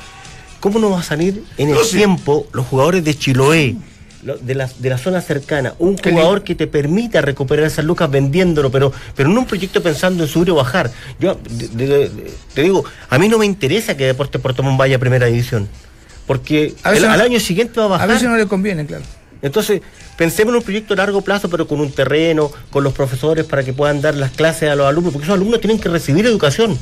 ¿cómo 0.60 0.78
no 0.80 0.90
va 0.90 1.00
a 1.00 1.02
salir 1.04 1.44
en 1.56 1.68
el 1.68 1.74
No, 1.76 1.84
sí. 1.84 1.96
tiempo 1.98 2.46
los 2.52 2.66
jugadores 2.66 3.04
de 3.04 3.14
Chiloé, 3.16 3.76
lo- 3.76 3.78
de 4.24 4.54
la, 4.54 4.68
de 4.78 4.88
la 4.90 4.98
zona 4.98 5.20
cercana? 5.20 5.74
Un 5.78 5.96
jugador 5.98 6.42
que 6.42 6.54
te 6.54 6.66
permita 6.66 7.20
recuperar 7.20 7.66
esas 7.66 7.84
lucas 7.84 8.10
vendiéndolo, 8.10 8.70
pero, 8.70 8.92
pero 9.14 9.28
no 9.28 9.40
un 9.40 9.46
proyecto 9.46 9.82
pensando 9.82 10.24
en 10.24 10.28
subir 10.28 10.50
o 10.50 10.54
bajar. 10.56 10.90
Yo 11.20 11.38
de- 11.50 11.68
de- 11.68 12.08
de- 12.08 12.30
te 12.54 12.62
digo, 12.62 12.84
a 13.10 13.18
mí 13.18 13.28
no 13.28 13.38
me 13.38 13.46
interesa 13.46 13.96
que 13.96 14.06
Deportes 14.06 14.40
Puerto 14.40 14.62
Montt 14.62 14.78
vaya 14.78 14.96
a 14.96 14.98
primera 14.98 15.26
división. 15.26 15.68
Porque 16.26 16.74
A 16.82 16.90
veces 16.90 17.04
el- 17.04 17.08
no- 17.10 17.14
al 17.14 17.20
año 17.20 17.38
siguiente 17.38 17.74
va 17.78 17.82
a 17.82 17.86
A 17.86 17.90
bajar. 17.90 18.08
veces 18.08 18.28
no 18.28 18.36
le 18.36 18.46
conviene, 18.46 18.86
claro. 18.86 19.04
Entonces, 19.44 19.82
pensemos 20.16 20.52
en 20.52 20.56
un 20.56 20.62
proyecto 20.64 20.94
a 20.94 20.96
largo 20.96 21.20
plazo, 21.22 21.48
pero 21.48 21.68
con 21.68 21.78
un 21.80 21.92
terreno, 21.92 22.50
con 22.70 22.82
los 22.82 22.92
profesores 22.94 23.44
para 23.44 23.62
que 23.62 23.72
puedan 23.72 24.00
dar 24.00 24.14
las 24.16 24.32
clases 24.32 24.70
a 24.70 24.74
los 24.74 24.86
alumnos, 24.86 25.12
porque 25.12 25.26
esos 25.26 25.36
alumnos 25.36 25.60
tienen 25.60 25.78
que 25.78 25.88
recibir 25.88 26.26
educación. 26.26 26.76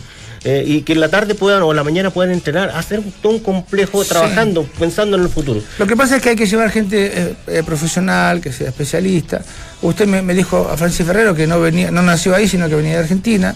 eh, 0.44 0.64
y 0.66 0.82
que 0.82 0.94
en 0.94 0.98
la 1.00 1.08
tarde 1.08 1.36
puedan 1.36 1.62
o 1.62 1.70
en 1.70 1.76
la 1.76 1.84
mañana 1.84 2.10
puedan 2.10 2.32
entrenar, 2.32 2.70
hacer 2.70 2.98
un- 2.98 3.12
todo 3.22 3.32
un 3.34 3.38
complejo 3.38 4.02
Sí. 4.02 4.08
trabajando, 4.08 4.64
pensando 4.76 5.16
en 5.16 5.22
el 5.22 5.28
futuro. 5.28 5.62
Lo 5.78 5.86
que 5.86 5.94
pasa 5.96 6.16
es 6.16 6.22
que 6.22 6.30
hay 6.30 6.34
que 6.36 6.46
llevar 6.46 6.68
gente 6.72 7.12
eh, 7.14 7.34
eh, 7.46 7.62
profesional, 7.64 8.40
que 8.40 8.50
sea 8.52 8.70
especialista. 8.70 9.44
Usted 9.82 10.08
me, 10.08 10.20
me 10.20 10.34
dijo 10.34 10.68
a 10.68 10.76
Francis 10.76 11.06
Ferrero 11.06 11.32
que 11.36 11.46
no 11.46 11.60
venía, 11.60 11.92
no 11.92 12.02
nació 12.02 12.34
ahí, 12.34 12.48
sino 12.48 12.68
que 12.68 12.74
venía 12.74 12.94
de 12.94 12.98
Argentina. 12.98 13.54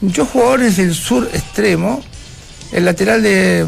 Yo 0.00 0.24
jugadores 0.24 0.78
del 0.78 0.94
sur 0.94 1.28
extremo, 1.30 2.02
el 2.72 2.86
lateral 2.86 3.22
de 3.22 3.66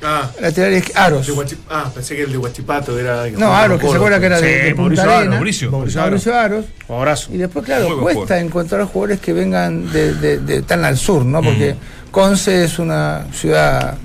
Ah, 0.00 0.30
lateral 0.40 0.74
es 0.74 0.96
Aros. 0.96 1.26
de 1.26 1.56
ah, 1.70 1.90
pensé 1.92 2.14
que 2.14 2.22
el 2.22 2.30
de 2.32 2.38
Huachipato 2.38 2.96
era. 2.98 3.26
No, 3.30 3.52
Aros, 3.52 3.80
que 3.80 3.88
se 3.88 3.96
acuerda 3.96 4.20
que 4.20 4.26
era 4.26 4.40
de, 4.40 4.46
de 4.62 4.74
Punta 4.74 4.80
Mauricio 4.82 5.02
Arena. 5.02 5.18
Aros. 5.20 5.34
Mauricio. 5.34 5.70
Mauricio 5.72 6.00
Mauricio 6.00 6.34
Aros. 6.38 6.52
Aros. 6.52 6.64
Un 6.88 6.96
abrazo. 6.96 7.30
Y 7.34 7.36
después, 7.38 7.64
claro, 7.64 7.88
Muy 7.90 7.98
cuesta 8.00 8.20
jugador. 8.22 8.44
encontrar 8.46 8.84
jugadores 8.84 9.20
que 9.20 9.32
vengan 9.32 9.90
de, 9.92 10.14
de- 10.14 10.38
de 10.38 10.62
tan 10.62 10.84
al 10.84 10.96
sur, 10.96 11.24
¿no? 11.24 11.42
Porque 11.42 11.74
Mm. 11.74 12.10
Conce 12.12 12.64
es 12.64 12.78
una 12.78 13.26
ciudad 13.32 13.96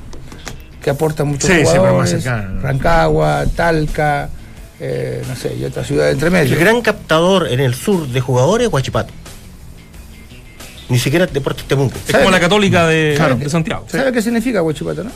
que 0.81 0.89
aporta 0.89 1.23
muchos 1.23 1.47
Sí, 1.49 1.57
siempre 1.65 1.91
más 1.93 2.11
jugadores. 2.11 2.61
Rancagua, 2.61 3.45
Talca, 3.55 4.29
eh, 4.79 5.21
no 5.27 5.35
sé, 5.35 5.55
y 5.55 5.63
otra 5.63 5.83
ciudad 5.85 6.09
entre 6.11 6.27
El 6.27 6.33
medio. 6.33 6.59
gran 6.59 6.81
captador 6.81 7.47
en 7.47 7.59
el 7.59 7.73
sur 7.75 8.07
de 8.07 8.19
jugadores 8.19 8.67
es 8.67 8.73
Huachipato. 8.73 9.13
Ni 10.89 10.99
siquiera 10.99 11.25
Deportes 11.27 11.65
Temuco. 11.65 11.95
Es 12.07 12.15
como 12.15 12.29
la 12.29 12.39
católica 12.39 12.87
de, 12.87 13.13
Claro. 13.15 13.35
de 13.35 13.49
Santiago. 13.49 13.85
¿Sabe 13.87 14.11
qué 14.11 14.21
significa 14.21 14.61
Huachipato, 14.61 15.03
no? 15.03 15.11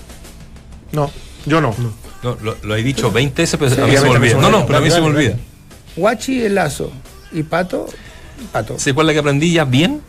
No, 0.91 1.11
yo 1.45 1.61
no. 1.61 1.73
No, 2.23 2.35
lo, 2.41 2.57
lo 2.63 2.75
he 2.75 2.83
dicho 2.83 3.11
20 3.11 3.41
veces, 3.41 3.59
pero 3.59 3.73
Sí, 3.73 3.79
a 3.81 3.85
mí 3.85 3.95
se 3.95 4.03
me 4.03 4.09
olvida. 4.09 4.37
No, 4.37 4.49
no, 4.49 4.65
pero 4.65 4.79
a 4.79 4.81
mí 4.81 4.89
se 4.89 4.99
me 4.99 5.07
olvida. 5.07 5.35
Huachi 5.95 6.43
es 6.43 6.51
lazo 6.51 6.91
y 7.31 7.43
pato, 7.43 7.87
pato. 8.51 8.77
¿Se 8.79 8.93
la 8.93 9.13
que 9.13 9.19
aprendí 9.19 9.51
ya 9.51 9.65
bien? 9.65 10.01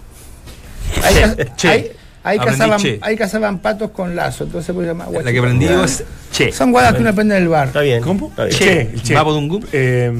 Ahí, 1.02 1.90
ahí- 2.24 2.38
cazaban, 2.38 2.80
che. 2.80 2.98
ahí 3.02 3.16
cazaban 3.16 3.58
patos 3.58 3.90
con 3.90 4.16
lazo, 4.16 4.44
entonces 4.44 4.74
se 4.74 4.82
llama 4.82 5.06
La 5.22 5.32
que 5.32 5.38
aprendí 5.38 5.66
yo 5.66 5.84
es 5.84 6.04
che. 6.32 6.52
Son 6.52 6.72
guadas 6.72 6.94
que 6.94 7.00
uno 7.00 7.10
aprende 7.10 7.36
en 7.36 7.42
el 7.42 7.48
bar. 7.48 7.68
Está 7.68 7.80
bien. 7.80 8.02
¿Cómo? 8.02 8.28
Está 8.28 8.44
bien. 8.44 8.58
Che, 8.58 8.80
el 8.82 9.02
che. 9.02 9.14
Babo 9.14 9.32
Dungu. 9.32 9.60
Eh, 9.72 10.12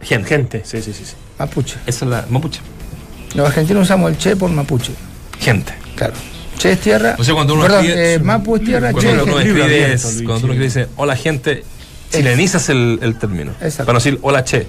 Gente. 0.00 0.28
gente, 0.28 0.62
sí, 0.64 0.80
sí, 0.80 0.92
sí. 0.92 1.04
sí. 1.04 1.14
Mapuche. 1.38 1.76
Esa 1.86 2.04
es 2.04 2.10
la 2.10 2.26
mapuche. 2.30 2.60
Los 3.34 3.46
argentinos 3.48 3.82
usamos 3.82 4.10
el 4.10 4.18
che 4.18 4.36
por 4.36 4.50
mapuche. 4.50 4.92
Gente. 5.40 5.72
Claro. 5.96 6.14
Che 6.58 6.72
es 6.72 6.80
tierra. 6.80 7.14
O 7.18 7.24
sea, 7.24 7.34
cuando 7.34 7.54
uno 7.54 7.62
Perdón, 7.62 7.84
escribe- 7.84 8.14
eh, 8.14 8.18
Mapu 8.18 8.56
es 8.56 8.64
tierra, 8.64 8.90
Cuando 8.92 9.00
che 9.10 9.16
es 9.16 9.22
uno. 9.22 9.38
Libro 9.38 9.64
escribe, 9.64 9.92
es- 9.92 10.02
cuando 10.02 10.24
uno 10.24 10.36
escribe 10.54 10.64
dice 10.64 10.88
hola 10.96 11.16
gente, 11.16 11.64
chilenizas 12.10 12.68
el, 12.68 12.98
el 13.02 13.16
término. 13.18 13.52
Exacto. 13.60 13.86
Para 13.86 13.98
decir 13.98 14.18
hola 14.22 14.44
che. 14.44 14.66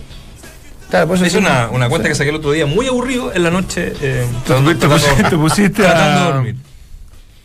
Claro, 0.90 1.08
por 1.08 1.18
eso 1.18 1.26
Es 1.26 1.36
una, 1.36 1.70
una 1.70 1.88
cuenta 1.88 2.08
que 2.10 2.16
saqué 2.16 2.30
el 2.32 2.38
otro 2.38 2.52
día, 2.52 2.66
muy 2.66 2.88
aburrido 2.88 3.32
en 3.34 3.44
la 3.44 3.52
noche. 3.52 3.94
Eh, 4.02 4.26
Te, 4.48 4.76
te 4.76 4.88
pusiste, 4.88 5.24
te 5.24 5.38
pusiste 5.38 5.84
tratando 5.84 6.20
de 6.22 6.26
a... 6.28 6.32
dormir. 6.34 6.56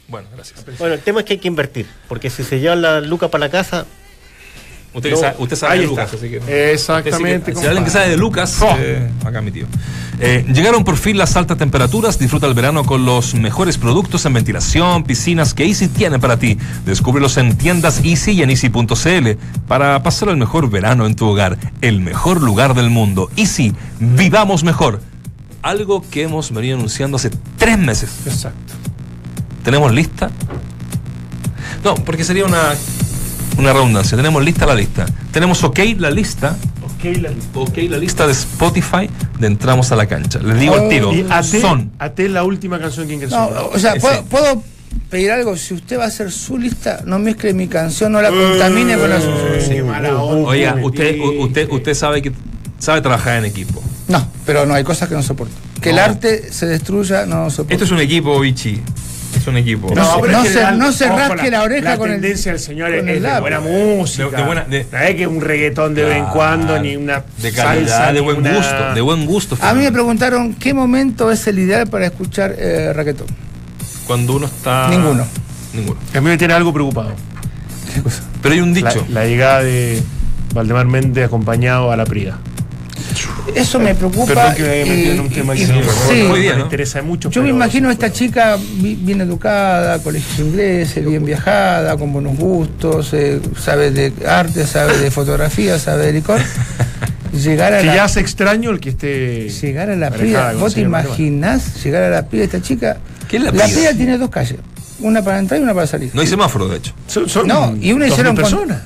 Bueno, 0.09 0.29
gracias. 0.35 0.65
Bueno, 0.79 0.95
el 0.95 1.01
tema 1.01 1.21
es 1.21 1.27
que 1.27 1.33
hay 1.35 1.39
que 1.39 1.49
invertir. 1.49 1.87
Porque 2.09 2.31
si 2.31 2.43
se 2.43 2.59
llevan 2.61 2.81
la 2.83 3.01
luca 3.01 3.29
para 3.29 3.47
la 3.47 3.51
casa, 3.51 3.85
Usted, 4.95 5.11
No, 5.11 5.17
sabe, 5.17 5.35
usted 5.39 5.57
sabe 5.57 5.79
de 5.79 5.85
está. 5.85 6.03
Lucas, 6.03 6.15
así 6.15 6.31
que. 6.31 6.73
Exactamente, 6.73 7.53
que, 7.53 7.59
si 7.59 7.67
alguien 7.67 7.85
que 7.85 7.91
sabe 7.91 8.11
de 8.11 8.17
Lucas, 8.17 8.57
Oh. 8.63 8.77
eh, 8.79 9.11
acá 9.25 9.41
mi 9.41 9.51
tío. 9.51 9.67
Eh, 10.21 10.47
llegaron 10.55 10.85
por 10.85 10.97
fin 10.97 11.19
las 11.19 11.35
altas 11.35 11.59
temperaturas. 11.59 12.17
Disfruta 12.19 12.47
el 12.47 12.55
verano 12.55 12.85
con 12.85 13.05
los 13.05 13.35
mejores 13.35 13.77
productos 13.77 14.25
en 14.27 14.35
ventilación, 14.35 15.03
piscinas 15.03 15.53
que 15.53 15.65
Easy 15.65 15.89
tiene 15.89 16.21
para 16.21 16.39
ti. 16.39 16.57
Descúbrelos 16.87 17.37
en 17.39 17.57
tiendas 17.59 18.01
Easy 18.05 18.31
y 18.31 18.43
en 18.45 18.51
Easy.cl 18.51 19.31
para 19.67 20.01
pasar 20.05 20.29
el 20.29 20.37
mejor 20.37 20.71
verano 20.71 21.07
en 21.07 21.17
tu 21.17 21.27
hogar. 21.27 21.59
El 21.81 22.01
mejor 22.01 22.41
lugar 22.41 22.75
del 22.75 22.91
mundo. 22.91 23.29
Easy, 23.37 23.75
vivamos 23.99 24.63
mejor. 24.63 25.01
Algo 25.63 26.05
que 26.09 26.23
hemos 26.23 26.53
venido 26.53 26.77
anunciando 26.77 27.17
hace 27.17 27.31
tres 27.59 27.79
meses. 27.79 28.11
Exacto. 28.27 28.75
¿Tenemos 29.65 29.93
lista? 29.93 30.31
No, 31.83 31.97
porque 31.97 32.23
sería 32.23 32.45
una, 32.45 32.75
una 33.59 33.73
redundancia. 33.73 34.17
Tenemos 34.17 34.45
lista 34.45 34.67
la 34.67 34.75
lista. 34.75 35.07
Tenemos 35.33 35.63
ok 35.65 35.79
la 35.99 36.11
lista. 36.11 36.57
Ok, 36.83 37.05
la 37.21 37.31
lista. 37.31 37.59
Ok 37.59 37.77
la 37.89 37.99
lista 37.99 38.27
de 38.27 38.33
Spotify 38.33 39.09
de 39.39 39.47
Entramos 39.47 39.91
a 39.93 39.97
la 39.97 40.07
cancha. 40.07 40.39
Les 40.41 40.59
digo 40.59 40.75
Oh, 40.79 40.89
tiro. 40.89 41.13
Y 41.13 41.27
AT, 41.29 41.45
Son. 41.45 41.93
AT 41.99 42.19
es 42.21 42.31
la 42.31 42.45
última 42.45 42.79
canción 42.79 43.07
que 43.07 43.15
ingresó. 43.15 43.37
No, 43.51 43.67
o 43.73 43.79
sea. 43.79 43.95
¿puedo, 43.97 44.25
puedo 44.25 44.63
pedir 45.11 45.31
algo? 45.33 45.57
Si 45.57 45.75
usted 45.75 45.99
va 45.99 46.05
a 46.05 46.09
hacer 46.09 46.31
su 46.33 46.59
lista, 46.59 47.03
no 47.07 47.19
mezcle 47.19 47.53
mi 47.55 47.69
canción, 47.69 48.13
no 48.13 48.21
la 48.23 48.31
contamine 48.31 48.97
con 48.97 49.11
la 49.11 49.21
suya. 49.21 49.61
Sí, 49.67 49.83
mala 49.83 50.17
onda. 50.23 50.49
Oiga, 50.49 50.77
usted, 50.83 51.19
usted, 51.39 51.71
usted 51.71 51.95
sabe 51.95 52.23
que 52.23 52.33
sabe 52.79 53.01
trabajar 53.01 53.39
en 53.39 53.45
equipo. 53.47 53.83
No, 54.09 54.27
pero 54.45 54.67
no, 54.67 54.75
hay 54.75 54.85
cosas 54.85 55.09
que 55.09 55.15
no 55.15 55.23
soporto. 55.23 55.55
Que 55.81 55.91
el 55.91 55.97
No. 55.97 56.03
arte 56.03 56.53
se 56.53 56.67
destruya, 56.67 57.27
no 57.27 57.51
soporto. 57.51 57.73
Esto 57.73 57.85
es 57.85 57.91
un 57.91 58.01
equipo, 58.01 58.39
Vichy. 58.41 58.81
Es 59.45 59.49
un 59.49 59.57
equipo. 59.59 59.95
No, 59.95 60.21
pero 60.23 60.33
no 60.33 60.45
se- 60.45 60.73
no 60.73 60.91
se 60.91 61.05
ojo, 61.05 61.19
rasque 61.19 61.51
la 61.51 61.63
oreja 61.65 61.99
con 61.99 62.09
el- 62.11 62.21
tendencia 62.21 62.53
del 62.53 62.61
señor 62.61 62.97
con 62.97 63.09
es, 63.11 63.17
el 63.19 63.23
de 63.23 63.41
buena 63.41 63.61
música. 63.61 64.31
De- 64.31 64.37
de 64.39 64.43
buena- 64.43 64.65
de- 64.65 64.87
no 64.91 64.99
es 64.99 65.15
que 65.17 65.27
un 65.27 65.41
reggaetón 65.43 65.95
de 65.95 66.05
vez 66.05 66.17
en 66.17 66.25
cuando, 66.27 66.79
ni 66.81 66.97
una 66.97 67.23
de 67.43 67.53
calidad, 67.53 67.89
salsa, 67.89 68.13
de 68.15 68.21
buen 68.21 68.39
una- 68.39 68.55
gusto, 68.55 68.95
de 68.95 69.01
buen 69.03 69.27
gusto. 69.27 69.59
A 69.61 69.75
mí 69.75 69.83
me 69.83 69.93
preguntaron 69.93 70.55
qué 70.55 70.73
momento 70.73 71.31
es 71.31 71.47
el 71.47 71.59
ideal 71.59 71.87
para 71.89 72.07
escuchar 72.07 72.55
eh, 72.59 72.93
reggaetón. 72.95 73.27
Cuando 74.07 74.37
uno 74.37 74.47
está. 74.47 74.89
Ninguno. 74.89 75.27
Ninguno. 75.75 76.01
A 76.15 76.21
mí 76.23 76.27
me 76.29 76.39
tiene 76.39 76.55
algo 76.55 76.73
preocupado. 76.73 77.13
Pero 78.43 78.55
hay 78.55 78.61
un 78.63 78.71
La, 78.73 78.91
dicho. 78.91 79.07
la 79.11 79.27
llegada 79.27 79.63
de 79.63 80.03
Valdemar 80.55 80.87
Méndez 80.87 81.27
acompañado 81.27 81.93
a 81.93 81.97
la 81.97 82.05
Prida. 82.07 82.39
Eso 83.55 83.79
me 83.79 83.95
preocupa. 83.95 84.55
Perdón 84.55 85.29
que 85.29 85.43
me 85.45 86.61
interesa 86.61 87.03
mucho. 87.03 87.31
Yo 87.31 87.43
me 87.43 87.51
imagino 87.51 87.89
a 87.89 87.93
esta 87.93 88.11
chica 88.13 88.57
bi- 88.77 88.97
bien 88.97 89.21
educada, 89.21 89.99
colegios 90.03 90.39
ingleses, 90.39 91.05
bien 91.07 91.25
viajada, 91.25 91.97
con 91.97 92.13
buenos 92.13 92.37
gustos, 92.37 93.11
eh, 93.13 93.41
sabe 93.59 93.91
de 93.91 94.13
arte, 94.27 94.67
sabe 94.67 94.99
de 94.99 95.11
fotografía, 95.11 95.79
sabe 95.79 96.07
de 96.07 96.13
licor. 96.15 96.41
Llegar 97.33 97.73
a 97.75 97.79
Que 97.81 97.87
la, 97.87 97.95
ya 97.97 98.05
hace 98.05 98.21
extraño 98.21 98.71
el 98.71 98.79
que 98.79 98.91
esté. 98.91 99.49
llegar 99.49 99.91
a 99.91 99.97
la 99.97 100.11
con 100.11 100.61
¿Vos 100.61 100.75
te 100.75 100.83
imaginás 100.83 101.83
llegar 101.83 102.05
a 102.05 102.11
la 102.11 102.27
Prida 102.29 102.45
esta 102.45 102.63
chica? 102.63 102.99
¿Qué 103.29 103.39
es 103.39 103.43
la? 103.43 103.51
Prida 103.51 103.93
tiene 103.97 104.17
dos 104.19 104.31
calles, 104.31 104.59
una 105.01 105.21
para 105.21 105.41
entrar 105.41 105.59
y 105.59 105.65
una 105.65 105.75
para 105.75 105.89
salir. 105.89 106.11
No 106.15 106.21
hay 106.21 106.29
semáforo, 106.29 106.69
de 106.69 106.77
hecho. 106.77 106.93
Son, 107.09 107.29
son 107.29 107.49
No, 107.49 107.77
y 107.81 107.93
una 107.93 108.07
hicieron 108.07 108.35
mil 108.35 108.43
con- 108.43 108.51
personas. 108.53 108.83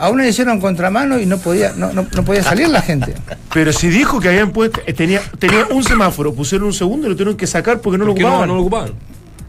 A 0.00 0.08
una 0.08 0.22
le 0.22 0.30
hicieron 0.30 0.60
contramano 0.60 1.18
y 1.20 1.26
no 1.26 1.38
podía, 1.38 1.72
no, 1.76 1.92
no, 1.92 2.06
no 2.10 2.24
podía 2.24 2.42
salir 2.42 2.68
la 2.68 2.80
gente. 2.82 3.14
Pero 3.52 3.72
si 3.72 3.88
dijo 3.88 4.18
que 4.20 4.28
habían 4.28 4.50
puesto. 4.50 4.80
eh, 4.86 4.92
tenía, 4.94 5.20
tenía 5.38 5.66
un 5.70 5.84
semáforo, 5.84 6.34
pusieron 6.34 6.66
un 6.68 6.72
segundo 6.74 7.06
y 7.06 7.10
lo 7.10 7.16
tuvieron 7.16 7.36
que 7.36 7.46
sacar 7.46 7.80
porque 7.80 7.98
no 7.98 8.04
lo 8.06 8.12
¿Por 8.12 8.18
qué 8.18 8.22
no, 8.22 8.28
ocupaban. 8.28 8.48
no 8.48 8.54
lo 8.54 8.60
ocupaban? 8.62 8.92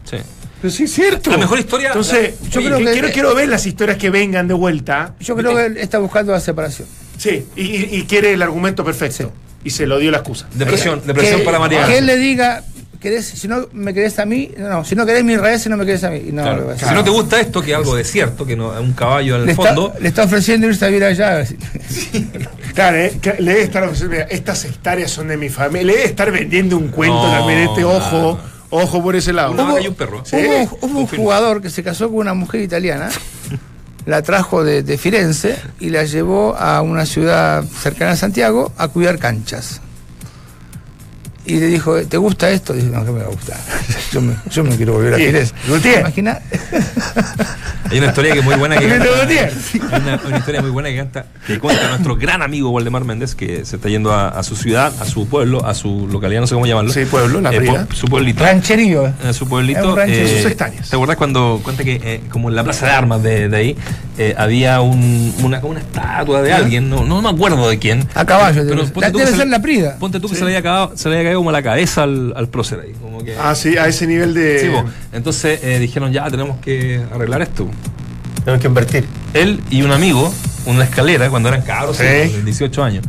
Sí. 0.04 0.18
Pero 0.60 0.72
sí, 0.72 0.84
es 0.84 0.92
cierto. 0.92 1.30
La 1.30 1.38
mejor 1.38 1.58
historia- 1.58 1.88
Entonces, 1.88 2.34
Yo 2.50 2.60
oye, 2.60 2.68
creo 2.68 2.78
que 2.78 2.84
que- 2.84 2.92
quiero, 2.92 3.08
quiero 3.12 3.34
ver 3.34 3.48
las 3.48 3.66
historias 3.66 3.96
que 3.96 4.10
vengan 4.10 4.46
de 4.46 4.54
vuelta. 4.54 5.14
Yo 5.20 5.34
creo 5.34 5.56
que 5.56 5.66
él 5.66 5.76
está 5.78 5.98
buscando 5.98 6.32
la 6.32 6.40
separación. 6.40 6.86
Sí, 7.16 7.46
y, 7.56 8.02
quiere 8.02 8.32
el 8.32 8.42
argumento 8.42 8.84
perfecto. 8.84 9.32
Y 9.64 9.70
se 9.70 9.86
lo 9.86 9.98
dio 9.98 10.10
la 10.10 10.18
excusa. 10.18 10.48
Depresión, 10.54 11.00
depresión 11.06 11.40
que, 11.40 11.44
para 11.44 11.58
María. 11.60 11.86
Que 11.86 11.98
él 11.98 12.06
le 12.06 12.16
diga, 12.16 12.64
querés, 13.02 13.26
si 13.26 13.46
no 13.48 13.68
me 13.72 13.92
querés 13.92 14.18
a 14.18 14.24
mí, 14.24 14.50
no, 14.56 14.84
si 14.84 14.94
no 14.94 15.04
querés 15.04 15.24
mi 15.24 15.36
raíz, 15.36 15.66
no 15.66 15.76
me 15.76 15.84
querés 15.84 16.04
a 16.04 16.10
mí. 16.10 16.22
No, 16.32 16.42
Claro. 16.42 16.66
le 16.68 16.72
a 16.72 16.78
Si 16.88 16.94
no 16.94 17.04
te 17.04 17.10
gusta 17.10 17.38
esto, 17.40 17.60
que 17.60 17.72
es 17.72 17.76
algo 17.76 17.94
de 17.96 18.04
cierto, 18.04 18.46
que 18.46 18.56
no 18.56 18.72
es 18.72 18.80
un 18.80 18.92
caballo 18.94 19.34
en 19.36 19.40
le, 19.46 19.52
el 19.52 19.58
está, 19.58 19.74
fondo. 19.74 19.92
le 20.00 20.08
está 20.08 20.22
ofreciendo 20.24 20.66
irse 20.68 20.84
a 20.84 20.88
vivir 20.88 21.04
allá. 21.04 21.44
Claro, 22.74 22.96
eh, 22.96 23.12
le 23.38 23.50
debe 23.52 23.62
estar 23.64 23.82
ofreciendo, 23.84 24.14
mira, 24.16 24.26
estas 24.30 24.64
hectáreas 24.64 25.10
son 25.10 25.28
de 25.28 25.36
mi 25.36 25.50
familia. 25.50 25.84
Le 25.88 25.92
debe 25.92 26.04
estar 26.06 26.30
vendiendo 26.32 26.78
un 26.78 26.88
cuento 26.88 27.22
No, 27.22 27.30
también 27.30 27.58
este 27.58 27.82
no, 27.82 27.90
ojo, 27.90 28.38
ojo 28.70 29.02
por 29.02 29.14
ese 29.14 29.34
lado. 29.34 29.52
Hubo- 29.52 29.66
vaca 29.66 29.80
y 29.82 29.88
un 29.88 29.94
perro. 29.94 30.22
Sí. 30.24 30.36
Hubo, 30.36 30.78
hubo 30.80 30.98
un 31.00 31.06
jugador 31.06 31.60
que 31.60 31.68
se 31.68 31.82
casó 31.82 32.08
con 32.08 32.18
una 32.20 32.32
mujer 32.32 32.62
italiana, 32.62 33.10
la 34.06 34.22
trajo 34.22 34.64
de, 34.64 34.82
de 34.82 34.96
Firenze 34.96 35.56
y 35.80 35.90
la 35.90 36.04
llevó 36.04 36.56
a 36.56 36.80
una 36.80 37.04
ciudad 37.04 37.62
cercana 37.82 38.12
a 38.12 38.16
Santiago 38.16 38.72
a 38.78 38.88
cuidar 38.88 39.18
canchas. 39.18 39.81
Y 41.52 41.60
le 41.60 41.66
dijo, 41.66 42.00
¿te 42.02 42.16
gusta 42.16 42.50
esto? 42.50 42.72
Dice, 42.72 42.86
no, 42.88 43.04
que 43.04 43.10
me 43.10 43.20
va 43.20 43.26
a 43.26 43.30
gustar. 43.30 43.58
yo, 44.12 44.20
me, 44.22 44.34
yo 44.50 44.64
me 44.64 44.74
quiero 44.76 44.94
volver 44.94 45.14
a. 45.14 45.16
Gutiérrez. 45.18 45.52
¿Te 45.82 46.00
imaginas? 46.00 46.38
Hay 47.90 47.98
una 47.98 48.06
historia 48.08 48.32
que 48.32 48.38
es 48.38 48.44
muy 48.44 48.54
buena 48.54 48.78
que 48.78 48.86
Gutiérrez. 48.98 49.54
canta, 49.78 49.96
hay 49.96 50.02
una, 50.02 50.20
una 50.26 50.38
historia 50.38 50.62
muy 50.62 50.70
buena 50.70 50.88
que 50.88 50.96
canta 50.96 51.26
que 51.46 51.58
cuenta 51.58 51.88
nuestro 51.88 52.16
gran 52.16 52.40
amigo 52.40 52.70
Waldemar 52.70 53.04
Méndez 53.04 53.34
que 53.34 53.66
se 53.66 53.76
está 53.76 53.88
yendo 53.90 54.12
a, 54.12 54.28
a 54.28 54.42
su 54.42 54.56
ciudad, 54.56 54.92
a 55.00 55.04
su 55.04 55.26
pueblo, 55.28 55.66
a 55.66 55.74
su 55.74 56.08
localidad, 56.10 56.40
no 56.40 56.46
sé 56.46 56.54
cómo 56.54 56.66
llamarlo. 56.66 56.90
Sí, 56.92 57.04
pueblo, 57.04 57.40
La 57.42 57.52
Eh, 57.52 57.58
Prida. 57.58 57.86
su 57.92 58.06
pueblito. 58.06 58.42
Rancherío. 58.42 59.06
eh. 59.08 59.32
Su 59.34 59.46
pueblito. 59.46 59.94
sus 59.94 60.46
hectáreas. 60.46 60.88
¿Te 60.88 60.96
acuerdas 60.96 61.16
cuando 61.18 61.60
cuenta 61.62 61.84
que 61.84 62.00
eh, 62.02 62.20
como 62.30 62.48
en 62.48 62.56
la 62.56 62.64
plaza 62.64 62.86
de 62.86 62.92
armas 62.92 63.22
de, 63.22 63.48
de 63.50 63.56
ahí 63.56 63.76
eh, 64.16 64.34
había 64.38 64.80
un, 64.80 65.34
una, 65.42 65.58
una 65.62 65.80
estatua 65.80 66.40
de 66.40 66.52
alguien, 66.52 66.88
no, 66.88 67.04
no 67.04 67.20
me 67.20 67.28
acuerdo 67.28 67.68
de 67.68 67.78
quién. 67.78 68.08
A 68.14 68.24
caballo. 68.24 68.62
Pero 68.66 68.84
ponte 68.86 69.00
La- 69.00 69.12
tú 69.12 69.18
debe 69.18 69.30
se 69.32 69.36
ser 69.36 69.48
la 69.48 69.60
Prida. 69.60 69.96
Ponte 69.98 70.18
tú 70.18 70.28
que 70.30 70.34
se, 70.36 70.40
le 70.44 70.46
había 70.46 70.62
cagado, 70.62 70.92
se 70.96 71.08
le 71.10 71.16
había 71.16 71.28
caído 71.28 71.41
como 71.42 71.52
la 71.52 71.62
cabeza 71.62 72.04
al, 72.04 72.32
al 72.36 72.48
prócer 72.48 72.80
ahí. 72.80 72.92
Como 73.00 73.22
que, 73.24 73.36
Ah, 73.36 73.54
sí, 73.54 73.76
a 73.76 73.86
ese 73.88 74.06
nivel 74.06 74.32
de. 74.34 74.60
Sí, 74.60 74.68
po. 74.68 74.84
Entonces 75.12 75.60
eh, 75.62 75.78
dijeron, 75.78 76.12
ya 76.12 76.30
tenemos 76.30 76.58
que 76.60 77.00
arreglar 77.14 77.42
esto. 77.42 77.68
tenemos 78.44 78.60
que 78.60 78.68
invertir. 78.68 79.04
Él 79.34 79.60
y 79.70 79.82
un 79.82 79.92
amigo, 79.92 80.32
una 80.66 80.84
escalera, 80.84 81.28
cuando 81.30 81.48
eran 81.48 81.62
cabros, 81.62 81.96
Sí. 81.96 82.04
sí, 82.26 82.32
de 82.36 82.42
18 82.42 82.82
años. 82.84 83.04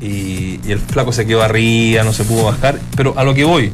Y, 0.00 0.60
y 0.66 0.72
el 0.72 0.78
flaco 0.80 1.12
se 1.12 1.26
quedó 1.26 1.42
arriba, 1.42 2.02
no 2.02 2.12
se 2.12 2.24
pudo 2.24 2.44
bajar. 2.44 2.78
Pero 2.96 3.14
a 3.18 3.24
lo 3.24 3.34
que 3.34 3.44
voy, 3.44 3.70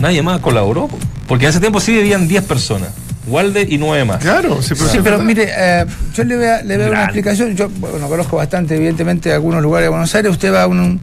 nadie 0.00 0.22
más 0.22 0.40
colaboró. 0.40 0.88
po. 0.88 0.98
Porque 1.28 1.44
en 1.44 1.50
ese 1.50 1.60
tiempo 1.60 1.80
sí 1.80 1.92
vivían 1.92 2.26
10 2.28 2.44
personas. 2.44 2.90
Walde 3.26 3.66
y 3.70 3.78
9 3.78 4.04
más. 4.04 4.18
Claro, 4.18 4.60
sí, 4.62 4.74
pero, 4.76 4.90
Sí, 4.90 4.98
pero 5.02 5.18
mire, 5.20 5.48
eh, 5.56 5.86
yo 6.14 6.24
le 6.24 6.36
voy 6.36 6.46
a, 6.46 6.62
le 6.62 6.74
voy 6.74 6.74
a 6.74 6.78
dar 6.78 6.90
una 6.90 7.04
explicación. 7.04 7.54
Yo 7.54 7.68
bueno, 7.68 8.08
conozco 8.08 8.36
bastante, 8.36 8.74
evidentemente, 8.74 9.32
algunos 9.32 9.62
lugares 9.62 9.86
de 9.86 9.90
Buenos 9.90 10.12
Aires. 10.14 10.32
Usted 10.32 10.52
va 10.52 10.64
a 10.64 10.66
un, 10.66 10.80
un 10.80 11.00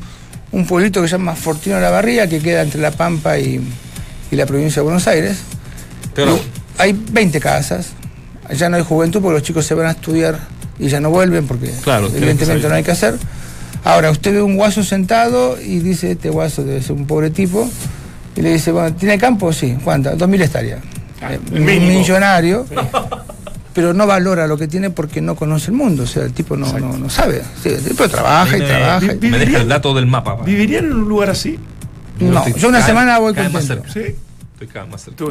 pueblito 0.65 1.01
que 1.01 1.07
se 1.07 1.13
llama 1.13 1.35
Fortino 1.35 1.75
de 1.75 1.81
la 1.81 1.89
Barría, 1.89 2.27
que 2.27 2.39
queda 2.39 2.61
entre 2.61 2.81
La 2.81 2.91
Pampa 2.91 3.37
y, 3.37 3.61
y 4.31 4.35
la 4.35 4.45
provincia 4.45 4.81
de 4.81 4.83
Buenos 4.83 5.07
Aires. 5.07 5.39
Pero, 6.13 6.39
hay 6.77 6.93
20 7.11 7.39
casas. 7.39 7.89
Allá 8.47 8.69
no 8.69 8.77
hay 8.77 8.83
juventud 8.83 9.21
porque 9.21 9.35
los 9.35 9.43
chicos 9.43 9.65
se 9.65 9.75
van 9.75 9.87
a 9.87 9.91
estudiar 9.91 10.39
y 10.79 10.87
ya 10.87 10.99
no 10.99 11.09
vuelven 11.11 11.45
porque 11.45 11.71
Claro, 11.83 12.07
evidentemente 12.07 12.67
no 12.67 12.73
hay 12.73 12.83
que 12.83 12.91
hacer. 12.91 13.15
Ahora, 13.83 14.11
usted 14.11 14.33
ve 14.33 14.41
un 14.41 14.55
guaso 14.55 14.83
sentado 14.83 15.61
y 15.61 15.79
dice, 15.79 16.11
este 16.11 16.29
guaso 16.29 16.63
debe 16.63 16.81
ser 16.81 16.93
un 16.93 17.05
pobre 17.05 17.29
tipo. 17.29 17.69
Y 18.35 18.41
le 18.41 18.53
dice, 18.53 18.71
bueno, 18.71 18.93
¿tiene 18.95 19.17
campo? 19.17 19.51
Sí. 19.53 19.77
¿Cuántas? 19.83 20.17
2.000 20.17 20.41
hectáreas. 20.43 20.79
Eh, 21.21 21.39
el 21.53 21.61
mínimo. 21.61 21.99
millonario. 21.99 22.65
Pero 23.79 23.93
no 23.93 24.05
valora 24.05 24.45
lo 24.45 24.57
que 24.57 24.67
tiene 24.67 24.89
porque 24.89 25.21
no 25.21 25.35
conoce 25.35 25.71
el 25.71 25.77
mundo. 25.77 26.03
O 26.03 26.05
sea, 26.05 26.23
el 26.23 26.33
tipo 26.33 26.57
no, 26.57 26.77
no, 26.77 26.97
no 26.97 27.09
sabe. 27.09 27.41
Sí, 27.63 27.69
el 27.69 27.81
tipo 27.81 28.09
trabaja 28.09 28.57
y 28.57 28.59
me- 28.59 28.67
trabaja. 28.67 29.13
y- 29.13 29.27
Me 29.27 29.39
deja 29.39 29.61
el 29.61 29.69
dato 29.69 29.93
del 29.93 30.05
mapa. 30.05 30.37
pa. 30.37 30.43
¿Vivirían 30.43 30.83
en 30.83 30.91
un 30.97 31.07
lugar 31.07 31.29
así? 31.29 31.57
No, 32.19 32.45
yo 32.57 32.67
una 32.67 32.85
semana 32.85 33.19
voy 33.19 33.33
cerca. 33.33 33.89
Sí. 33.89 34.01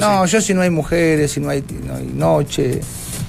No, 0.00 0.26
sí. 0.26 0.32
yo 0.32 0.40
si 0.40 0.54
no 0.54 0.62
hay 0.62 0.70
mujeres, 0.70 1.30
si 1.30 1.40
no 1.40 1.50
hay, 1.50 1.62
no 1.86 1.96
hay 1.96 2.06
noche. 2.06 2.80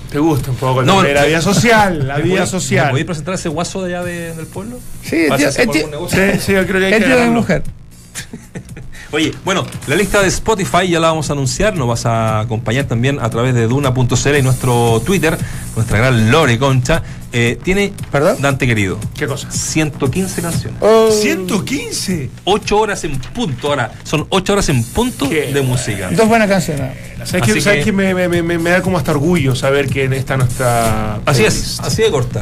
¿Te 0.09 0.19
gusta 0.19 0.51
un 0.51 0.55
poco 0.55 0.83
No, 0.83 1.03
la 1.03 1.25
vida 1.25 1.41
social? 1.51 2.07
La 2.07 2.15
¿Me 2.15 2.23
vida 2.23 2.35
podéis- 2.35 2.39
¿Me 2.39 2.47
social. 2.47 2.89
podéis 2.91 3.05
presentar 3.05 3.33
ese 3.33 3.49
guaso 3.49 3.83
de 3.83 3.97
allá 3.97 4.05
de- 4.05 4.33
del 4.35 4.47
pueblo? 4.47 4.79
Sí, 5.03 5.25
tío, 5.35 5.49
el 5.49 5.69
tío-. 5.69 6.07
Sí, 6.09 6.39
sí, 6.39 6.53
yo 6.53 6.65
creo 6.65 6.79
que 6.79 6.85
hay 6.85 6.93
el 6.93 6.99
que 6.99 7.05
tío 7.07 7.17
de 7.17 7.29
mujer. 7.29 7.63
Oye, 9.11 9.33
bueno, 9.43 9.65
la 9.87 9.95
lista 9.95 10.21
de 10.21 10.27
Spotify 10.27 10.87
ya 10.87 10.99
la 10.99 11.07
vamos 11.07 11.29
a 11.31 11.33
anunciar, 11.33 11.75
nos 11.75 11.87
vas 11.87 12.05
a 12.05 12.41
acompañar 12.41 12.85
también 12.85 13.19
a 13.19 13.27
través 13.31 13.55
de 13.55 13.65
Duna.cl 13.67 14.35
y 14.37 14.41
nuestro 14.43 15.01
Twitter, 15.03 15.35
nuestra 15.75 15.97
gran 15.97 16.29
Lore 16.31 16.59
Concha. 16.59 17.01
Eh, 17.31 17.59
tiene, 17.63 17.93
¿Perdón? 18.11 18.37
Dante 18.41 18.65
querido, 18.67 18.97
¿Qué 19.17 19.25
cosa? 19.27 19.49
115 19.51 20.41
canciones. 20.41 20.77
Oh, 20.81 21.09
115. 21.11 22.29
8 22.43 22.77
horas 22.79 23.03
en 23.03 23.17
punto, 23.19 23.69
ahora 23.69 23.91
son 24.03 24.25
8 24.29 24.53
horas 24.53 24.69
en 24.69 24.83
punto 24.83 25.27
Qué 25.29 25.53
de 25.53 25.61
música. 25.61 26.09
dos 26.11 26.27
buenas 26.27 26.47
canciones. 26.49 26.91
¿Sabes 27.25 27.43
qué? 27.53 27.61
¿Sabes 27.61 27.85
que-? 27.85 27.91
Me, 27.91 28.13
me- 28.13 28.41
me- 28.43 28.57
me 28.57 28.69
da 28.69 28.81
como 28.81 28.97
hasta 28.97 29.11
orgullo 29.11 29.55
saber 29.55 29.89
que 29.89 30.05
está 30.05 30.37
nuestra. 30.37 31.19
Así 31.25 31.43
es, 31.45 31.79
así 31.79 32.01
de 32.03 32.09
corta. 32.11 32.41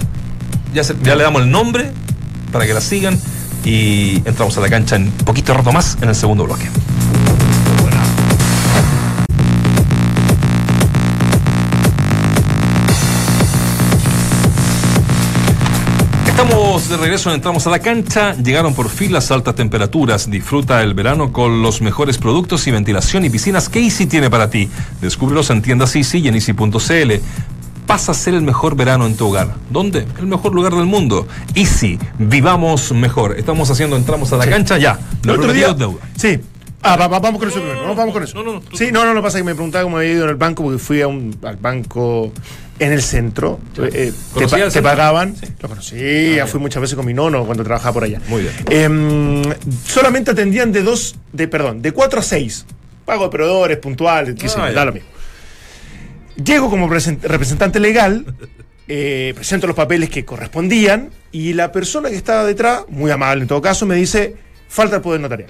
Ya, 0.74 0.84
se- 0.84 0.96
ya 1.04 1.16
le 1.16 1.24
damos 1.24 1.42
el 1.44 1.50
nombre 1.52 1.92
para 2.52 2.66
que 2.66 2.74
la 2.74 2.82
sigan 2.82 3.20
y 3.68 4.24
entramos 4.24 4.58
a 4.58 4.62
la 4.62 4.70
cancha 4.70 4.96
en 4.96 5.12
poquito 5.12 5.54
rato 5.54 5.74
más 5.74 5.98
en 6.02 6.08
el 6.08 6.16
segundo 6.16 6.46
bloque. 6.46 6.70
Estamos 16.28 16.88
de 16.88 16.98
regreso, 16.98 17.34
entramos 17.34 17.68
a 17.68 17.70
la 17.70 17.80
cancha. 17.80 18.34
Llegaron 18.36 18.74
por 18.74 18.88
fin 18.90 19.12
las 19.12 19.32
altas 19.32 19.56
temperaturas. 19.56 20.30
Disfruta 20.30 20.82
el 20.82 20.94
verano 20.94 21.34
con 21.34 21.62
los 21.62 21.82
mejores 21.82 22.18
productos 22.18 22.66
y 22.68 22.72
ventilación 22.72 23.26
y 23.26 23.30
piscinas 23.30 23.68
que 23.68 23.80
Easy 23.80 24.06
tiene 24.06 24.30
para 24.30 24.50
ti. 24.50 24.70
Descúbrelos 25.02 25.50
en 25.50 25.62
tiendas 25.62 25.94
Easy 25.96 26.20
y 26.20 26.28
en 26.30 26.36
Easy.cl. 26.36 27.12
Pasa 27.88 28.12
a 28.12 28.16
ser 28.16 28.34
el 28.34 28.42
mejor 28.42 28.76
verano 28.76 29.06
en 29.06 29.16
tu 29.16 29.28
hogar. 29.28 29.56
¿Dónde? 29.70 30.06
El 30.20 30.28
mejor 30.28 30.54
lugar 30.54 30.74
del 30.76 30.86
mundo. 30.86 31.26
Easy, 31.56 31.98
vivamos 32.20 32.92
mejor. 32.92 33.38
Estamos 33.40 33.70
haciendo, 33.72 33.96
entramos 33.96 34.32
a 34.34 34.38
la 34.38 34.46
cancha 34.46 34.78
ya. 34.78 35.00
El 35.24 35.28
Lo 35.28 35.34
otro 35.36 35.54
día. 35.54 35.74
deuda. 35.74 35.96
Sí. 36.18 36.38
Ah, 36.84 36.96
va- 36.98 37.08
va- 37.08 37.20
vamos 37.20 37.40
con 37.40 37.50
eso 37.50 37.60
primero. 37.60 37.88
¿no? 37.88 37.96
Vamos 37.96 38.14
con 38.14 38.24
eso. 38.24 38.36
No, 38.38 38.44
no, 38.44 38.54
no. 38.60 38.62
Sí, 38.78 38.90
no, 38.92 39.04
no, 39.06 39.14
no 39.14 39.22
pasa 39.24 39.38
que 39.40 39.44
me 39.46 39.56
preguntaba 39.56 39.84
cómo 39.84 39.98
había 39.98 40.12
ido 40.12 40.24
en 40.26 40.30
el 40.30 40.36
banco 40.36 40.64
porque 40.64 40.78
fui 40.80 41.02
a 41.02 41.08
un, 41.08 41.36
al 41.44 41.56
banco 41.56 42.32
en 42.78 42.92
el 42.92 43.02
centro. 43.02 43.60
Eh, 43.78 43.90
te, 43.90 44.14
¿Conocía 44.34 44.58
pa- 44.60 44.64
el 44.66 44.72
te 44.74 44.82
pagaban. 44.82 45.36
Lo 45.62 45.70
conocía, 45.70 46.46
fui 46.46 46.60
muchas 46.60 46.82
veces 46.82 46.96
con 46.96 47.06
mi 47.06 47.14
nono 47.14 47.46
cuando 47.46 47.64
trabajaba 47.64 47.94
por 47.94 48.04
allá. 48.04 48.22
Muy 48.28 48.42
bien. 48.42 48.54
Em, 48.70 49.42
solamente 49.86 50.32
atendían 50.32 50.72
de 50.72 50.84
dos, 50.84 51.16
de 51.34 51.48
perdón, 51.48 51.82
de 51.82 51.92
cuatro 51.94 52.20
a 52.20 52.24
seis. 52.24 52.66
Pago 53.06 53.24
de 53.24 53.30
proveedores, 53.30 53.78
puntuales, 53.78 54.36
Ah, 54.58 54.70
da 54.72 54.84
lo 54.86 54.92
mismo. 54.94 55.08
Llego 56.44 56.70
como 56.70 56.88
present- 56.90 57.22
representante 57.22 57.80
legal, 57.80 58.26
eh, 58.88 59.34
presento 59.36 59.68
los 59.68 59.76
papeles 59.76 60.10
que 60.10 60.24
correspondían 60.26 61.10
y 61.32 61.54
la 61.54 61.72
persona 61.72 62.10
que 62.10 62.16
estaba 62.16 62.46
detrás, 62.46 62.84
muy 62.90 63.10
amable 63.12 63.42
en 63.44 63.48
todo 63.48 63.62
caso, 63.62 63.86
me 63.86 63.96
dice, 63.96 64.36
falta 64.70 64.98
el 64.98 65.02
poder 65.02 65.20
notarial. 65.22 65.50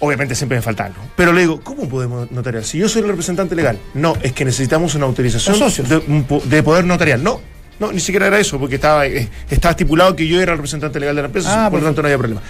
Obviamente 0.00 0.34
siempre 0.34 0.58
me 0.58 0.62
falta 0.62 0.84
algo. 0.86 0.98
Pero 1.16 1.32
le 1.32 1.42
digo, 1.42 1.60
¿cómo 1.62 1.88
podemos 1.88 2.30
notarial? 2.30 2.64
Si 2.64 2.78
yo 2.78 2.88
soy 2.88 3.02
el 3.02 3.08
representante 3.08 3.54
legal. 3.54 3.78
No, 3.94 4.14
es 4.22 4.32
que 4.32 4.44
necesitamos 4.44 4.94
una 4.94 5.06
autorización 5.06 5.56
de, 5.88 6.40
de 6.44 6.62
poder 6.62 6.84
notarial. 6.84 7.22
No, 7.22 7.40
no, 7.78 7.92
ni 7.92 8.00
siquiera 8.00 8.26
era 8.26 8.38
eso, 8.38 8.58
porque 8.58 8.74
estaba, 8.74 9.06
eh, 9.06 9.28
estaba 9.50 9.70
estipulado 9.70 10.14
que 10.16 10.26
yo 10.26 10.40
era 10.42 10.52
el 10.52 10.58
representante 10.58 10.98
legal 11.00 11.16
de 11.16 11.22
la 11.22 11.26
empresa, 11.26 11.66
Ah, 11.66 11.70
por 11.70 11.80
lo 11.80 11.86
tanto 11.86 12.02
no 12.02 12.08
había 12.08 12.18
problema. 12.18 12.42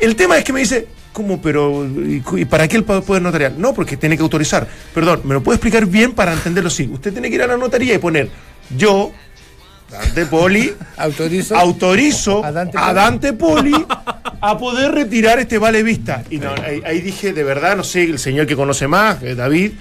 El 0.00 0.16
tema 0.16 0.38
es 0.38 0.44
que 0.44 0.52
me 0.52 0.60
dice, 0.60 0.86
¿cómo? 1.18 1.42
Pero, 1.42 1.84
¿y, 1.84 2.44
para 2.44 2.66
qué 2.68 2.76
el 2.76 2.84
po- 2.84 3.02
poder 3.02 3.22
notarial? 3.22 3.54
No, 3.58 3.74
porque 3.74 3.96
tiene 3.96 4.16
que 4.16 4.22
autorizar. 4.22 4.66
Perdón, 4.94 5.22
¿me 5.24 5.34
lo 5.34 5.42
puede 5.42 5.56
explicar 5.56 5.84
bien 5.86 6.12
para 6.12 6.32
entenderlo? 6.32 6.70
Sí, 6.70 6.88
usted 6.92 7.12
tiene 7.12 7.28
que 7.28 7.34
ir 7.34 7.42
a 7.42 7.46
la 7.48 7.56
notaría 7.56 7.94
y 7.94 7.98
poner, 7.98 8.28
yo, 8.76 9.12
Dante 9.90 10.26
Poli, 10.26 10.72
Autorizo. 10.96 11.56
autorizo 11.56 12.44
A 12.44 12.48
a 12.48 12.92
Dante 12.94 13.32
Poli. 13.32 13.74
A 14.40 14.56
poder 14.56 14.92
retirar 14.92 15.40
este 15.40 15.58
vale 15.58 15.82
vista. 15.82 16.22
Y 16.30 16.38
no, 16.38 16.50
ahí, 16.64 16.80
ahí 16.86 17.00
dije, 17.00 17.32
de 17.32 17.42
verdad, 17.42 17.76
no 17.76 17.82
sé, 17.82 18.04
el 18.04 18.20
señor 18.20 18.46
que 18.46 18.54
conoce 18.54 18.86
más, 18.86 19.20
eh, 19.24 19.34
David, 19.34 19.72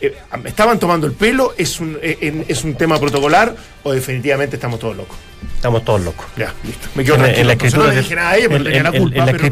eh, 0.00 0.14
¿me 0.42 0.48
estaban 0.48 0.78
tomando 0.78 1.06
el 1.06 1.12
pelo? 1.12 1.52
¿Es 1.58 1.78
un, 1.78 1.98
eh, 2.00 2.16
en- 2.22 2.44
¿Es 2.48 2.64
un 2.64 2.74
tema 2.74 2.98
protocolar 2.98 3.54
o 3.82 3.92
definitivamente 3.92 4.56
estamos 4.56 4.80
todos 4.80 4.96
locos? 4.96 5.18
Estamos 5.56 5.84
todos 5.84 6.00
locos. 6.00 6.24
Ya, 6.38 6.54
listo. 6.64 6.88
Me 6.94 7.04
quedo 7.04 7.16
En, 7.16 7.20
tranquilo. 7.20 7.40
en 7.42 7.46
la 7.48 7.52
escritura, 7.52 7.86
no 7.86 7.92
le 7.92 7.98
dije 8.00 8.14
nada 8.14 8.30
a 8.30 8.36
ella 8.38 8.46
porque 8.48 8.56
en- 8.56 8.64
tenía 8.64 8.82
la 8.84 8.92
culpa. 8.98 9.18
en 9.18 9.26
la 9.26 9.32
pero 9.32 9.38
no. 9.44 9.48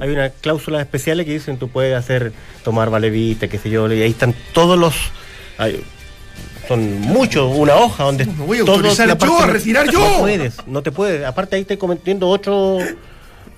Hay 0.00 0.10
una 0.10 0.30
cláusula 0.30 0.80
especiales 0.80 1.26
que 1.26 1.32
dicen 1.32 1.58
tú 1.58 1.68
puedes 1.68 1.96
hacer 1.96 2.32
tomar 2.64 2.90
vale 2.90 3.10
vista, 3.10 3.48
qué 3.48 3.58
sé 3.58 3.70
yo, 3.70 3.90
y 3.92 4.02
ahí 4.02 4.10
están 4.10 4.34
todos 4.52 4.78
los 4.78 4.94
hay- 5.58 5.82
son 6.68 7.00
muchos, 7.00 7.56
una 7.56 7.76
hoja 7.76 8.02
donde 8.04 8.26
Me 8.26 8.44
voy 8.44 8.58
a 8.58 8.60
autorizar 8.62 9.16
yo 9.18 9.38
a 9.40 9.46
retirar 9.46 9.86
no 9.86 9.92
yo. 9.92 10.18
puedes, 10.20 10.54
no 10.66 10.82
te 10.82 10.90
puedes. 10.90 11.24
Aparte 11.24 11.54
ahí 11.56 11.62
estoy 11.62 11.76
cometiendo 11.76 12.28
otro 12.28 12.78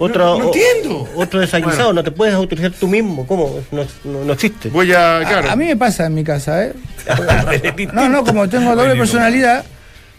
otro 0.00 0.24
No- 0.24 0.38
no 0.38 0.44
entiendo. 0.46 1.08
otro 1.16 1.40
desaguisado, 1.40 1.76
Bueno. 1.86 1.92
no 1.94 2.04
te 2.04 2.10
puedes 2.12 2.34
autorizar 2.34 2.70
tú 2.72 2.86
mismo, 2.86 3.26
¿cómo? 3.26 3.58
No, 3.72 3.84
no, 4.04 4.24
no 4.24 4.32
existe. 4.34 4.68
Voy 4.68 4.92
a. 4.92 5.20
Claro. 5.26 5.48
A, 5.48 5.52
a 5.52 5.56
mí 5.56 5.64
me 5.64 5.76
pasa 5.76 6.06
en 6.06 6.14
mi 6.14 6.22
casa, 6.22 6.66
¿eh? 6.66 6.72
No, 7.94 8.08
no, 8.10 8.22
como 8.24 8.46
tengo 8.48 8.76
doble 8.76 8.94
personalidad, 8.94 9.64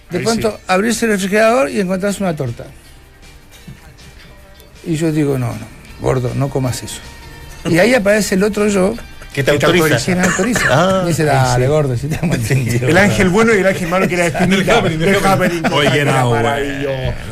de 0.09 0.17
Ahí 0.17 0.24
pronto 0.24 0.51
sí. 0.51 0.57
abrirse 0.67 1.05
el 1.05 1.11
refrigerador 1.11 1.70
y 1.70 1.80
encontrarse 1.80 2.24
una 2.24 2.36
torta. 2.36 2.65
Y 4.86 4.95
yo 4.95 5.11
digo, 5.11 5.38
no, 5.38 5.47
no, 5.47 5.67
gordo, 6.00 6.32
no 6.36 6.50
comas 6.50 6.84
eso. 6.84 7.02
Y 7.66 7.80
ahí 7.80 7.93
aparece 7.93 8.36
el 8.36 8.43
otro 8.43 8.68
yo, 8.68 8.95
¿Qué 9.34 9.43
te 9.43 9.52
¿Qué 9.52 9.60
te 9.60 9.66
autoriza? 9.68 10.04
que 10.04 10.16
me 10.16 10.24
autoriza. 10.24 10.62
Ah, 10.70 11.06
dice, 11.06 11.24
dale, 11.24 11.68
gordo, 11.68 11.95
si 11.95 12.08
te 12.08 12.18
hemos 12.22 12.36
entendido. 12.36 12.88
El 12.88 12.97
ángel 12.97 13.30
bueno 13.30 13.54
y 13.54 13.60
el 13.60 13.68
ángel 13.68 13.88
malo 13.88 14.08
que 14.08 14.16
era 14.16 14.26
espinita. 14.28 14.82
Oye, 15.72 16.00
era 16.00 16.26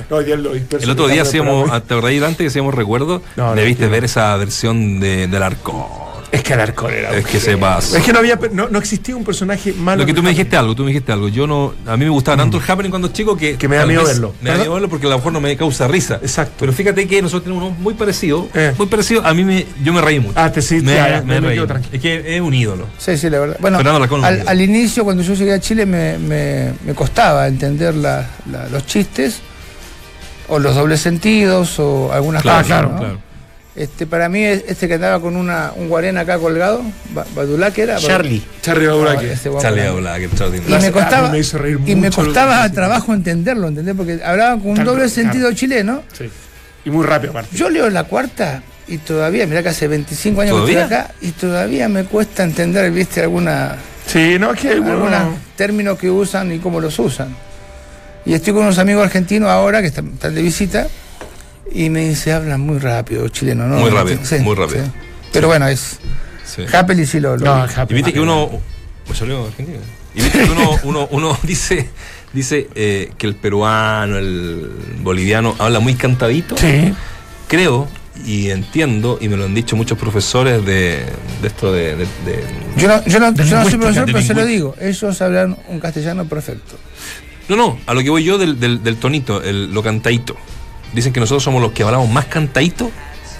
El 0.10 0.90
otro 0.90 1.08
día 1.08 1.24
hacíamos, 1.24 1.70
¿te 1.88 1.94
acordás 1.94 2.14
antes 2.24 2.38
que 2.38 2.48
hacíamos 2.48 2.76
recuerdo? 2.76 3.22
Debiste 3.56 3.88
ver 3.88 4.06
esa 4.06 4.36
versión 4.38 5.00
de, 5.00 5.28
del 5.28 5.42
arco. 5.42 6.07
Es 6.30 6.44
que 6.44 6.54
el 6.54 6.60
arco 6.60 6.90
era. 6.90 7.12
Es 7.16 7.24
un 7.26 7.32
que 7.32 7.40
se 7.40 7.56
pasa. 7.58 7.98
Es 7.98 8.04
que 8.04 8.12
no 8.12 8.20
había. 8.20 8.38
No, 8.52 8.68
no 8.68 8.80
existía 8.80 9.16
un 9.16 9.24
personaje 9.24 9.72
malo. 9.72 10.02
Lo 10.02 10.06
que 10.06 10.14
tú 10.14 10.22
me 10.22 10.32
dijiste 10.32 10.58
algo, 10.58 10.76
tú 10.76 10.84
me 10.84 10.90
dijiste 10.90 11.12
algo. 11.14 11.30
Yo 11.30 11.48
no, 11.48 11.74
a 11.86 11.96
mí 11.96 12.04
me 12.04 12.12
gustaba 12.12 12.36
tanto 12.36 12.58
el 12.58 12.64
Happening 12.70 12.90
cuando 12.90 13.08
chico 13.10 13.38
que. 13.38 13.56
Que 13.58 13.68
me 13.70 13.78
da 13.78 13.86
miedo 13.86 14.04
verlo. 14.04 14.34
Me 14.42 14.50
da 14.50 14.58
miedo 14.58 14.74
verlo 14.74 14.90
porque 14.90 15.06
a 15.08 15.10
lo 15.10 15.16
mejor 15.18 15.32
no 15.32 15.40
me 15.40 15.56
causa 15.56 15.88
risa. 15.88 16.16
Exacto. 16.22 16.56
Pero 16.60 16.74
fíjate 16.74 17.08
que 17.08 17.22
nosotros 17.22 17.44
tenemos 17.46 17.64
uno 17.70 17.78
muy 17.80 17.94
parecido. 17.94 18.50
Eh. 18.54 18.74
Muy 18.78 18.88
parecido. 18.88 19.26
A 19.26 19.34
mí 19.34 19.46
me, 19.46 19.66
yo 19.84 19.94
me 19.94 20.02
reí 20.02 20.20
mucho. 20.20 20.34
Ah, 20.38 20.52
te 20.52 20.62
sí, 20.62 20.82
me, 20.82 20.96
ya, 20.96 21.10
ya, 21.10 21.22
me 21.22 21.40
me 21.40 21.48
reí. 21.48 21.56
quedo 21.56 21.68
tranquilo. 21.68 21.96
Es 21.96 22.02
que 22.02 22.36
es 22.36 22.42
un 22.42 22.54
ídolo. 22.54 22.88
Sí, 22.98 23.18
sí, 23.18 23.30
la 23.30 23.40
verdad. 23.40 23.58
Bueno, 23.62 23.80
al, 24.24 24.62
inicio, 24.62 25.06
cuando 25.06 25.24
yo 25.24 25.34
llegué 25.34 25.54
a 25.54 25.60
Chile, 25.62 25.86
me, 25.86 26.18
me- 26.18 26.74
me 26.86 26.94
costaba 26.94 27.48
entender 27.48 27.96
la- 27.96 28.28
la- 28.52 28.68
los 28.68 28.86
chistes, 28.86 29.40
o 30.50 30.60
los 30.60 30.76
dobles 30.76 31.00
sentidos, 31.00 31.80
o 31.80 32.12
algunas 32.12 32.42
Claro, 32.42 32.58
cosas. 32.64 32.68
claro, 32.68 32.90
¿no? 32.94 33.00
claro. 33.00 33.27
Este, 33.78 34.08
para 34.08 34.28
mí, 34.28 34.44
este 34.44 34.88
que 34.88 34.96
andaba 34.96 35.20
con 35.22 35.36
una, 35.36 35.72
un 35.76 35.88
guarén 35.88 36.18
acá 36.18 36.40
colgado, 36.40 36.82
Ba- 37.14 37.28
Badulá, 37.36 37.70
que 37.70 37.84
era? 37.84 37.98
Charlie. 37.98 38.42
Charlie 38.64 38.88
Ah, 38.88 39.22
ese 39.22 39.50
guapo 39.50 39.62
Charlie. 39.62 39.86
Aula, 39.86 40.16
que 40.16 40.22
Y 40.24 40.26
extraordinario. 40.26 40.80
me 40.80 40.88
A 40.88 40.92
costaba, 40.92 41.28
mí 41.28 41.32
me 41.34 41.40
hizo 41.40 41.58
reír 41.60 41.80
y 41.86 41.96
me 41.96 42.10
costaba 42.10 42.64
que- 42.64 42.70
trabajo 42.74 43.14
entenderlo, 43.14 43.68
¿entendés? 43.68 43.94
Porque 43.96 44.20
hablaban 44.26 44.60
con 44.62 44.70
un 44.72 44.76
doble 44.78 45.04
claro. 45.04 45.10
sentido 45.10 45.52
chileno. 45.54 46.02
Sí. 46.18 46.28
Y 46.86 46.90
muy 46.90 47.06
rápido, 47.06 47.32
aparte. 47.32 47.56
Yo 47.56 47.70
leo 47.70 47.88
la 47.92 48.06
cuarta 48.06 48.64
y 48.88 48.98
todavía, 48.98 49.46
mirá 49.46 49.62
que 49.62 49.70
hace 49.70 49.88
25 49.88 50.42
años 50.42 50.54
que 50.56 50.60
¿Todavía? 50.62 50.82
estoy 50.82 50.98
acá, 50.98 51.14
y 51.22 51.32
todavía 51.32 51.88
me 51.88 52.04
cuesta 52.06 52.44
entender, 52.44 52.90
viste, 52.92 53.22
alguna 53.22 53.76
Sí, 54.08 54.38
no, 54.40 54.54
es 54.54 54.60
que 54.60 54.70
hay 54.70 54.76
algunos 54.78 55.22
términos 55.56 56.00
que 56.00 56.10
usan 56.10 56.52
y 56.52 56.58
cómo 56.60 56.80
los 56.80 56.98
usan. 56.98 57.28
Y 58.26 58.34
estoy 58.34 58.54
con 58.54 58.64
unos 58.64 58.80
amigos 58.80 59.04
argentinos 59.06 59.50
ahora 59.50 59.82
que 59.82 59.88
están, 59.88 60.08
están 60.14 60.34
de 60.34 60.42
visita 60.42 60.88
y 61.72 61.90
me 61.90 62.08
dice, 62.10 62.34
hablan 62.34 62.62
muy 62.62 62.80
rápido, 62.80 63.28
chileno, 63.30 63.68
¿no? 63.68 63.78
Muy 63.78 63.90
rápido, 63.90 64.20
Sí, 64.24 64.36
muy 64.40 64.56
rápido. 64.56 64.86
sí. 64.86 64.92
Pero 65.34 65.48
bueno, 65.48 65.68
es. 65.68 66.00
Sí. 66.46 66.64
Happily 66.74 67.06
sí 67.06 67.20
lo. 67.20 67.36
lo- 67.38 67.46
No, 67.46 67.64
Happy. 67.64 67.94
Y 67.94 67.96
viste 67.96 68.14
que 68.14 68.20
uno. 68.20 68.50
Me 69.10 69.16
salió 69.16 69.46
argentino. 69.48 69.80
Y 70.16 70.22
viste 70.22 70.40
que 70.44 70.50
uno, 70.52 70.72
uno, 70.84 71.08
uno 71.12 71.38
dice, 71.44 71.90
dice 72.34 72.68
eh, 72.76 73.12
que 73.18 73.28
el 73.28 73.36
peruano, 73.36 74.18
el 74.18 74.70
boliviano 75.02 75.56
habla 75.60 75.80
muy 75.80 75.96
cantadito. 75.96 76.58
Sí. 76.58 76.94
Creo 77.48 77.88
y 78.26 78.50
entiendo, 78.50 79.20
y 79.22 79.30
me 79.30 79.38
lo 79.38 79.46
han 79.46 79.54
dicho 79.54 79.76
muchos 79.76 79.98
profesores 79.98 80.66
de, 80.66 81.06
de 81.42 81.48
esto 81.48 81.72
de, 81.72 81.96
de- 81.96 82.06
de- 82.26 82.44
Yo 82.78 82.88
no, 82.88 83.06
yo 83.06 83.20
no, 83.20 83.32
yo 83.36 83.46
no 83.58 83.70
soy 83.70 83.78
profesor, 83.78 84.06
pero 84.06 84.22
se 84.22 84.34
lo 84.34 84.44
digo. 84.46 84.76
Ellos 84.82 85.22
hablan 85.22 85.56
un 85.68 85.80
castellano 85.80 86.26
perfecto. 86.26 86.78
No, 87.48 87.56
no, 87.56 87.80
a 87.86 87.94
lo 87.94 88.02
que 88.02 88.10
voy 88.10 88.24
yo 88.24 88.38
del, 88.40 88.60
del, 88.60 88.84
del 88.84 88.98
tonito, 88.98 89.42
el, 89.44 89.72
lo 89.74 89.84
cantadito. 89.84 90.36
Dicen 90.94 91.14
que 91.14 91.20
nosotros 91.20 91.44
somos 91.44 91.62
los 91.62 91.72
que 91.72 91.84
hablamos 91.84 92.10
más 92.10 92.26
cantadito 92.26 92.90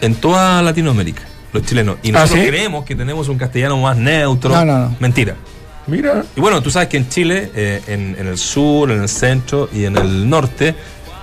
en 0.02 0.16
toda 0.16 0.62
Latinoamérica, 0.62 1.24
los 1.54 1.64
chilenos. 1.66 1.98
Y 2.04 2.10
¿Ah, 2.10 2.20
nosotros 2.22 2.42
sí? 2.42 2.48
creemos 2.48 2.86
que 2.86 2.96
tenemos 2.96 3.30
un 3.30 3.38
castellano 3.38 3.78
más 3.78 3.98
neutro. 3.98 4.52
No, 4.52 4.66
no, 4.66 4.78
no. 4.90 4.96
Mentira. 5.00 5.36
Mira. 5.88 6.24
Y 6.36 6.42
bueno, 6.42 6.62
tú 6.62 6.70
sabes 6.70 6.90
que 6.90 6.98
en 6.98 7.08
Chile, 7.10 7.50
eh, 7.56 7.82
en, 7.88 8.16
en 8.20 8.28
el 8.28 8.38
sur, 8.38 8.92
en 8.92 9.02
el 9.02 9.08
centro 9.10 9.70
y 9.74 9.86
en 9.86 9.96
el 9.98 10.30
norte, 10.30 10.76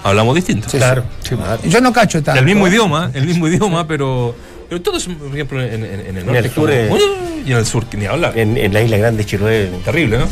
hablamos 0.02 0.34
distinto. 0.34 0.68
Sí, 0.70 0.78
Claro. 0.78 1.04
sí. 1.22 1.36
Yo 1.68 1.80
no 1.82 1.92
cacho 1.92 2.22
tanto. 2.22 2.40
El 2.40 2.46
mismo 2.46 2.66
idioma, 2.66 3.10
el 3.12 3.26
mismo 3.26 3.46
idioma, 3.46 3.86
pero, 3.86 4.34
pero 4.68 4.80
todos, 4.80 5.04
por 5.06 5.28
ejemplo, 5.34 5.62
en, 5.62 5.84
en- 5.84 6.06
en 6.06 6.16
el 6.16 6.24
norte. 6.26 6.38
el 6.40 6.50
sur, 6.50 6.70
es 6.70 6.90
eh, 6.90 7.42
y 7.46 7.52
en 7.52 7.58
el 7.58 7.66
sur, 7.66 7.84
ni 7.94 8.06
hablar. 8.06 8.38
En, 8.38 8.56
en 8.56 8.72
la 8.72 8.80
isla 8.82 8.96
grande 8.96 9.26
Chiloé. 9.26 9.70
Terrible, 9.84 10.16
¿no? 10.18 10.24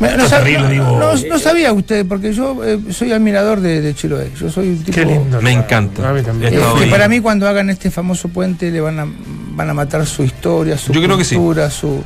No, 0.00 0.06
Esto 0.08 0.24
es 0.24 0.32
sab- 0.32 0.38
terrible, 0.38 0.62
no- 0.62 0.68
digo. 0.70 0.98
no- 0.98 1.14
no 1.28 1.38
sabía 1.38 1.72
usted, 1.72 2.04
porque 2.06 2.32
yo 2.32 2.64
eh, 2.64 2.78
soy 2.90 3.12
admirador 3.12 3.60
de, 3.60 3.80
de 3.80 3.94
Chiloé. 3.94 4.30
Yo 4.38 4.50
soy 4.50 4.68
un 4.70 4.78
tipo. 4.82 4.92
Qué 4.92 5.04
lindo. 5.04 5.40
Me 5.40 5.52
encanta. 5.52 6.08
A 6.08 6.12
mí 6.12 6.22
también. 6.22 6.52
Eh, 6.54 6.86
para 6.90 7.08
mí 7.08 7.20
cuando 7.20 7.48
hagan 7.48 7.70
este 7.70 7.90
famoso 7.90 8.28
puente 8.28 8.70
le 8.70 8.80
van 8.80 8.98
a, 8.98 9.06
van 9.06 9.70
a 9.70 9.74
matar 9.74 10.04
su 10.06 10.24
historia, 10.24 10.76
su 10.76 10.92
Yo 10.92 11.00
creo 11.02 11.16
que 11.16 11.24
sí. 11.24 11.36
cultura, 11.36 11.70
su... 11.70 12.02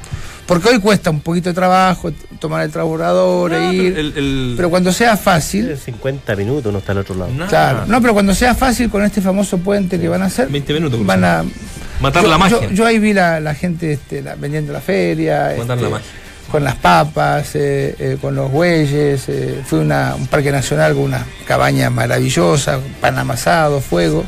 Porque 0.46 0.68
hoy 0.68 0.78
cuesta 0.80 1.10
un 1.10 1.20
poquito 1.20 1.50
de 1.50 1.54
trabajo 1.54 2.10
tomar 2.38 2.62
el 2.62 2.70
transbordador 2.70 3.50
No, 3.50 3.56
e 3.70 3.74
ir. 3.74 3.94
pero 3.94 4.00
el- 4.08 4.16
el- 4.16 4.54
Pero 4.56 4.70
cuando 4.70 4.92
sea 4.92 5.16
fácil, 5.16 5.76
50 5.76 6.36
minutos 6.36 6.72
no 6.72 6.78
está 6.78 6.92
al 6.92 6.98
otro 6.98 7.14
lado. 7.16 7.30
Nada. 7.32 7.48
claro. 7.48 7.84
No, 7.86 8.00
pero 8.00 8.14
cuando 8.14 8.34
sea 8.34 8.54
fácil 8.54 8.88
con 8.90 9.02
este 9.04 9.20
famoso 9.20 9.58
puente 9.58 9.98
que 10.00 10.08
van 10.08 10.22
a 10.22 10.26
hacer, 10.26 10.48
20 10.48 10.72
minutos, 10.74 11.04
van 11.04 11.24
a 11.24 11.44
Matar 12.00 12.22
yo, 12.22 12.28
la 12.30 12.38
magia. 12.38 12.60
Yo, 12.62 12.70
yo 12.70 12.86
ahí 12.86 12.98
vi 12.98 13.12
la, 13.12 13.40
la 13.40 13.54
gente 13.54 13.92
este, 13.92 14.22
la- 14.22 14.36
vendiendo 14.36 14.72
la 14.72 14.80
feria, 14.80 15.52
Matar 15.58 15.76
este, 15.76 15.82
la 15.84 15.90
magia. 15.90 16.06
Con 16.50 16.64
las 16.64 16.76
papas, 16.76 17.54
eh, 17.54 17.94
eh, 17.98 18.18
con 18.20 18.34
los 18.34 18.50
bueyes. 18.50 19.28
eh, 19.28 19.62
fui 19.64 19.78
a 19.78 19.82
una- 19.82 20.14
un 20.16 20.26
parque 20.26 20.50
nacional 20.50 20.94
con 20.94 21.02
una 21.04 21.24
cabaña 21.46 21.90
maravillosa, 21.90 22.80
pan 23.00 23.18
amasado, 23.18 23.80
fuego. 23.80 24.24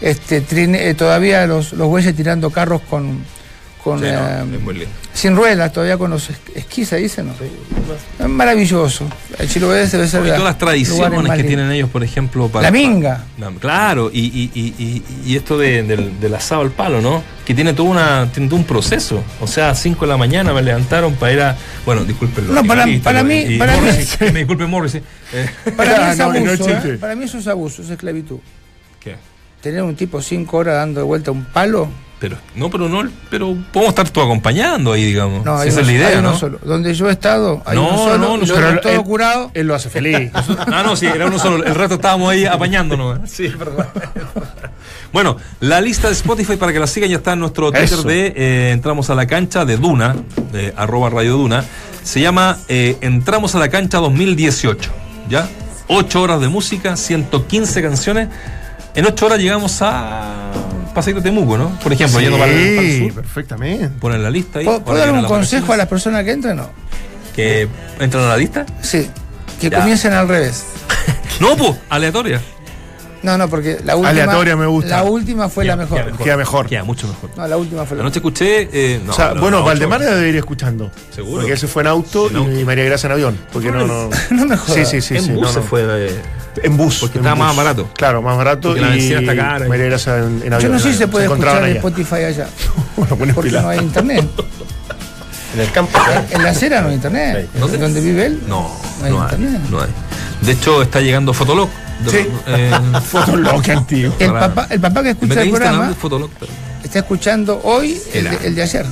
Este, 0.00 0.42
eh, 0.50 0.94
todavía 0.94 1.46
los, 1.46 1.72
los 1.72 1.88
bueyes 1.88 2.14
tirando 2.14 2.50
carros 2.50 2.80
con, 2.88 3.24
con 3.86 4.00
Sí, 4.00 4.06
no, 4.06 4.10
eh, 4.10 4.44
es 4.56 4.60
muy 4.62 4.74
lindo. 4.74 4.90
sin 5.14 5.36
ruedas, 5.36 5.72
todavía 5.72 5.96
con 5.96 6.10
los 6.10 6.28
es- 6.28 6.38
esquís, 6.56 6.88
se 6.88 6.96
dicen. 6.96 7.26
¿no? 7.28 7.34
Es 8.24 8.28
maravilloso. 8.28 9.06
El 9.38 9.48
Chiloé 9.48 9.86
debe 9.86 10.08
ser 10.08 10.20
Y 10.22 10.24
de 10.24 10.30
todas 10.30 10.42
las 10.42 10.58
tradiciones 10.58 11.32
que 11.36 11.44
tienen 11.44 11.70
ellos, 11.70 11.88
por 11.88 12.02
ejemplo, 12.02 12.48
para. 12.48 12.64
La 12.64 12.70
minga. 12.72 13.24
para- 13.38 13.52
claro, 13.60 14.10
y, 14.12 14.22
y, 14.22 14.50
y, 14.54 14.74
y- 14.82 15.04
y 15.24 15.36
esto 15.36 15.56
de- 15.56 15.84
del, 15.84 16.18
del 16.18 16.34
asado 16.34 16.62
al 16.62 16.72
palo, 16.72 17.00
¿no? 17.00 17.22
Que 17.44 17.54
tiene 17.54 17.74
todo, 17.74 17.86
una, 17.86 18.28
tiene 18.32 18.48
todo 18.48 18.58
un 18.58 18.64
proceso. 18.66 19.22
O 19.40 19.46
sea, 19.46 19.70
a 19.70 19.74
5 19.76 20.04
de 20.04 20.10
la 20.10 20.16
mañana 20.16 20.52
me 20.52 20.62
levantaron 20.62 21.14
para 21.14 21.32
ir 21.32 21.40
a. 21.42 21.56
Bueno, 21.84 22.04
disculpen. 22.04 22.44
los 22.48 22.54
No, 22.56 22.64
para- 22.64 22.84
para 23.04 23.22
mí- 23.22 23.44
Y 23.54 23.58
para 23.58 23.76
mí- 23.76 23.86
me 24.20 24.32
disculpe 24.40 24.66
Morrissey. 24.66 25.00
Eh, 25.32 25.48
Para 25.76 25.90
mí 25.98 26.04
es 26.10 26.18
No, 26.18 26.32
no, 26.32 26.40
no 26.40 26.50
abuso. 26.50 26.70
¿eh? 26.70 26.98
Para 27.00 27.14
mí 27.14 27.24
eso 27.24 27.38
es 27.38 27.46
abuso, 27.46 27.82
es 27.82 27.90
esclavitud. 27.90 28.38
¿Qué? 28.98 29.14
Tener 29.62 29.82
un 29.84 29.94
tipo 29.94 30.20
cinco 30.20 30.56
horas 30.58 30.74
dando 30.74 31.00
de 31.00 31.06
vuelta 31.06 31.30
un 31.30 31.44
palo. 31.44 31.88
Pero, 32.18 32.36
no, 32.54 32.70
pero 32.70 32.88
no, 32.88 33.06
pero 33.28 33.54
podemos 33.72 33.90
estar 33.90 34.08
todos 34.08 34.26
acompañando 34.26 34.92
ahí, 34.92 35.04
digamos. 35.04 35.44
No, 35.44 35.62
esa 35.62 35.82
es 35.82 35.86
la 35.86 35.92
idea, 35.92 36.20
¿no? 36.22 36.34
solo. 36.34 36.58
Donde 36.64 36.94
yo 36.94 37.10
he 37.10 37.12
estado, 37.12 37.62
hay 37.66 37.76
No, 37.76 37.88
uno 37.88 37.98
solo, 37.98 38.18
no, 38.18 38.36
y 38.36 38.38
no, 38.40 38.46
lo 38.46 38.54
pero 38.54 38.68
otro 38.68 38.80
todo 38.80 38.92
él- 38.92 39.02
curado. 39.02 39.50
Él 39.52 39.66
lo 39.66 39.74
hace 39.74 39.90
feliz. 39.90 40.30
Ah, 40.72 40.82
no, 40.82 40.96
sí, 40.96 41.04
era 41.06 41.26
uno 41.26 41.38
solo. 41.38 41.62
El 41.62 41.74
resto 41.74 41.96
estábamos 41.96 42.30
ahí 42.30 42.46
apañándonos. 42.46 43.18
¿eh? 43.18 43.20
Sí, 43.26 43.48
perdón. 43.48 43.86
Bueno, 45.12 45.36
la 45.60 45.80
lista 45.80 46.08
de 46.08 46.14
Spotify 46.14 46.56
para 46.56 46.72
que 46.72 46.78
la 46.80 46.86
sigan 46.86 47.08
ya 47.08 47.16
está 47.16 47.32
en 47.32 47.38
nuestro 47.40 47.70
Twitter 47.70 47.84
Eso. 47.84 48.02
de 48.02 48.32
eh, 48.36 48.70
Entramos 48.72 49.08
a 49.08 49.14
la 49.14 49.26
cancha 49.26 49.64
de 49.64 49.76
Duna, 49.76 50.14
de 50.52 50.74
arroba 50.76 51.08
Radio 51.10 51.32
Duna. 51.36 51.64
Se 52.02 52.20
llama 52.20 52.58
eh, 52.68 52.96
Entramos 53.00 53.54
a 53.54 53.58
la 53.58 53.68
cancha 53.68 53.98
2018. 53.98 54.90
¿Ya? 55.30 55.48
8 55.88 56.20
horas 56.22 56.40
de 56.40 56.48
música, 56.48 56.96
115 56.96 57.82
canciones. 57.82 58.28
En 58.94 59.06
8 59.06 59.26
horas 59.26 59.38
llegamos 59.38 59.80
a 59.82 60.45
Paseito 60.96 61.22
Temuco, 61.22 61.56
¿no? 61.56 61.78
Por 61.78 61.92
ejemplo, 61.92 62.18
yendo 62.20 62.38
para 62.38 62.50
el, 62.50 62.74
para 62.76 62.86
el 62.88 62.92
Sí, 62.92 63.04
sur. 63.04 63.12
perfectamente. 63.22 63.88
Ponen 64.00 64.22
la 64.22 64.30
lista 64.30 64.58
ahí. 64.58 64.64
¿Puedo, 64.64 64.82
puedo 64.82 64.98
dar 64.98 65.12
un 65.12 65.24
consejo 65.26 65.72
a 65.72 65.76
las 65.76 65.86
personas 65.86 66.24
que 66.24 66.32
entran? 66.32 66.56
No. 66.56 66.70
Que 67.34 67.68
entran 68.00 68.24
a 68.24 68.28
la 68.28 68.36
lista. 68.36 68.66
Sí. 68.82 69.08
Que 69.60 69.70
Ya. 69.70 69.78
comiencen 69.78 70.12
al 70.12 70.26
revés. 70.28 70.64
No, 71.40 71.54
pues, 71.54 71.74
aleatoria. 71.90 72.40
No, 73.22 73.36
no, 73.36 73.46
porque 73.48 73.78
la 73.84 73.94
última. 73.96 74.08
Aleatoria 74.08 74.56
me 74.56 74.64
gusta. 74.66 74.88
La 75.02 75.04
última 75.04 75.48
fue 75.50 75.64
la 75.66 75.74
Queda- 75.74 75.82
mejor. 75.84 76.16
queda 76.24 76.36
mejor. 76.38 76.66
Queda 76.66 76.84
mucho 76.84 77.06
mejor. 77.08 77.30
No, 77.36 77.46
la 77.46 77.56
última 77.58 77.84
fue 77.84 77.96
la 77.98 78.02
Anoche 78.04 78.20
escuché. 78.20 78.68
eh, 78.72 79.00
no, 79.04 79.12
o 79.12 79.14
sea, 79.14 79.34
no, 79.34 79.40
bueno, 79.42 79.58
no, 79.58 79.64
Valdemar 79.64 80.00
debería 80.00 80.28
ir 80.28 80.36
escuchando. 80.36 80.90
Seguro. 81.14 81.38
Porque 81.40 81.52
él 81.52 81.58
se 81.58 81.66
fue 81.68 81.82
en 81.82 81.88
auto, 81.88 82.30
En 82.30 82.36
auto. 82.36 82.52
y 82.58 82.64
María 82.64 82.84
Gracia 82.84 83.08
en 83.08 83.12
avión. 83.12 83.38
Porque 83.52 83.70
no, 83.70 83.86
no. 83.86 84.08
No 84.30 84.44
me 84.46 84.56
jodas. 84.56 84.74
Sí, 84.76 84.86
sí, 84.86 85.00
sí. 85.02 85.16
en 85.16 85.24
sí, 85.24 85.32
bus 85.32 85.42
no, 85.42 85.52
se 85.52 85.60
fue. 85.60 85.82
eh, 85.84 86.20
En 86.66 86.76
bus. 86.76 86.98
Porque 87.00 87.18
en 87.18 87.24
estaba 87.24 87.36
más 87.36 87.48
bus. 87.54 87.56
barato. 87.64 87.88
Claro, 87.94 88.22
más 88.22 88.36
barato. 88.36 88.68
Porque 88.68 88.80
la 88.80 88.88
y 88.88 88.90
benzina 88.98 89.20
está 89.20 89.36
cara 89.36 89.64
y- 89.66 89.68
en, 89.68 90.42
en 90.44 90.52
avión. 90.52 90.60
Yo 90.60 90.68
no 90.68 90.78
sé 90.78 90.92
si 90.92 90.98
se 90.98 91.08
puede 91.08 91.24
encontraron 91.26 91.64
escuchar 91.68 91.92
allá. 91.92 92.04
Spotify 92.04 92.24
allá. 92.24 93.08
Pones 93.16 93.34
Porque 93.34 93.50
no 93.50 93.68
hay 93.68 93.78
internet. 93.78 94.24
En 95.54 95.60
el 95.62 95.70
campo. 95.72 95.98
En 96.30 96.42
la 96.42 96.50
acera 96.50 96.82
no 96.82 96.88
hay 96.88 96.96
internet. 96.96 97.48
¿Dónde? 97.58 97.78
¿Dónde 97.78 98.00
vive 98.02 98.26
él? 98.26 98.42
No, 98.46 98.70
No 99.00 99.04
hay 99.06 99.10
no 99.12 99.22
hay, 99.22 99.34
internet. 99.34 99.60
no 99.70 99.80
hay. 99.80 99.88
De 100.42 100.52
hecho, 100.52 100.82
está 100.82 101.00
llegando 101.00 101.32
Fotolog. 101.32 101.70
Sí. 102.10 102.26
eh, 102.46 102.70
Fotolog, 103.10 103.62
qué 103.62 103.72
antiguo. 103.72 104.12
El 104.18 104.32
papá, 104.32 104.66
el 104.68 104.80
papá 104.80 105.02
que 105.02 105.10
escucha 105.10 105.40
el 105.40 105.50
programa 105.50 105.94
Fotolog. 105.98 106.30
pero- 106.38 106.52
está 106.84 106.98
escuchando 106.98 107.58
hoy 107.64 107.98
el 108.12 108.26
el 108.26 108.54
de 108.54 108.62
ayer. 108.62 108.84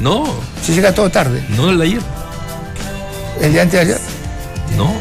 No, 0.00 0.26
Si 0.62 0.72
llega 0.74 0.92
todo 0.92 1.08
tarde. 1.08 1.42
no 1.56 1.70
el 1.70 1.78
de 1.78 1.84
ayer. 1.84 2.00
El 3.40 3.52
de 3.54 3.60
antes 3.62 3.72
de 3.72 3.80
ayer. 3.94 3.98
No. 4.76 4.92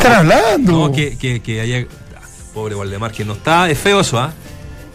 ¿Qué 0.00 0.06
están 0.08 0.30
hablando? 0.30 0.72
No, 0.72 0.92
que, 0.92 1.16
que, 1.18 1.40
que 1.40 1.60
haya. 1.60 1.86
Pobre 2.54 2.74
Valdemar, 2.74 3.12
que 3.12 3.24
no 3.24 3.34
está. 3.34 3.70
Es 3.70 3.78
feo 3.78 4.00
eso, 4.00 4.18
¿ah? 4.18 4.32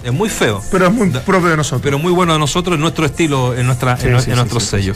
Es 0.03 0.11
muy 0.11 0.29
feo. 0.29 0.61
Pero 0.71 0.87
es 0.87 0.93
muy 0.93 1.09
propio 1.09 1.49
de 1.49 1.57
nosotros. 1.57 1.81
pero 1.83 1.97
muy 1.97 2.11
bueno 2.11 2.33
a 2.33 2.37
nosotros, 2.37 2.75
en 2.75 2.81
nuestro 2.81 3.05
estilo, 3.05 3.55
en, 3.55 3.65
nuestra, 3.65 3.97
Sí, 3.97 4.07
en, 4.07 4.19
sí, 4.19 4.29
en 4.29 4.35
sí, 4.35 4.39
nuestro 4.39 4.59
sello. 4.59 4.93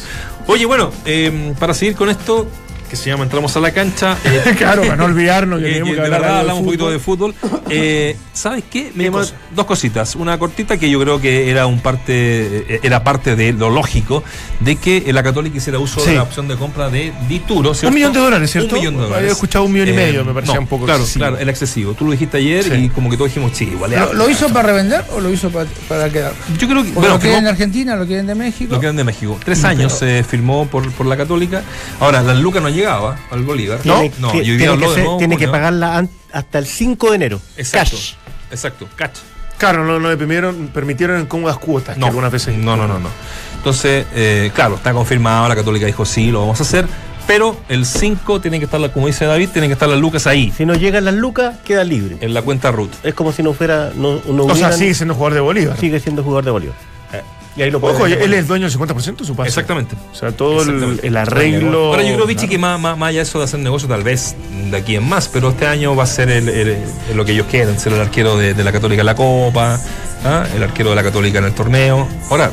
Oye, 0.47 0.65
bueno, 0.65 0.91
eh, 1.05 1.53
para 1.59 1.73
seguir 1.73 1.95
con 1.95 2.09
esto, 2.09 2.47
que 2.89 2.95
se 2.95 3.09
llama 3.09 3.23
Entramos 3.23 3.55
a 3.55 3.59
la 3.59 3.71
cancha. 3.71 4.17
eh, 4.25 4.53
claro, 4.57 4.81
para 4.81 4.95
no 4.95 5.05
olvidarnos 5.05 5.59
que 5.59 5.65
que- 5.65 5.71
tenemos 5.73 5.89
que 5.91 5.95
de 5.95 6.05
hablar 6.05 6.21
verdad 6.21 6.39
hablamos 6.39 6.59
un 6.61 6.65
poquito 6.65 6.89
de 6.89 6.99
fútbol. 6.99 7.35
Eh, 7.69 8.17
¿Sabes 8.33 8.63
qué? 8.69 8.91
Me 8.95 9.05
llamó 9.05 9.21
dos 9.55 9.65
cositas. 9.65 10.15
Una 10.15 10.37
cortita 10.39 10.77
que 10.77 10.89
yo 10.89 10.99
creo 10.99 11.21
que 11.21 11.49
era 11.51 11.65
un 11.67 11.79
parte, 11.81 12.13
eh, 12.75 12.79
era 12.83 13.03
parte 13.03 13.35
de 13.35 13.53
lo 13.53 13.69
lógico 13.69 14.23
de 14.59 14.75
que 14.77 15.11
la 15.13 15.23
Católica 15.23 15.57
hiciera 15.57 15.79
uso 15.79 15.99
Sí. 15.99 16.11
de 16.11 16.15
la 16.17 16.23
opción 16.23 16.47
de 16.47 16.55
compra 16.55 16.89
de 16.89 17.13
Dituro. 17.27 17.73
¿cierto? 17.73 17.89
Un 17.89 17.93
millón 17.95 18.13
de 18.13 18.19
dólares, 18.19 18.51
¿cierto? 18.51 18.75
Un 18.75 18.79
millón 18.81 18.93
de 18.95 18.99
Había 19.03 19.15
dólares. 19.15 19.31
escuchado 19.33 19.65
un 19.65 19.71
millón 19.73 19.89
y 19.89 19.93
medio, 19.93 20.25
me 20.25 20.33
parecía 20.33 20.55
no, 20.55 20.61
un 20.61 20.67
poco 20.67 20.85
Claro, 20.85 21.01
excesivo. 21.01 21.25
claro, 21.25 21.37
el 21.37 21.49
excesivo. 21.49 21.93
Tú 21.93 22.05
lo 22.05 22.11
dijiste 22.11 22.37
ayer 22.37 22.63
Sí. 22.63 22.71
y 22.73 22.89
como 22.89 23.09
que 23.09 23.17
todos 23.17 23.29
dijimos, 23.29 23.51
sí, 23.55 23.65
igual 23.65 23.91
¿Lo, 24.13 24.29
hizo 24.29 24.47
para 24.49 24.67
revender 24.69 25.03
o 25.13 25.19
lo 25.19 25.29
hizo 25.31 25.49
para, 25.49 25.69
para 25.87 26.09
quedar? 26.09 26.33
Yo 26.57 26.67
creo 26.67 26.83
que. 26.83 26.89
¿O 26.91 26.93
Bueno, 26.93 27.15
lo 27.15 27.19
quieren 27.19 27.43
de 27.43 27.49
Argentina, 27.49 27.95
lo 27.95 28.05
quieren 28.05 28.25
de 28.27 28.35
México? 28.35 28.73
lo 28.73 28.79
quedan 28.79 28.95
de 28.95 29.03
México. 29.03 29.37
Tres 29.43 29.63
años 29.63 29.93
se 29.93 30.23
firmó 30.23 30.65
por, 30.67 30.89
por 30.93 31.05
la 31.05 31.17
Católica. 31.17 31.61
Ahora, 31.99 32.21
la 32.21 32.33
Lucas 32.33 32.61
no 32.61 32.67
llegaba 32.79 33.17
al 33.31 33.43
Bolívar. 33.43 33.79
No, 33.83 34.01
día 34.01 34.11
tiene 34.11 34.43
que, 34.43 34.51
de 34.57 34.59
ser- 34.67 34.77
nuevo 35.03 35.17
tiene 35.17 35.33
porque 35.35 35.37
que 35.37 35.45
no. 35.45 35.51
pagarla 35.51 36.07
hasta 36.33 36.59
el 36.59 36.65
5 36.65 37.09
de 37.09 37.15
enero. 37.15 37.41
Exacto. 37.57 37.91
Cash. 37.95 38.13
Exacto, 38.51 38.87
catch. 38.95 39.17
Claro, 39.57 39.85
no, 39.85 39.99
no 39.99 40.09
le 40.09 40.15
permitieron, 40.17 40.69
permitieron 40.73 41.19
en 41.19 41.25
cómodas 41.25 41.57
cuotas, 41.57 41.97
No, 41.97 42.05
que 42.05 42.09
algunas 42.09 42.31
veces. 42.31 42.57
no, 42.57 42.77
no, 42.77 42.87
no, 42.87 42.97
no. 42.99 43.09
Entonces, 43.57 44.05
eh, 44.15 44.51
claro, 44.55 44.75
está 44.75 44.93
confirmado. 44.93 45.47
La 45.49 45.55
Católica 45.55 45.85
dijo 45.85 46.05
sí, 46.05 46.31
lo 46.31 46.39
vamos 46.39 46.59
a 46.59 46.63
hacer. 46.63 46.85
Pero 47.27 47.55
el 47.69 47.85
5 47.85 48.41
tiene 48.41 48.57
que 48.57 48.65
estar, 48.65 48.79
la- 48.79 48.91
como 48.91 49.05
dice 49.07 49.25
David, 49.25 49.49
tiene 49.49 49.67
que 49.67 49.73
estar 49.73 49.87
las 49.87 49.99
Lucas 49.99 50.25
ahí, 50.27 50.51
Si 50.55 50.65
no 50.65 50.73
llegan 50.73 51.05
las 51.05 51.13
lucas, 51.13 51.57
queda 51.63 51.83
libre. 51.83 52.17
en 52.21 52.33
la 52.33 52.41
cuenta 52.41 52.71
root. 52.71 52.89
Es 53.03 53.13
como 53.13 53.31
si 53.31 53.43
no 53.43 53.53
fuera. 53.53 53.91
No, 53.95 54.19
no 54.25 54.45
O 54.45 54.55
sea, 54.55 54.71
sigue 54.71 54.93
siendo 54.95 55.13
jugador 55.13 55.33
de 55.35 55.39
Bolívar. 55.41 55.77
sigue 55.77 55.99
siendo 55.99 56.23
jugador 56.23 56.45
de 56.45 56.51
Bolívar. 56.51 56.75
Eh, 57.59 57.61
Y 57.61 57.63
ahí 57.63 57.71
lo 57.71 57.79
Ojo, 57.79 58.05
él 58.05 58.33
es 58.33 58.47
dueño 58.47 58.69
del 58.69 58.77
50% 58.79 59.17
de 59.17 59.25
su 59.25 59.35
pase. 59.35 59.49
Exactamente. 59.49 59.95
O 60.11 60.15
sea, 60.15 60.31
todo 60.31 60.61
el, 60.63 60.99
el 61.03 61.17
arreglo. 61.17 61.87
Ahora 61.87 62.03
yo 62.03 62.15
creo, 62.15 62.25
Vichy, 62.27 62.47
que 62.47 62.57
más, 62.57 62.79
más, 62.79 62.97
más 62.97 63.09
allá 63.09 63.19
de 63.19 63.23
eso 63.23 63.37
de 63.39 63.45
hacer 63.45 63.59
negocio, 63.59 63.87
tal 63.89 64.03
vez 64.03 64.35
de 64.71 64.77
aquí 64.77 64.95
en 64.95 65.07
más, 65.07 65.27
pero 65.27 65.49
este 65.49 65.67
año 65.67 65.95
va 65.95 66.03
a 66.03 66.07
ser 66.07 66.29
el, 66.29 66.47
el- 66.49 66.69
el- 67.09 67.17
lo 67.17 67.25
que 67.25 67.33
ellos 67.33 67.47
quieren, 67.49 67.79
ser 67.79 67.93
el 67.93 67.99
arquero 68.01 68.37
de, 68.37 68.53
de 68.53 68.63
la 68.63 68.71
Católica 68.71 69.01
en 69.01 69.05
la 69.07 69.15
Copa, 69.15 69.79
¿ah? 70.23 70.45
el 70.55 70.63
arquero 70.63 70.89
de 70.91 70.95
la 70.95 71.03
Católica 71.03 71.39
en 71.39 71.45
el 71.45 71.53
torneo. 71.53 72.07
Ahora, 72.29 72.51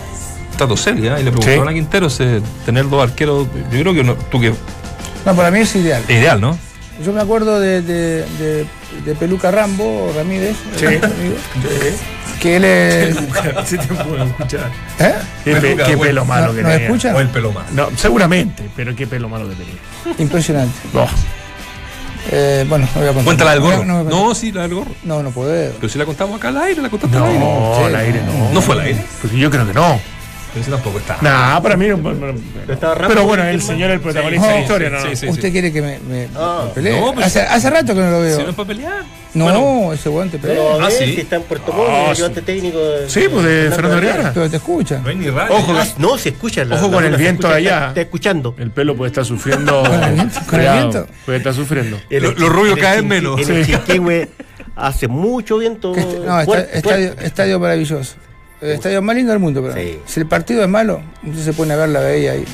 está 0.50 0.64
todo 0.66 0.76
serio, 0.76 1.14
¿ah? 1.14 1.20
y 1.20 1.24
le 1.24 1.30
preguntaron 1.30 1.66
Sí. 1.66 1.70
a 1.70 1.74
Quintero 1.74 2.10
se- 2.10 2.40
tener 2.64 2.88
dos 2.88 3.02
arqueros, 3.02 3.46
yo 3.72 3.80
creo 3.80 3.94
que 3.94 4.02
no- 4.04 4.14
tú 4.14 4.40
que 4.40 4.52
No, 5.24 5.34
para 5.36 5.50
mí 5.50 5.60
es 5.60 5.74
ideal. 5.76 6.02
es 6.08 6.10
ideal, 6.18 6.40
¿no? 6.40 6.58
Yo 7.04 7.12
me 7.12 7.20
acuerdo 7.20 7.60
de, 7.60 7.82
de, 7.82 8.24
de- 8.38 8.66
de 9.04 9.14
Peluca 9.14 9.50
Rambo, 9.50 10.10
Ramírez, 10.16 10.56
Sí. 10.78 10.86
Que 12.40 12.56
él 12.56 12.64
es... 12.64 13.16
Sí, 13.66 13.76
te 13.78 13.86
puedo 13.86 14.24
escuchar. 14.24 14.70
¿Eh? 14.98 15.14
Qué, 15.44 15.56
pe- 15.56 15.96
pelo 15.96 16.24
malo 16.24 16.48
¿No- 16.48 16.54
que 16.54 16.62
no 16.62 16.68
tenía. 16.68 16.86
escucha? 16.86 17.14
O 17.14 17.20
el 17.20 17.28
pelo 17.28 17.52
más. 17.52 17.70
No, 17.72 17.88
seguramente, 17.96 18.68
pero 18.76 18.94
qué 18.94 19.06
pelo 19.06 19.28
malo 19.28 19.48
que 19.48 19.54
tenía. 19.54 19.74
Impresionante. 20.18 20.74
Oh, 20.94 21.06
Eh, 22.32 22.64
bueno, 22.68 22.88
no 22.94 23.00
voy 23.00 23.04
a 23.08 23.12
contar. 23.12 23.24
Cuéntala 23.24 23.50
del 23.52 23.60
gorro. 23.60 23.84
No, 23.84 24.02
no, 24.04 24.10
No, 24.10 24.34
sí, 24.34 24.50
la 24.52 24.62
del 24.62 24.74
gorro. 24.74 24.90
no, 25.04 25.22
no 25.22 25.30
puedo. 25.30 25.72
Pero 25.74 25.88
si 25.88 25.98
la 25.98 26.04
contamos 26.04 26.36
acá 26.38 26.48
al 26.48 26.56
aire, 26.58 26.82
la 26.82 26.88
contaste 26.88 27.16
al 27.16 27.24
aire. 27.24 27.38
no, 27.38 27.84
al 27.86 27.94
aire 27.94 28.20
no. 28.22 28.50
¿No 28.52 28.60
fue 28.60 28.74
al 28.74 28.80
aire? 28.82 29.04
Porque 29.22 29.38
yo 29.38 29.50
creo 29.50 29.66
que 29.66 29.72
no. 29.74 30.00
Pero 30.56 30.62
ese 30.62 30.70
tampoco 30.70 30.98
está. 30.98 31.18
Nah, 31.20 31.60
para 31.60 31.76
mí 31.76 31.86
no. 31.88 31.98
no- 31.98 32.14
no- 32.14 32.72
Estaba 32.72 32.94
rápido 32.94 33.08
Pero 33.10 33.24
bueno, 33.26 33.44
el 33.44 33.60
señor 33.60 33.90
es 33.90 33.96
el 33.96 34.00
protagonista 34.00 34.46
de 34.48 34.54
la 34.54 34.60
historia, 34.60 34.88
¿no? 34.88 35.02
sí, 35.02 35.14
sí. 35.14 35.28
¿Usted 35.28 35.52
quiere 35.52 35.70
que 35.70 35.82
me, 35.82 35.98
me- 35.98 36.28
Ah. 36.34 36.62
me 36.68 36.70
pelee? 36.70 36.98
No, 36.98 37.12
pues- 37.12 37.26
hace, 37.26 37.40
hace 37.42 37.68
rato 37.68 37.94
que 37.94 38.00
no 38.00 38.10
lo 38.10 38.20
veo. 38.22 38.36
Si 38.38 38.42
no 38.42 38.48
es 38.48 38.54
para 38.54 38.66
pelear. 38.68 39.04
no, 39.34 39.44
Bueno, 39.44 39.92
ese 39.92 40.08
guante 40.08 40.38
pelea. 40.38 40.56
Pero 40.56 40.80
a 40.82 40.86
Ah, 40.86 40.90
sí. 40.90 41.14
si 41.14 41.20
está 41.20 41.36
en 41.36 41.42
Puerto 41.42 41.72
Montt, 41.74 41.88
Ah, 41.90 42.00
el 42.00 42.04
sí. 42.16 42.22
ayudante 42.22 42.40
técnico. 42.42 42.78
de- 42.78 43.10
Sí, 43.10 43.20
pues 43.30 43.44
de 43.44 43.70
Fernando 43.70 43.96
Vergara. 44.00 44.30
Pero 44.32 44.48
te 44.50 44.56
escucha. 44.56 44.98
no 45.02 45.08
hay 45.10 45.16
ni 45.16 45.28
radio. 45.28 45.54
Ojo, 45.56 45.72
Ah, 45.76 45.86
no, 45.98 46.16
se 46.16 46.30
escucha. 46.30 46.64
la- 46.64 46.76
Ojo 46.76 46.86
la 46.86 46.92
con 46.94 47.04
el 47.04 47.12
se 47.12 47.18
viento 47.18 47.46
escucha, 47.48 47.56
allá. 47.58 47.76
Está, 47.76 47.88
está 47.88 48.00
escuchando. 48.00 48.54
El 48.58 48.70
pelo 48.70 48.96
puede 48.96 49.10
estar 49.10 49.24
sufriendo. 49.26 49.82
¿Con 50.48 50.60
el 50.60 50.72
viento? 50.72 51.06
Puede 51.26 51.36
estar 51.38 51.52
sufriendo. 51.52 51.98
Los 52.08 52.48
rubios 52.48 52.78
caen 52.78 53.06
menos. 53.06 53.38
En 53.46 53.56
el 53.56 53.66
Sí. 53.66 53.72
Hace 54.74 55.06
mucho 55.08 55.58
viento. 55.58 55.94
Este- 55.94 56.18
no, 56.20 56.38
está- 56.40 56.44
fuerte, 56.44 56.76
estadio, 56.78 57.06
fuerte. 57.08 57.26
estadio 57.26 57.60
maravilloso. 57.60 58.14
El 58.60 58.70
estadio 58.70 59.02
más 59.02 59.14
lindo 59.14 59.32
del 59.32 59.40
mundo, 59.40 59.60
pero 59.62 59.74
Sí. 59.74 59.98
si 60.06 60.20
el 60.20 60.26
partido 60.26 60.62
es 60.62 60.68
malo, 60.68 61.02
usted 61.22 61.42
se 61.44 61.52
pone 61.52 61.74
a 61.74 61.76
ver 61.76 61.90
la 61.90 62.00
veía 62.00 62.32
ahí. 62.32 62.44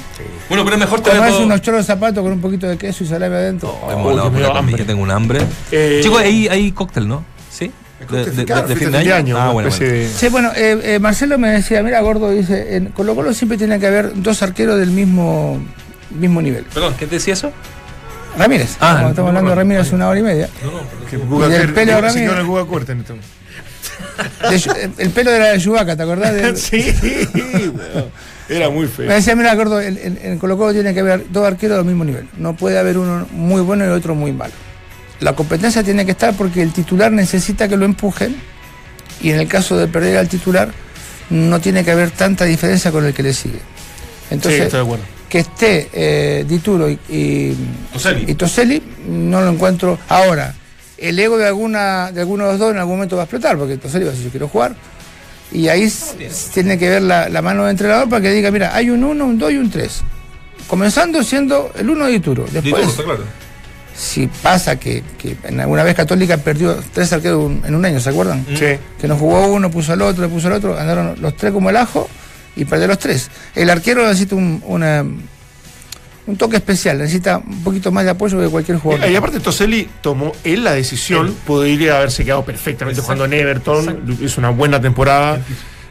Bueno, 0.49 0.65
pero 0.65 0.75
es 0.77 0.81
mejor 0.81 1.01
tener 1.01 1.19
Comerse 1.19 1.37
todo- 1.39 1.47
unos 1.47 1.63
choros 1.63 1.81
de 1.81 1.87
zapatos 1.87 2.23
con 2.25 2.33
un 2.33 2.41
poquito 2.41 2.67
de 2.69 2.77
queso 2.77 3.05
y 3.05 3.07
salame 3.07 3.37
adentro. 3.37 3.79
Uy, 3.89 3.95
mola, 3.97 4.31
que 4.37 4.45
hambre. 4.59 4.77
que 4.77 4.85
tengo 4.85 5.03
un 5.03 5.11
hambre. 5.13 5.41
Eh, 5.71 6.01
Chicos, 6.03 6.21
ahí 6.21 6.49
hay 6.49 6.73
cóctel, 6.73 7.07
¿no? 7.07 7.25
¿Sí? 7.51 7.71
De, 8.11 8.25
fin 8.77 8.91
de 8.91 8.99
de 8.99 9.13
año. 9.13 9.39
Ah, 9.39 9.51
bueno, 9.53 9.69
especie 9.69 9.89
bueno. 9.93 10.09
de- 10.09 10.09
Sí, 10.19 10.29
bueno, 10.29 10.51
eh, 10.57 10.81
eh, 10.95 10.99
Marcelo 10.99 11.39
me 11.39 11.51
decía, 11.51 11.85
mira, 11.85 12.01
Gordo, 12.01 12.31
dice, 12.31 12.75
en 12.75 12.87
Colo 12.87 13.15
Colo 13.15 13.33
siempre 13.33 13.57
tiene 13.57 13.79
que 13.79 13.87
haber 13.87 14.11
dos 14.21 14.43
arqueros 14.43 14.81
del 14.81 14.91
mismo, 14.91 15.61
mismo 16.11 16.43
nivel. 16.43 16.65
Perdón, 16.65 16.95
¿qué 16.99 17.07
te 17.07 17.15
decía 17.15 17.35
eso? 17.35 17.53
Ramírez, 18.37 18.77
Ah, 18.81 19.07
estamos 19.11 19.29
hablando 19.29 19.51
de 19.51 19.57
Ramírez 19.57 19.83
hace 19.83 19.95
una 19.95 20.09
hora 20.09 20.19
y 20.19 20.23
media. 20.25 20.49
No, 20.65 20.73
no, 20.73 20.79
perdón. 20.79 21.07
que 21.09 21.17
Y 21.17 21.19
del 21.59 21.75
se 21.75 22.01
Ramírez. 22.01 22.31
el. 24.97 24.97
De 24.97 25.11
pelo 25.11 25.31
de 25.31 25.39
la 25.39 25.53
de 25.53 25.59
Yubaca, 25.59 25.97
¿te 25.97 26.03
acordás? 26.03 26.35
De- 26.35 26.57
Sí. 26.57 26.95
Era 28.49 28.69
muy 28.71 28.83
Me 28.83 28.89
feo. 28.89 29.11
decía, 29.11 29.35
mira, 29.37 29.55
Gordo, 29.55 29.81
en, 29.81 30.19
en- 30.23 30.39
Colo 30.39 30.59
Colo 30.59 30.73
tiene 30.73 30.93
que 30.93 31.01
haber 31.01 31.31
dos 31.31 31.47
arqueros 31.47 31.79
del 31.79 31.87
mismo 31.87 32.05
nivel. 32.05 32.29
No 32.37 32.55
puede 32.55 32.79
haber 32.79 32.99
uno 32.99 33.27
muy 33.33 33.63
bueno 33.63 33.85
y 33.85 33.87
el 33.87 33.93
otro 33.93 34.15
muy 34.15 34.33
malo. 34.33 34.53
La 35.21 35.35
competencia 35.35 35.83
tiene 35.83 36.05
que 36.05 36.11
estar 36.13 36.35
porque 36.35 36.63
el 36.63 36.73
titular 36.73 37.11
necesita 37.13 37.69
que 37.69 37.77
lo 37.77 37.85
empujen 37.85 38.37
y 39.21 39.31
en 39.31 39.39
el 39.41 39.49
caso 39.49 39.79
de 39.79 39.87
perder 39.87 40.17
al 40.19 40.29
titular 40.29 40.71
no 41.31 41.61
tiene 41.61 41.85
que 41.85 41.93
haber 41.93 42.11
tanta 42.11 42.45
diferencia 42.45 42.91
con 42.91 43.05
el 43.07 43.15
que 43.15 43.23
le 43.23 43.33
sigue. 43.33 43.59
Sí, 43.59 44.35
Entonces, 44.35 44.61
estoy 44.63 44.81
de 44.81 44.85
acuerdo. 44.85 45.05
que 45.29 45.39
esté 45.39 45.89
eh, 45.93 46.45
Dituro 46.47 46.91
y, 46.91 46.99
y, 47.09 47.57
Toselli. 47.93 48.31
y 48.31 48.35
Toselli, 48.35 48.83
no 49.07 49.41
lo 49.41 49.51
encuentro. 49.51 49.99
Ahora, 50.09 50.53
el 51.09 51.19
ego 51.19 51.37
de 51.39 51.47
alguna 51.47 52.11
de 52.13 52.21
alguno 52.21 52.45
de 52.45 52.51
los 52.53 52.59
dos 52.59 52.73
en 52.73 52.79
algún 52.79 52.95
momento 52.97 53.17
va 53.17 53.23
a 53.23 53.25
explotar, 53.25 53.57
porque 53.59 53.77
Toselli 53.77 54.05
va 54.05 54.11
a 54.11 54.13
decir 54.13 54.27
yo 54.27 54.31
quiero 54.31 54.49
jugar. 54.49 54.75
Y 55.51 55.69
ahí 55.69 55.93
tiene 56.55 56.79
que 56.79 56.89
ver 56.89 57.03
la, 57.03 57.29
la 57.29 57.43
mano 57.43 57.63
del 57.65 57.73
entrenador 57.73 58.09
para 58.09 58.23
que 58.23 58.31
diga, 58.31 58.51
mira, 58.51 58.75
hay 58.75 58.89
un 58.89 59.05
1, 59.05 59.25
un 59.25 59.39
2 59.39 59.53
y 59.53 59.57
un 59.59 59.71
3. 59.71 60.03
Comenzando 60.67 61.23
siendo 61.23 61.71
el 61.79 61.91
1 61.91 62.07
de 62.07 62.13
Dituro. 62.13 62.45
Dituro, 62.45 62.63
Después, 62.63 62.89
está 62.89 63.03
claro. 63.05 63.25
si 63.95 64.27
pasa 64.29 64.79
que, 64.79 65.03
que 65.19 65.37
en 65.45 65.61
alguna 65.61 65.83
vez 65.83 65.95
Católica 65.95 66.39
perdió 66.39 66.77
tres 66.95 67.13
arqueros 67.13 67.45
un- 67.45 67.63
en 67.67 67.75
un 67.75 67.85
año, 67.85 68.01
¿se 68.01 68.09
acuerdan? 68.09 68.47
Sí. 68.57 68.79
que 68.99 69.09
no 69.09 69.17
jugó 69.17 69.47
uno, 69.49 69.71
puso 69.71 69.93
al 69.93 70.01
otro, 70.01 70.23
le 70.23 70.29
puso 70.29 70.47
al 70.47 70.55
otro, 70.55 70.79
andaron 70.79 71.17
los 71.21 71.37
tres 71.37 71.53
como 71.53 71.69
el 71.69 71.77
ajo 71.77 72.09
y 72.57 72.65
perdió 72.65 72.87
los 72.87 72.99
tres. 72.99 73.31
El 73.55 73.69
arquero 73.69 74.07
necesita 74.07 74.35
un, 74.37 74.63
una- 74.67 75.05
un 76.27 76.37
toque 76.37 76.57
especial, 76.57 76.99
necesita 76.99 77.39
un 77.39 77.65
poquito 77.65 77.91
más 77.91 78.05
de 78.05 78.11
apoyo 78.11 78.39
que 78.41 78.49
cualquier 78.49 78.79
jugador. 78.79 79.11
Y 79.11 79.17
aparte 79.17 79.41
Toselli 79.41 79.89
tomó 80.01 80.33
él 80.45 80.63
la 80.65 80.73
decisión, 80.73 81.35
podría 81.47 81.97
haberse 81.97 82.25
quedado 82.25 82.45
perfectamente 82.45 83.01
jugando 83.01 83.25
en 83.25 83.33
Everton, 83.33 84.19
hizo 84.21 84.41
una 84.41 84.51
buena 84.51 84.81
temporada. 84.81 85.41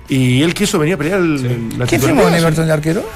Y 0.08 0.42
él 0.42 0.54
quiso 0.54 0.78
venir 0.80 0.96
a 0.96 0.98
pelear 0.98 1.20
el, 1.20 1.36
la 1.78 1.86
¿Quién 1.86 2.02
titularidad. 2.02 2.06
firmó 2.08 2.28
en 2.28 2.34
Everton 2.36 2.66
de 2.68 2.74
arquero? 2.74 3.10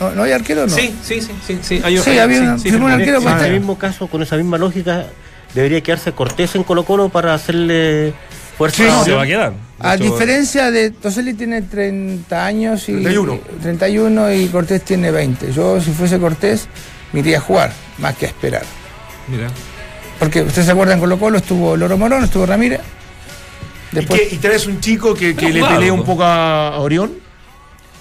¿No, 0.00 0.10
¿no 0.12 0.22
hay 0.24 0.32
arquero 0.32 0.66
no? 0.66 0.74
Sí, 0.74 0.94
sí, 1.02 1.20
sí, 1.22 1.30
sí, 1.46 1.58
sí. 1.62 1.80
Hay, 1.82 1.96
Sí, 1.98 2.18
había 2.18 2.40
una- 2.40 2.58
firmó 2.58 2.86
un 2.86 2.92
arquero 2.92 3.18
En 3.18 3.24
para 3.24 3.36
ese 3.36 3.46
estar- 3.46 3.58
mismo 3.58 3.78
caso, 3.78 4.06
con 4.06 4.22
esa 4.22 4.36
misma 4.36 4.58
lógica, 4.58 5.06
debería 5.54 5.80
quedarse 5.82 6.12
Cortés 6.12 6.54
en 6.54 6.64
Colo 6.64 6.84
Colo 6.84 7.08
para 7.08 7.32
hacerle 7.34 8.12
fuerza. 8.56 8.98
Sí, 9.00 9.04
Se 9.04 9.12
va 9.12 9.22
a 9.22 9.26
quedar. 9.26 9.52
A 9.78 9.94
hecho, 9.94 10.04
diferencia 10.04 10.70
de 10.70 10.90
Toselli 10.90 11.34
tiene 11.34 11.62
30 11.62 12.44
años 12.46 12.88
y 12.88 12.92
31. 13.02 13.40
31 13.62 14.32
y 14.32 14.46
Cortés 14.48 14.82
tiene 14.82 15.10
20. 15.10 15.52
Yo 15.52 15.80
si 15.80 15.90
fuese 15.92 16.18
Cortés 16.18 16.68
me 17.12 17.20
iría 17.20 17.38
a 17.38 17.40
jugar 17.40 17.72
más 17.98 18.16
que 18.16 18.26
a 18.26 18.28
esperar. 18.28 18.62
Mira. 19.28 19.48
Porque 20.18 20.40
ustedes 20.42 20.64
se 20.66 20.72
acuerdan 20.72 20.98
Colo 20.98 21.18
Colo 21.18 21.38
estuvo 21.38 21.76
Loro 21.76 21.98
Morón, 21.98 22.24
estuvo 22.24 22.46
Ramírez. 22.46 22.80
¿Y, 23.92 23.96
Después, 23.96 24.20
qué- 24.22 24.34
y 24.34 24.38
traes 24.38 24.66
un 24.66 24.80
chico 24.80 25.14
que, 25.14 25.32
le 25.34 25.62
pelea 25.62 25.92
un 25.92 26.00
¿no? 26.00 26.04
poco 26.04 26.24
a 26.24 26.78
Orión. 26.80 27.12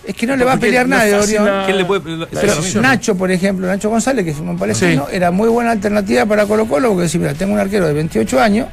es 0.08 0.16
que 0.16 0.26
no 0.28 0.36
le 0.36 0.46
va 0.46 0.54
a 0.54 0.58
pelear 0.58 0.88
no 0.88 0.96
nadie, 0.98 1.12
fácil 1.16 1.40
Orión. 1.40 1.46
la- 1.60 1.66
¿Quién 1.66 1.78
le 1.78 1.86
puede.? 1.86 2.28
Pero. 2.32 2.82
Nacho, 2.82 3.16
por 3.18 3.32
ejemplo, 3.32 3.68
Nacho 3.68 3.90
González, 3.90 4.24
que 4.24 4.32
es 4.32 4.40
un 4.40 4.58
palestino, 4.58 5.08
Sí. 5.10 5.16
era 5.18 5.32
muy 5.32 5.50
buena 5.50 5.72
alternativa 5.72 6.26
para 6.26 6.46
Colo 6.46 6.66
Colo, 6.68 6.94
porque 6.94 7.10
si 7.10 7.18
mira, 7.20 7.34
tengo 7.34 7.54
un 7.54 7.60
arquero 7.60 7.86
de 7.88 7.94
28 7.94 8.40
años, 8.42 8.68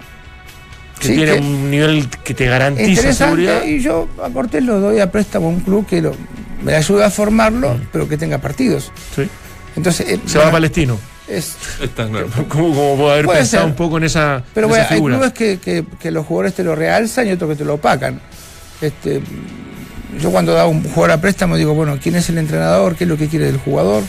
que 1.02 1.08
sí, 1.08 1.14
tiene 1.16 1.32
que- 1.34 1.38
un 1.40 1.70
nivel 1.70 2.08
que 2.08 2.34
te 2.34 2.46
garantiza 2.46 2.88
interesante, 2.88 3.24
seguridad. 3.24 3.64
y 3.64 3.80
yo 3.80 4.08
a 4.24 4.30
Cortés 4.30 4.62
lo 4.64 4.80
doy 4.80 5.00
a 5.00 5.10
préstamo 5.10 5.46
a 5.46 5.50
un 5.50 5.60
club 5.60 5.86
que 5.86 6.00
lo, 6.00 6.12
me 6.62 6.74
ayuda 6.74 7.06
a 7.06 7.10
formarlo, 7.10 7.78
pero 7.92 8.08
que 8.08 8.16
tenga 8.16 8.38
partidos. 8.38 8.90
Sí. 9.14 9.28
Entonces, 9.76 10.08
eh, 10.08 10.20
Se 10.26 10.38
va 10.38 10.48
a 10.48 10.50
Palestino. 10.50 10.98
es- 11.28 11.56
Está 11.80 12.06
claro. 12.08 12.28
Como, 12.48 12.74
como 12.74 12.96
puedo 12.96 13.10
haber 13.12 13.24
Puede 13.26 13.38
pensado 13.40 13.64
ser. 13.64 13.70
un 13.70 13.76
poco 13.76 13.98
en 13.98 14.04
esa, 14.04 14.42
pero 14.54 14.66
en 14.66 14.70
bueno, 14.70 14.84
esa 14.84 14.94
hay 14.94 15.00
clubes 15.00 15.32
que, 15.32 15.58
que- 15.58 15.84
que 16.00 16.10
los 16.10 16.26
jugadores 16.26 16.54
te 16.54 16.62
lo 16.64 16.74
realzan 16.74 17.26
y 17.28 17.32
otros 17.32 17.50
que 17.50 17.56
te 17.56 17.64
lo 17.64 17.74
opacan. 17.74 18.20
Este, 18.80 19.20
yo 20.20 20.30
cuando 20.30 20.52
da 20.52 20.66
un 20.66 20.82
jugador 20.82 21.12
a 21.12 21.20
préstamo 21.20 21.56
digo, 21.56 21.72
bueno, 21.74 21.98
¿quién 22.02 22.16
es 22.16 22.28
el 22.28 22.38
entrenador? 22.38 22.96
¿Qué 22.96 23.04
es 23.04 23.08
lo 23.08 23.16
que 23.16 23.28
quiere 23.28 23.46
del 23.46 23.56
jugador? 23.58 24.02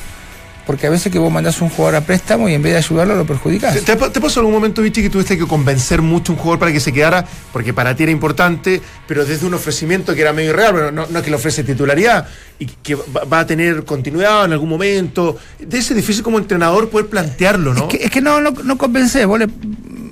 Porque 0.66 0.88
a 0.88 0.90
veces 0.90 1.12
que 1.12 1.20
vos 1.20 1.30
mandás 1.32 1.62
un 1.62 1.70
jugador 1.70 1.98
a 1.98 2.02
préstamo 2.02 2.48
y 2.48 2.54
en 2.54 2.62
vez 2.62 2.72
de 2.72 2.78
ayudarlo 2.78 3.16
lo 3.16 3.26
perjudicás. 3.26 3.78
¿Te, 3.82 3.98
pasó 3.98 4.40
algún 4.40 4.54
momento, 4.54 4.82
Vichy, 4.82 5.02
que 5.02 5.10
tuviste 5.10 5.38
que 5.38 5.46
convencer 5.46 6.02
mucho 6.02 6.32
a 6.32 6.36
un 6.36 6.42
jugador 6.42 6.60
para 6.60 6.72
que 6.72 6.80
se 6.80 6.94
quedara? 6.94 7.26
Porque 7.52 7.74
para 7.74 7.94
ti 7.96 8.04
era 8.04 8.12
importante, 8.14 8.82
pero 9.06 9.26
desde 9.26 9.46
un 9.46 9.54
ofrecimiento 9.56 10.16
que 10.16 10.22
era 10.22 10.32
medio 10.32 10.52
irreal, 10.52 10.74
pero 10.74 10.92
no, 10.92 11.06
no 11.10 11.20
es 11.20 11.24
que 11.26 11.30
le 11.30 11.36
ofrece 11.36 11.66
titularidad 11.66 12.28
y 12.60 12.68
que 12.68 12.96
va, 12.96 13.26
va 13.26 13.40
a 13.42 13.46
tener 13.46 13.84
continuidad 13.84 14.46
en 14.46 14.54
algún 14.54 14.70
momento. 14.70 15.36
De 15.60 15.80
ese 15.80 15.94
difícil 15.94 16.24
como 16.24 16.38
entrenador 16.38 16.90
poder 16.90 17.08
plantearlo, 17.08 17.74
¿no? 17.74 17.82
Es 17.90 17.98
que, 17.98 18.06
es 18.06 18.10
que 18.12 18.22
no, 18.22 18.40
no, 18.40 18.52
no 18.52 18.78
convencés, 18.78 19.26
vos 19.28 19.40
le- 19.40 19.50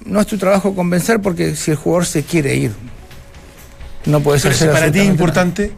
no 0.06 0.20
es 0.20 0.28
tu 0.28 0.38
trabajo 0.38 0.76
convencer 0.76 1.22
porque 1.22 1.56
si 1.56 1.72
el 1.72 1.78
jugador 1.78 2.06
se 2.06 2.24
quiere 2.24 2.56
ir, 2.56 2.72
no 4.06 4.20
puede 4.20 4.40
ser 4.40 4.52
Pero 4.52 4.72
si 4.74 4.78
para 4.80 4.92
ti 4.92 5.00
es 5.00 5.06
importante. 5.08 5.72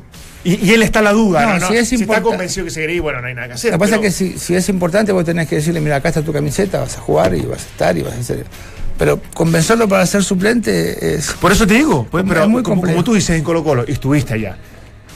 Y, 0.45 0.55
y 0.65 0.73
él 0.73 0.83
está 0.83 0.99
en 0.99 1.05
la 1.05 1.11
duda, 1.13 1.45
No, 1.45 1.59
¿no? 1.59 1.67
si 1.69 1.75
es 1.75 1.83
está 1.91 2.03
importa- 2.03 2.21
convencido 2.23 2.65
que 2.65 2.71
se 2.71 2.99
bueno, 2.99 3.21
no 3.21 3.27
hay 3.27 3.33
nada 3.33 3.47
que 3.47 3.53
hacer. 3.53 3.71
Lo 3.71 3.77
que 3.77 3.79
pasa 3.79 3.95
pero- 3.97 4.07
es 4.09 4.15
que 4.17 4.29
si, 4.33 4.37
si 4.39 4.55
es 4.55 4.67
importante 4.69 5.11
vos 5.11 5.23
tenés 5.23 5.47
que 5.47 5.55
decirle, 5.55 5.79
mira, 5.79 5.95
acá 5.97 6.09
está 6.09 6.21
tu 6.21 6.33
camiseta, 6.33 6.79
vas 6.81 6.97
a 6.97 7.01
jugar 7.01 7.33
y 7.33 7.41
vas 7.41 7.59
a 7.63 7.67
estar 7.67 7.97
y 7.97 8.01
vas 8.01 8.13
a 8.13 8.19
hacer... 8.19 8.45
Pero 8.97 9.19
convencerlo 9.33 9.87
para 9.87 10.05
ser 10.05 10.23
suplente 10.23 11.15
es... 11.15 11.31
Por 11.41 11.51
eso 11.51 11.65
te 11.65 11.73
digo, 11.75 12.05
pues, 12.11 12.23
Es 12.23 12.29
pero 12.29 12.47
muy 12.49 12.61
como, 12.61 12.81
como 12.81 13.03
tú 13.03 13.13
dices 13.15 13.37
en 13.37 13.43
Colo 13.43 13.63
Colo, 13.63 13.85
y 13.87 13.93
estuviste 13.93 14.33
allá, 14.35 14.57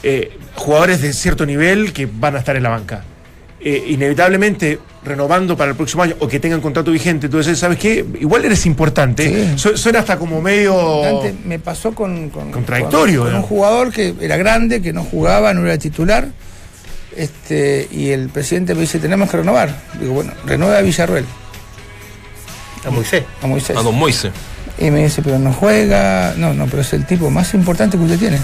eh, 0.02 0.36
jugadores 0.54 1.00
de 1.02 1.12
cierto 1.12 1.44
nivel 1.46 1.92
que 1.92 2.06
van 2.06 2.34
a 2.34 2.38
estar 2.40 2.56
en 2.56 2.62
la 2.64 2.70
banca. 2.70 3.04
Eh, 3.60 3.86
inevitablemente 3.88 4.78
renovando 5.02 5.56
para 5.56 5.70
el 5.72 5.76
próximo 5.76 6.04
año 6.04 6.14
o 6.20 6.28
que 6.28 6.38
tengan 6.38 6.60
contrato 6.60 6.92
vigente, 6.92 7.28
tú 7.28 7.38
dices, 7.38 7.58
¿sabes 7.58 7.76
qué? 7.78 8.04
Igual 8.20 8.44
eres 8.44 8.66
importante. 8.66 9.52
Sí. 9.52 9.58
Su- 9.58 9.76
Suena 9.76 9.98
hasta 9.98 10.16
como 10.16 10.40
medio... 10.40 11.20
Me 11.44 11.58
pasó 11.58 11.92
con, 11.92 12.30
con- 12.30 12.52
Contradictorio, 12.52 13.24
con- 13.24 13.34
un 13.34 13.42
jugador 13.42 13.92
que 13.92 14.14
era 14.20 14.36
grande, 14.36 14.80
que 14.80 14.92
no 14.92 15.02
jugaba, 15.02 15.52
no 15.54 15.66
era 15.66 15.76
titular, 15.76 16.28
este, 17.16 17.88
y 17.90 18.10
el 18.10 18.28
presidente 18.28 18.74
me 18.76 18.82
dice, 18.82 18.98
tenemos 19.00 19.28
que 19.28 19.38
renovar. 19.38 19.74
Digo, 20.00 20.12
bueno, 20.14 20.32
renueva 20.46 20.78
a 20.78 20.82
Villarruel, 20.82 21.24
A 22.86 22.90
Moisés. 22.90 23.24
a 23.42 23.46
Moisés. 23.48 23.76
A 23.76 23.82
Don 23.82 23.94
Moise. 23.96 24.30
Y 24.78 24.90
me 24.92 25.02
dice, 25.02 25.20
pero 25.22 25.38
no 25.40 25.52
juega. 25.52 26.34
No, 26.36 26.54
no, 26.54 26.66
pero 26.66 26.82
es 26.82 26.92
el 26.92 27.04
tipo 27.06 27.28
más 27.30 27.52
importante 27.54 27.96
que 27.98 28.04
usted 28.04 28.18
tiene. 28.20 28.38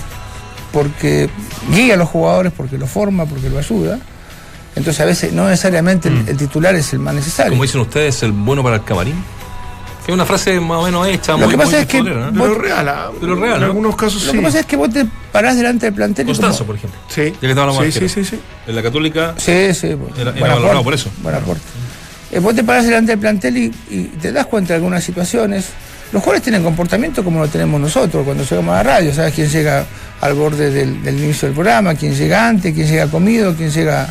Porque 0.73 1.31
guía 1.73 1.95
a 1.95 1.97
los 1.97 2.09
jugadores, 2.09 2.53
porque 2.57 2.77
lo 2.79 2.89
forma, 2.89 3.27
porque 3.27 3.49
lo 3.49 3.59
ayuda. 3.61 4.01
Entonces 4.77 5.01
a 5.01 5.05
veces 5.05 5.33
no 5.33 5.49
necesariamente 5.49 6.11
Mm. 6.11 6.21
el, 6.21 6.29
el 6.31 6.37
titular 6.37 6.75
es 6.75 6.93
el 6.93 6.99
más 6.99 7.15
necesario. 7.15 7.51
Como 7.53 7.63
dicen 7.63 7.81
ustedes, 7.81 8.23
el 8.23 8.33
bueno 8.33 8.63
para 8.63 8.77
el 8.77 8.85
camarín. 8.85 9.15
Que 10.05 10.13
es 10.13 10.15
una 10.15 10.27
frase 10.27 10.61
más 10.61 10.79
o 10.79 10.83
menos 10.83 11.07
hecha, 11.09 11.33
Lo 11.33 11.39
muy, 11.39 11.49
que 11.49 11.57
pasa 11.57 11.71
muy 11.71 11.81
es 11.81 11.87
que 11.87 12.03
real, 12.03 12.89
ah, 12.91 13.11
Pero 13.19 13.37
real, 13.37 13.55
En 13.55 13.61
¿no? 13.61 13.67
algunos 13.67 13.97
casos 13.97 14.23
Lo 14.25 14.33
sí. 14.33 14.37
que 14.37 14.43
pasa 14.45 14.61
es 14.61 14.67
que 14.67 14.77
vos 14.77 14.91
te 14.93 15.07
parás 15.33 15.57
delante 15.57 15.87
del 15.87 15.95
plantel 15.95 16.27
y 16.27 16.29
Constanzo, 16.29 16.59
como- 16.59 16.67
por 16.67 16.77
ejemplo. 16.77 17.01
Sí, 17.09 17.23
Ya 17.33 17.41
que 17.41 17.49
estaba 17.49 17.73
sí, 17.85 17.93
sí, 17.93 18.09
sí, 18.11 18.25
sí. 18.25 18.41
En 18.67 18.77
la 18.77 18.83
Católica. 18.83 19.35
Sí, 19.39 19.73
sí. 19.73 19.95
bueno, 19.95 20.15
Era- 20.19 20.33
valorado 20.33 20.65
aporte, 20.67 20.85
por 20.85 20.95
eso. 20.95 21.11
Buen 21.23 21.35
aporte. 21.37 21.63
Eh, 22.33 22.39
vos 22.41 22.55
te 22.55 22.63
parás 22.65 22.85
delante 22.85 23.13
del 23.13 23.19
plantel 23.21 23.57
y, 23.57 23.73
y 23.89 24.03
te 24.21 24.31
das 24.31 24.45
cuenta 24.47 24.69
de 24.71 24.75
algunas 24.75 25.03
situaciones. 25.03 25.67
Los 26.13 26.23
jugadores 26.23 26.43
tienen 26.43 26.63
comportamiento 26.63 27.25
como 27.25 27.41
lo 27.41 27.49
tenemos 27.49 27.81
nosotros 27.81 28.25
cuando 28.27 28.45
llegamos 28.45 28.73
a 28.75 28.77
la 28.77 28.83
radio. 28.83 29.15
¿Sabes 29.15 29.33
quién 29.33 29.49
llega 29.49 29.87
al 30.21 30.35
borde 30.35 30.71
del, 30.71 31.03
del 31.03 31.19
inicio 31.25 31.49
del 31.49 31.55
programa? 31.55 31.95
¿Quién 31.95 32.15
llega 32.15 32.47
antes? 32.47 32.75
¿Quién 32.75 32.87
llega 32.89 33.07
comido? 33.07 33.55
¿Quién 33.55 33.71
llega 33.71 34.07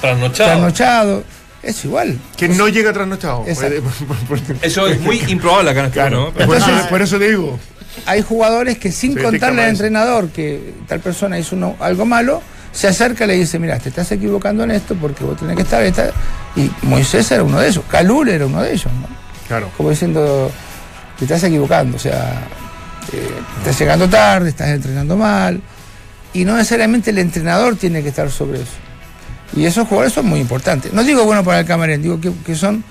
Trasnochado. 0.00 0.50
trasnochado? 0.50 1.24
Es 1.62 1.84
igual. 1.84 2.18
Que 2.36 2.48
no 2.48 2.68
llega 2.68 2.92
trasnochado. 2.92 3.44
Eso 4.62 4.86
es 4.86 5.00
muy 5.00 5.20
improbable 5.28 5.70
acá 5.70 5.80
en 5.80 5.86
este 5.86 5.98
Claro, 6.00 6.20
¿no? 6.26 6.32
Pero- 6.32 6.46
por, 6.46 6.56
eso, 6.56 6.66
Entonces- 6.66 6.90
por 6.90 7.02
eso 7.02 7.18
te 7.18 7.28
digo. 7.28 7.58
Hay 8.04 8.22
jugadores 8.22 8.76
que 8.78 8.92
sin 8.92 9.14
Sí, 9.14 9.22
contarle 9.22 9.62
al 9.64 9.70
entrenador 9.70 10.28
que 10.28 10.74
tal 10.86 11.00
persona 11.00 11.38
hizo 11.38 11.56
uno- 11.56 11.76
algo 11.80 12.04
malo, 12.04 12.42
se 12.70 12.86
acerca 12.88 13.24
y 13.24 13.28
le 13.28 13.34
dice, 13.34 13.58
mira, 13.58 13.78
te 13.78 13.88
estás 13.88 14.12
equivocando 14.12 14.64
en 14.64 14.70
esto 14.72 14.94
porque 15.00 15.24
vos 15.24 15.38
tenés 15.38 15.56
que 15.56 15.62
estar... 15.62 15.82
esta-". 15.82 16.10
Y 16.56 16.70
Moisés 16.82 17.30
era 17.30 17.42
uno 17.42 17.58
de 17.58 17.68
ellos, 17.68 17.82
Calul 17.90 18.28
era 18.28 18.44
uno 18.46 18.62
de 18.62 18.72
ellos, 18.72 18.92
¿no? 19.00 19.08
Claro. 19.48 19.70
como 19.76 19.90
diciendo, 19.90 20.50
te 21.18 21.24
estás 21.24 21.42
equivocando, 21.44 21.96
o 21.96 22.00
sea, 22.00 22.42
eh, 23.12 23.28
estás 23.58 23.78
llegando 23.78 24.08
tarde, 24.08 24.50
estás 24.50 24.68
entrenando 24.68 25.16
mal, 25.16 25.60
y 26.34 26.44
no 26.44 26.54
necesariamente 26.56 27.10
el 27.10 27.18
entrenador 27.18 27.76
tiene 27.76 28.02
que 28.02 28.10
estar 28.10 28.30
sobre 28.30 28.58
eso. 28.60 28.72
Y 29.54 29.64
esos 29.64 29.86
jugadores 29.86 30.12
son 30.12 30.26
muy 30.26 30.40
importantes. 30.40 30.92
No 30.92 31.04
digo 31.04 31.24
bueno 31.24 31.44
para 31.44 31.60
el 31.60 31.66
camarén, 31.66 32.02
digo 32.02 32.20
que, 32.20 32.32
que 32.44 32.54
son, 32.54 32.82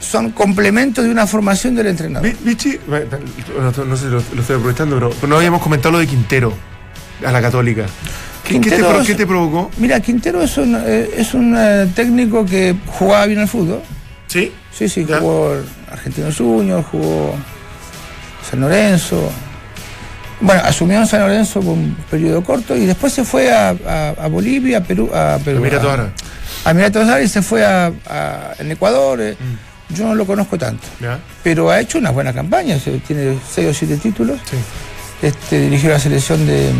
son 0.00 0.30
complementos 0.30 1.04
de 1.04 1.10
una 1.10 1.26
formación 1.26 1.74
del 1.74 1.88
entrenador. 1.88 2.28
Vi- 2.28 2.36
Vichy, 2.44 2.78
no, 2.88 3.84
no 3.84 3.96
sé, 3.96 4.06
lo, 4.06 4.22
lo 4.34 4.40
estoy 4.40 4.56
aprovechando, 4.56 4.96
pero, 4.96 5.28
no 5.28 5.36
habíamos 5.36 5.62
comentado 5.62 5.92
lo 5.92 5.98
de 5.98 6.06
Quintero 6.06 6.52
a 7.24 7.32
la 7.32 7.40
Católica. 7.42 7.86
¿Qué, 8.44 8.60
qué 8.60 8.70
te, 8.70 9.16
qué 9.16 9.26
provocó? 9.26 9.70
Mira, 9.78 9.98
Quintero 10.00 10.40
es 10.42 10.56
un, 10.56 10.76
eh, 10.86 11.10
es 11.16 11.34
un 11.34 11.54
eh, 11.58 11.88
técnico 11.94 12.46
que 12.46 12.76
jugaba 12.86 13.26
bien 13.26 13.40
al 13.40 13.48
fútbol. 13.48 13.80
¿Sí? 14.28 14.52
Sí, 14.72 14.88
sí, 14.88 15.04
Ya. 15.04 15.18
jugó 15.18 15.54
Argentino 15.90 16.28
Junior, 16.36 16.82
jugó 16.84 17.34
San 18.48 18.60
Lorenzo. 18.60 19.30
Bueno, 20.40 20.60
asumió 20.64 20.98
en 21.00 21.06
San 21.06 21.20
Lorenzo 21.20 21.60
por 21.60 21.72
un 21.72 21.96
periodo 22.10 22.42
corto 22.44 22.76
y 22.76 22.84
después 22.86 23.12
se 23.12 23.24
fue 23.24 23.50
a, 23.52 23.70
a- 23.86 24.14
a 24.20 24.26
Bolivia, 24.28 24.78
a 24.78 24.80
Perú, 24.82 25.10
a 25.14 25.38
Perú. 25.44 25.58
Emiratos 25.58 25.88
a- 25.88 25.92
Árabes. 25.94 26.12
A 26.64 26.70
Emiratos 26.72 27.04
Árabes 27.08 27.26
y 27.26 27.28
se 27.32 27.42
fue 27.42 27.64
a, 27.64 27.92
en 28.58 28.70
Ecuador. 28.70 29.20
eh. 29.20 29.36
Mm. 29.38 29.94
Yo 29.94 30.04
no 30.08 30.14
lo 30.16 30.26
conozco 30.26 30.58
tanto, 30.58 30.84
pero 31.44 31.70
ha 31.70 31.80
hecho 31.80 31.98
una 31.98 32.10
buena 32.10 32.32
campaña. 32.32 32.78
se- 32.78 32.98
Tiene 32.98 33.38
seis 33.48 33.68
o 33.68 33.72
siete 33.74 33.96
títulos. 33.96 34.38
Sí. 34.50 34.56
Este, 35.22 35.60
dirigió 35.60 35.90
la 35.90 35.98
selección 36.00 36.44
de, 36.46 36.70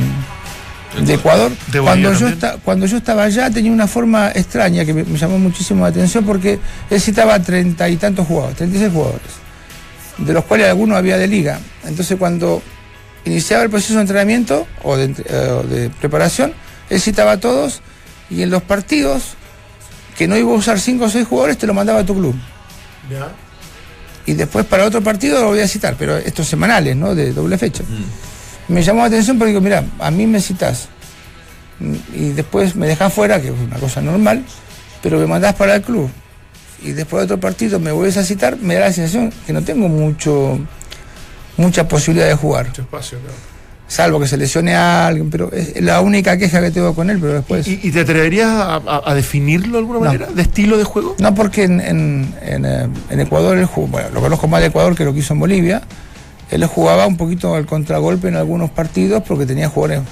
de 1.00 1.14
Ecuador. 1.14 1.50
De 1.72 1.80
cuando, 1.80 2.12
yo 2.12 2.28
esta- 2.28 2.56
cuando 2.58 2.84
yo 2.86 2.96
estaba 2.98 3.22
allá 3.22 3.48
tenía 3.50 3.70
una 3.72 3.86
forma 3.86 4.32
extraña 4.34 4.84
que 4.84 4.92
me, 4.92 5.04
me 5.04 5.16
llamó 5.18 5.38
muchísimo 5.38 5.84
la 5.84 5.88
atención 5.90 6.24
porque 6.26 6.58
él 6.90 7.00
citaba 7.00 7.38
treinta 7.40 7.88
y 7.88 7.96
tantos 7.96 8.26
jugadores, 8.26 8.56
36 8.58 8.92
jugadores, 8.92 9.22
de 10.18 10.32
los 10.34 10.44
cuales 10.44 10.66
algunos 10.68 10.98
había 10.98 11.16
de 11.16 11.26
liga. 11.28 11.58
Entonces 11.86 12.18
cuando 12.18 12.60
iniciaba 13.30 13.62
el 13.64 13.70
proceso 13.70 13.94
de 13.94 14.00
entrenamiento 14.02 14.66
o 14.82 14.96
de, 14.96 15.04
entre- 15.04 15.24
eh, 15.28 15.50
o 15.50 15.62
de 15.62 15.90
preparación, 15.90 16.52
él 16.90 17.00
citaba 17.00 17.32
a 17.32 17.40
todos 17.40 17.80
y 18.30 18.42
en 18.42 18.50
los 18.50 18.62
partidos 18.62 19.34
que 20.16 20.26
no 20.28 20.36
iba 20.36 20.50
a 20.50 20.54
usar 20.54 20.80
cinco 20.80 21.04
o 21.04 21.10
seis 21.10 21.26
jugadores 21.26 21.58
te 21.58 21.66
lo 21.66 21.74
mandaba 21.74 22.00
a 22.00 22.06
tu 22.06 22.14
club. 22.14 22.34
¿Ya? 23.10 23.28
Y 24.26 24.34
después 24.34 24.64
para 24.66 24.84
otro 24.84 25.02
partido 25.02 25.40
lo 25.40 25.48
voy 25.48 25.60
a 25.60 25.68
citar, 25.68 25.94
pero 25.98 26.16
estos 26.16 26.48
semanales, 26.48 26.96
¿no? 26.96 27.14
De 27.14 27.32
doble 27.32 27.58
fecha. 27.58 27.84
Me 28.68 28.82
llamó 28.82 29.00
la 29.02 29.06
atención 29.06 29.38
porque 29.38 29.50
digo, 29.50 29.60
mira, 29.60 29.84
a 30.00 30.10
mí 30.10 30.26
me 30.26 30.40
citas 30.40 30.88
mm, 31.78 31.94
y 32.14 32.28
después 32.30 32.74
me 32.74 32.88
dejas 32.88 33.12
fuera, 33.12 33.40
que 33.40 33.48
es 33.48 33.54
una 33.54 33.76
cosa 33.76 34.00
normal, 34.00 34.44
pero 35.02 35.18
me 35.20 35.26
mandás 35.26 35.54
para 35.54 35.76
el 35.76 35.82
club. 35.82 36.10
Y 36.82 36.90
después 36.92 37.20
de 37.20 37.24
otro 37.26 37.38
partido 37.40 37.78
me 37.78 37.92
vuelves 37.92 38.16
a 38.16 38.24
citar, 38.24 38.56
me 38.58 38.74
da 38.74 38.80
la 38.80 38.92
sensación 38.92 39.32
que 39.46 39.52
no 39.52 39.62
tengo 39.62 39.88
mucho 39.88 40.58
mucha 41.56 41.88
posibilidad 41.88 42.26
de 42.28 42.34
jugar. 42.34 42.66
Mucho 42.68 42.82
espacio, 42.82 43.18
claro. 43.18 43.34
Salvo 43.88 44.18
que 44.18 44.26
se 44.26 44.36
lesione 44.36 44.74
a 44.74 45.06
alguien, 45.06 45.30
pero 45.30 45.52
es 45.52 45.80
la 45.80 46.00
única 46.00 46.36
queja 46.36 46.60
que 46.60 46.72
tengo 46.72 46.92
con 46.94 47.08
él, 47.08 47.18
pero 47.20 47.34
después. 47.34 47.68
¿Y, 47.68 47.78
y 47.84 47.92
te 47.92 48.00
atreverías 48.00 48.48
a, 48.48 48.74
a- 48.76 49.02
a 49.10 49.14
definirlo 49.14 49.74
de 49.74 49.78
alguna 49.78 50.00
No. 50.00 50.04
manera? 50.06 50.26
¿De 50.26 50.42
estilo 50.42 50.76
de 50.76 50.82
juego? 50.82 51.14
No, 51.20 51.32
porque 51.36 51.62
en, 51.62 51.80
en- 51.80 52.34
en, 52.42 52.64
eh, 52.64 52.88
en 53.10 53.20
Ecuador, 53.20 53.56
él 53.56 53.66
jugó- 53.66 53.86
bueno, 53.86 54.08
lo 54.12 54.20
conozco 54.20 54.48
más 54.48 54.60
de 54.60 54.66
Ecuador 54.68 54.96
que 54.96 55.04
lo 55.04 55.12
que 55.12 55.20
hizo 55.20 55.34
en 55.34 55.38
Bolivia, 55.40 55.82
él 56.50 56.64
jugaba 56.66 57.06
un 57.06 57.16
poquito 57.16 57.54
al 57.54 57.64
contragolpe 57.66 58.26
en 58.26 58.34
algunos 58.34 58.70
partidos 58.70 59.22
porque 59.26 59.46
tenía 59.46 59.68
jugadores 59.68 60.02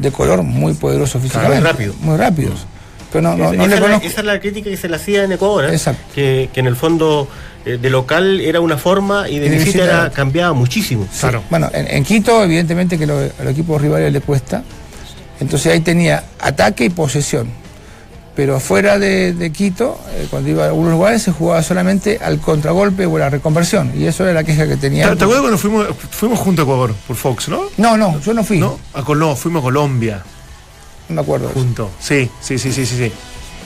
de 0.00 0.10
color 0.10 0.42
muy 0.42 0.74
poderosos 0.74 1.22
físicamente. 1.22 1.60
muy 1.60 1.70
rápido. 1.70 1.94
Muy 2.00 2.16
rápidos. 2.16 2.66
Pero 3.14 3.22
no, 3.30 3.36
no, 3.36 3.44
Esa- 3.44 3.56
no 3.56 3.62
esa, 3.62 3.66
le 3.68 3.74
es 3.74 3.80
la, 3.80 3.86
conozco. 3.86 4.06
esa 4.08 4.20
es 4.20 4.26
la 4.26 4.40
crítica 4.40 4.68
que 4.70 4.76
se 4.76 4.88
le 4.88 4.96
hacía 4.96 5.24
en 5.24 5.32
Ecuador, 5.32 5.64
¿eh? 5.66 5.72
Exacto. 5.72 6.02
que, 6.14 6.50
que 6.52 6.60
en 6.60 6.66
el 6.66 6.74
fondo 6.76 7.28
eh, 7.64 7.78
de 7.80 7.88
local 7.90 8.40
era 8.40 8.60
una 8.60 8.76
forma 8.76 9.28
y 9.28 9.38
de 9.38 9.48
visita 9.48 9.64
visita 9.64 9.84
era, 9.84 10.00
era- 10.02 10.10
cambiaba 10.10 10.52
muchísimo. 10.52 11.06
Claro. 11.20 11.42
Bueno, 11.48 11.70
en, 11.72 11.86
en 11.88 12.04
Quito, 12.04 12.42
evidentemente 12.44 12.98
que 12.98 13.06
lo- 13.06 13.18
a 13.18 13.42
los 13.44 13.52
equipos 13.52 13.80
rivales 13.80 14.12
le 14.12 14.20
cuesta. 14.20 14.62
Entonces 15.40 15.72
ahí 15.72 15.80
tenía 15.80 16.24
ataque 16.40 16.84
y 16.86 16.90
posesión. 16.90 17.48
Pero 18.36 18.58
fuera 18.58 18.98
de, 18.98 19.32
de 19.32 19.52
Quito, 19.52 19.96
eh, 20.16 20.26
cuando 20.28 20.50
iba 20.50 20.64
a 20.64 20.66
algunos 20.66 20.90
lugares, 20.90 21.22
se 21.22 21.30
jugaba 21.30 21.62
solamente 21.62 22.18
al 22.20 22.40
contragolpe 22.40 23.06
o 23.06 23.14
a 23.16 23.20
la 23.20 23.30
reconversión. 23.30 23.92
Y 23.96 24.06
eso 24.06 24.24
era 24.24 24.32
la 24.32 24.42
queja 24.42 24.66
que 24.66 24.76
tenía. 24.76 25.08
¿Te, 25.10 25.14
te 25.16 25.22
acuerdas 25.22 25.42
cuando 25.42 25.58
fuimos, 25.58 25.86
fuimos 26.10 26.40
junto 26.40 26.62
a 26.62 26.64
Ecuador 26.64 26.94
por 27.06 27.14
Fox, 27.16 27.48
no? 27.48 27.62
No, 27.76 27.96
no, 27.96 28.20
yo 28.20 28.34
no 28.34 28.42
fui. 28.42 28.58
¿No? 28.58 28.76
A 28.92 29.04
Col- 29.04 29.20
no, 29.20 29.36
fuimos 29.36 29.60
a 29.60 29.62
Colombia 29.62 30.22
No 31.08 31.16
me 31.16 31.20
acuerdo. 31.22 31.46
eso. 31.50 31.54
juntos. 31.58 31.88
Sí, 32.00 32.30
sí, 32.40 32.58
sí, 32.58 32.72
sí, 32.72 32.86
sí, 32.86 32.96
sí. 32.96 33.12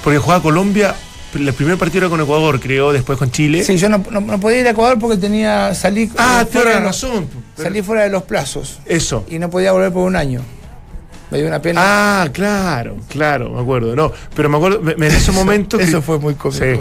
Porque 0.03 0.19
jugaba 0.19 0.43
Colombia, 0.43 0.95
el 1.35 1.53
primer 1.53 1.77
partido 1.79 1.99
era 2.07 2.09
con 2.09 2.21
Ecuador, 2.21 2.59
creo, 2.61 2.93
después 2.93 3.19
con 3.19 3.31
Chile. 3.31 3.63
Sí, 3.65 3.77
yo 3.77 3.89
no, 3.89 4.03
no- 4.11 4.21
no 4.21 4.41
podía 4.41 4.61
ir 4.61 4.67
a 4.67 4.71
Ecuador 4.71 4.99
porque 4.99 5.17
tenía 5.17 5.75
salí 5.75 6.11
Ah, 6.17 6.45
eh, 6.51 6.55
los- 6.55 6.65
razón. 6.83 7.29
salí 7.57 7.83
fuera 7.83 8.03
de 8.05 8.11
los 8.11 8.23
plazos 8.23 8.79
Eso. 8.87 9.25
y 9.29 9.39
no 9.39 9.51
podía 9.51 9.73
volver 9.73 9.93
por 9.93 10.07
un 10.07 10.17
año. 10.17 10.41
Me 11.31 11.37
dio 11.39 11.47
una 11.47 11.61
pena. 11.61 11.81
Ah, 12.23 12.29
claro, 12.33 12.97
claro, 13.09 13.51
me 13.51 13.61
acuerdo. 13.61 13.95
No, 13.95 14.11
pero 14.35 14.49
me 14.49 14.57
acuerdo, 14.57 14.81
me- 14.81 14.95
me- 14.97 15.09
en 15.09 15.15
ese 15.15 15.31
momento. 15.31 15.79
Eso 15.79 15.99
cri- 15.99 16.03
fue 16.03 16.19
muy 16.19 16.35
cómico. 16.35 16.65
Sí. 16.65 16.81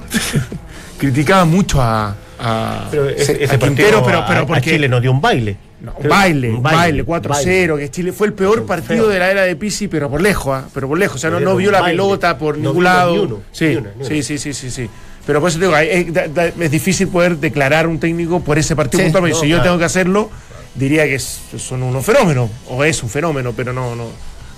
criticaba 0.98 1.44
mucho 1.44 1.80
a. 1.80 2.16
a- 2.40 2.88
Pero 2.90 3.08
ese, 3.08 3.32
ese 3.32 3.44
a 3.44 3.48
partido 3.58 3.66
Quintero, 3.66 4.02
pero, 4.04 4.24
pero 4.26 4.40
a- 4.40 4.42
a 4.42 4.46
porque. 4.46 4.70
Chile 4.72 4.88
nos 4.88 5.00
dio 5.02 5.12
un 5.12 5.20
baile. 5.20 5.56
No, 5.80 5.94
un 5.96 6.08
baile, 6.08 6.50
un 6.50 6.62
baile, 6.62 7.04
4-0, 7.06 7.28
baile. 7.28 7.76
que 7.78 7.90
Chile 7.90 8.12
fue 8.12 8.26
el 8.26 8.32
peor 8.32 8.66
partido 8.66 9.04
Feo. 9.04 9.08
de 9.08 9.18
la 9.20 9.30
era 9.30 9.42
de 9.42 9.54
Pisi, 9.54 9.86
pero 9.86 10.10
por 10.10 10.20
lejos, 10.20 10.52
¿ah? 10.52 10.68
pero 10.74 10.88
por 10.88 10.98
lejos, 10.98 11.16
o 11.16 11.18
sea, 11.18 11.30
no, 11.30 11.38
no 11.38 11.54
vio 11.54 11.70
la 11.70 11.80
baile. 11.80 11.96
pelota 11.96 12.36
por 12.36 12.58
No 12.58 12.70
ningún 12.70 12.84
lado. 12.84 13.12
ni 13.12 13.18
uno, 13.20 13.40
sí, 13.52 13.66
ni 13.66 13.76
una, 13.76 13.90
ni 13.96 14.04
sí, 14.04 14.22
sí, 14.24 14.38
sí, 14.38 14.52
sí, 14.54 14.70
sí. 14.70 14.90
Pero 15.24 15.40
por 15.40 15.50
eso 15.50 15.58
te 15.60 15.66
digo, 15.66 16.12
da- 16.34 16.46
es 16.46 16.70
difícil 16.70 17.06
poder 17.08 17.36
declarar 17.36 17.86
un 17.86 18.00
técnico 18.00 18.40
por 18.40 18.58
ese 18.58 18.74
partido 18.74 19.04
Sí, 19.04 19.12
no, 19.12 19.26
si 19.26 19.46
yo 19.48 19.56
claro. 19.56 19.62
tengo 19.62 19.78
que 19.78 19.84
hacerlo, 19.84 20.30
diría 20.74 21.04
que 21.04 21.14
es- 21.16 21.40
son 21.58 21.82
unos 21.84 22.04
fenómenos, 22.04 22.50
o 22.68 22.82
es 22.82 23.00
un 23.04 23.08
fenómeno, 23.10 23.52
pero 23.56 23.72
no, 23.72 23.94
no, 23.94 24.06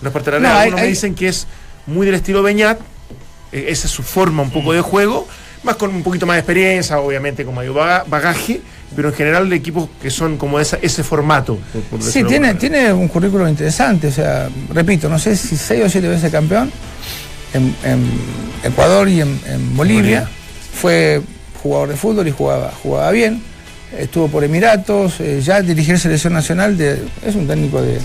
no 0.01 0.09
es 0.09 0.13
parte 0.13 0.31
de 0.31 0.39
la 0.39 0.39
realidad. 0.41 0.57
hay- 0.57 0.63
Algunos 0.69 0.81
me 0.81 0.85
hay- 0.85 0.91
dicen 0.91 1.15
que 1.15 1.29
es 1.29 1.47
muy 1.87 2.07
del 2.07 2.15
estilo 2.15 2.43
Beñat, 2.43 2.79
eh, 3.53 3.67
esa 3.69 3.89
es 3.89 3.93
su 3.93 4.03
forma 4.03 4.43
un 4.43 4.51
poco 4.51 4.73
de 4.73 4.81
juego, 4.81 5.27
más 5.65 5.77
con 5.77 5.95
un 5.95 6.03
poquito 6.03 6.25
más 6.25 6.37
de 6.37 6.41
experiencia, 6.41 6.99
obviamente 7.01 7.45
con 7.45 7.55
mayor 7.55 7.75
baga- 7.75 8.05
bagaje, 8.07 8.63
pero 8.97 9.09
en 9.09 9.15
general 9.15 9.49
de 9.49 9.57
equipos 9.57 9.89
que 10.03 10.11
son 10.11 10.37
como 10.37 10.59
esa, 10.61 10.79
ese 10.83 11.03
formato. 11.03 11.59
por- 11.73 11.83
por 11.83 12.03
Sí, 12.03 12.25
tiene, 12.25 12.55
tiene 12.55 12.93
un 12.93 13.09
currículo 13.09 13.49
interesante. 13.49 14.09
O 14.09 14.13
sea, 14.13 14.49
repito, 14.73 15.09
no 15.09 15.19
sé 15.19 15.37
si 15.37 15.57
seis 15.57 15.83
o 15.85 15.89
siete 15.89 16.09
veces 16.09 16.31
campeón 16.33 16.71
en, 17.55 17.75
en 17.85 18.05
Ecuador 18.65 19.09
y 19.09 19.21
en, 19.21 19.41
en 19.47 19.77
Bolivia. 19.77 20.29
Fue 20.73 21.21
jugador 21.63 21.89
de 21.91 21.97
fútbol 21.97 22.27
y 22.29 22.31
jugaba, 22.31 22.73
jugaba 22.83 23.11
bien. 23.11 23.43
Estuvo 23.99 24.29
por 24.29 24.45
Emiratos, 24.45 25.21
eh, 25.21 25.41
ya 25.43 25.61
dirigir 25.63 25.99
selección 25.99 26.33
nacional 26.33 26.79
de, 26.79 27.03
es 27.27 27.35
un 27.35 27.47
técnico 27.49 27.83
de, 27.83 27.99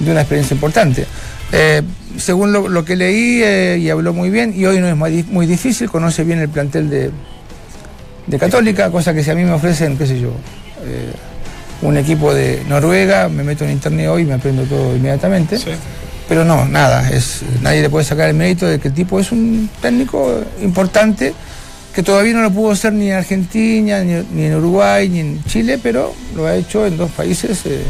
de 0.00 0.10
una 0.10 0.20
experiencia 0.20 0.54
importante. 0.54 1.06
Eh, 1.52 1.82
según 2.18 2.52
lo, 2.52 2.68
lo 2.68 2.84
que 2.84 2.96
leí, 2.96 3.40
eh, 3.42 3.78
y 3.80 3.88
habló 3.88 4.12
muy 4.12 4.30
bien, 4.30 4.52
y 4.56 4.64
hoy 4.66 4.80
no 4.80 4.88
es 4.88 5.26
muy 5.28 5.46
difícil, 5.46 5.88
conoce 5.88 6.24
bien 6.24 6.40
el 6.40 6.48
plantel 6.48 6.90
de, 6.90 7.10
de 8.26 8.38
Católica, 8.38 8.90
cosa 8.90 9.14
que 9.14 9.22
si 9.22 9.30
a 9.30 9.34
mí 9.34 9.44
me 9.44 9.52
ofrecen, 9.52 9.96
qué 9.96 10.06
sé 10.06 10.18
yo, 10.20 10.30
eh, 10.84 11.12
un 11.82 11.96
equipo 11.96 12.32
de 12.34 12.62
Noruega, 12.68 13.28
me 13.28 13.44
meto 13.44 13.64
en 13.64 13.70
internet 13.72 14.08
hoy 14.08 14.22
y 14.22 14.24
me 14.24 14.34
aprendo 14.34 14.62
todo 14.64 14.96
inmediatamente. 14.96 15.58
Pero 16.28 16.44
no, 16.44 16.64
nada, 16.64 17.08
es, 17.10 17.42
nadie 17.62 17.82
le 17.82 17.88
puede 17.90 18.04
sacar 18.04 18.28
el 18.28 18.34
mérito 18.34 18.66
de 18.66 18.80
que 18.80 18.88
el 18.88 18.94
tipo 18.94 19.20
es 19.20 19.30
un 19.30 19.70
técnico 19.80 20.42
importante 20.60 21.32
que 21.94 22.02
todavía 22.02 22.32
no 22.34 22.42
lo 22.42 22.50
pudo 22.50 22.72
hacer 22.72 22.92
ni 22.92 23.10
en 23.10 23.16
Argentina, 23.16 24.02
ni, 24.02 24.14
ni 24.32 24.46
en 24.46 24.56
Uruguay, 24.56 25.08
ni 25.08 25.20
en 25.20 25.44
Chile, 25.44 25.78
pero 25.80 26.12
lo 26.34 26.46
ha 26.46 26.56
hecho 26.56 26.84
en 26.84 26.96
dos 26.96 27.10
países 27.12 27.60
eh, 27.66 27.80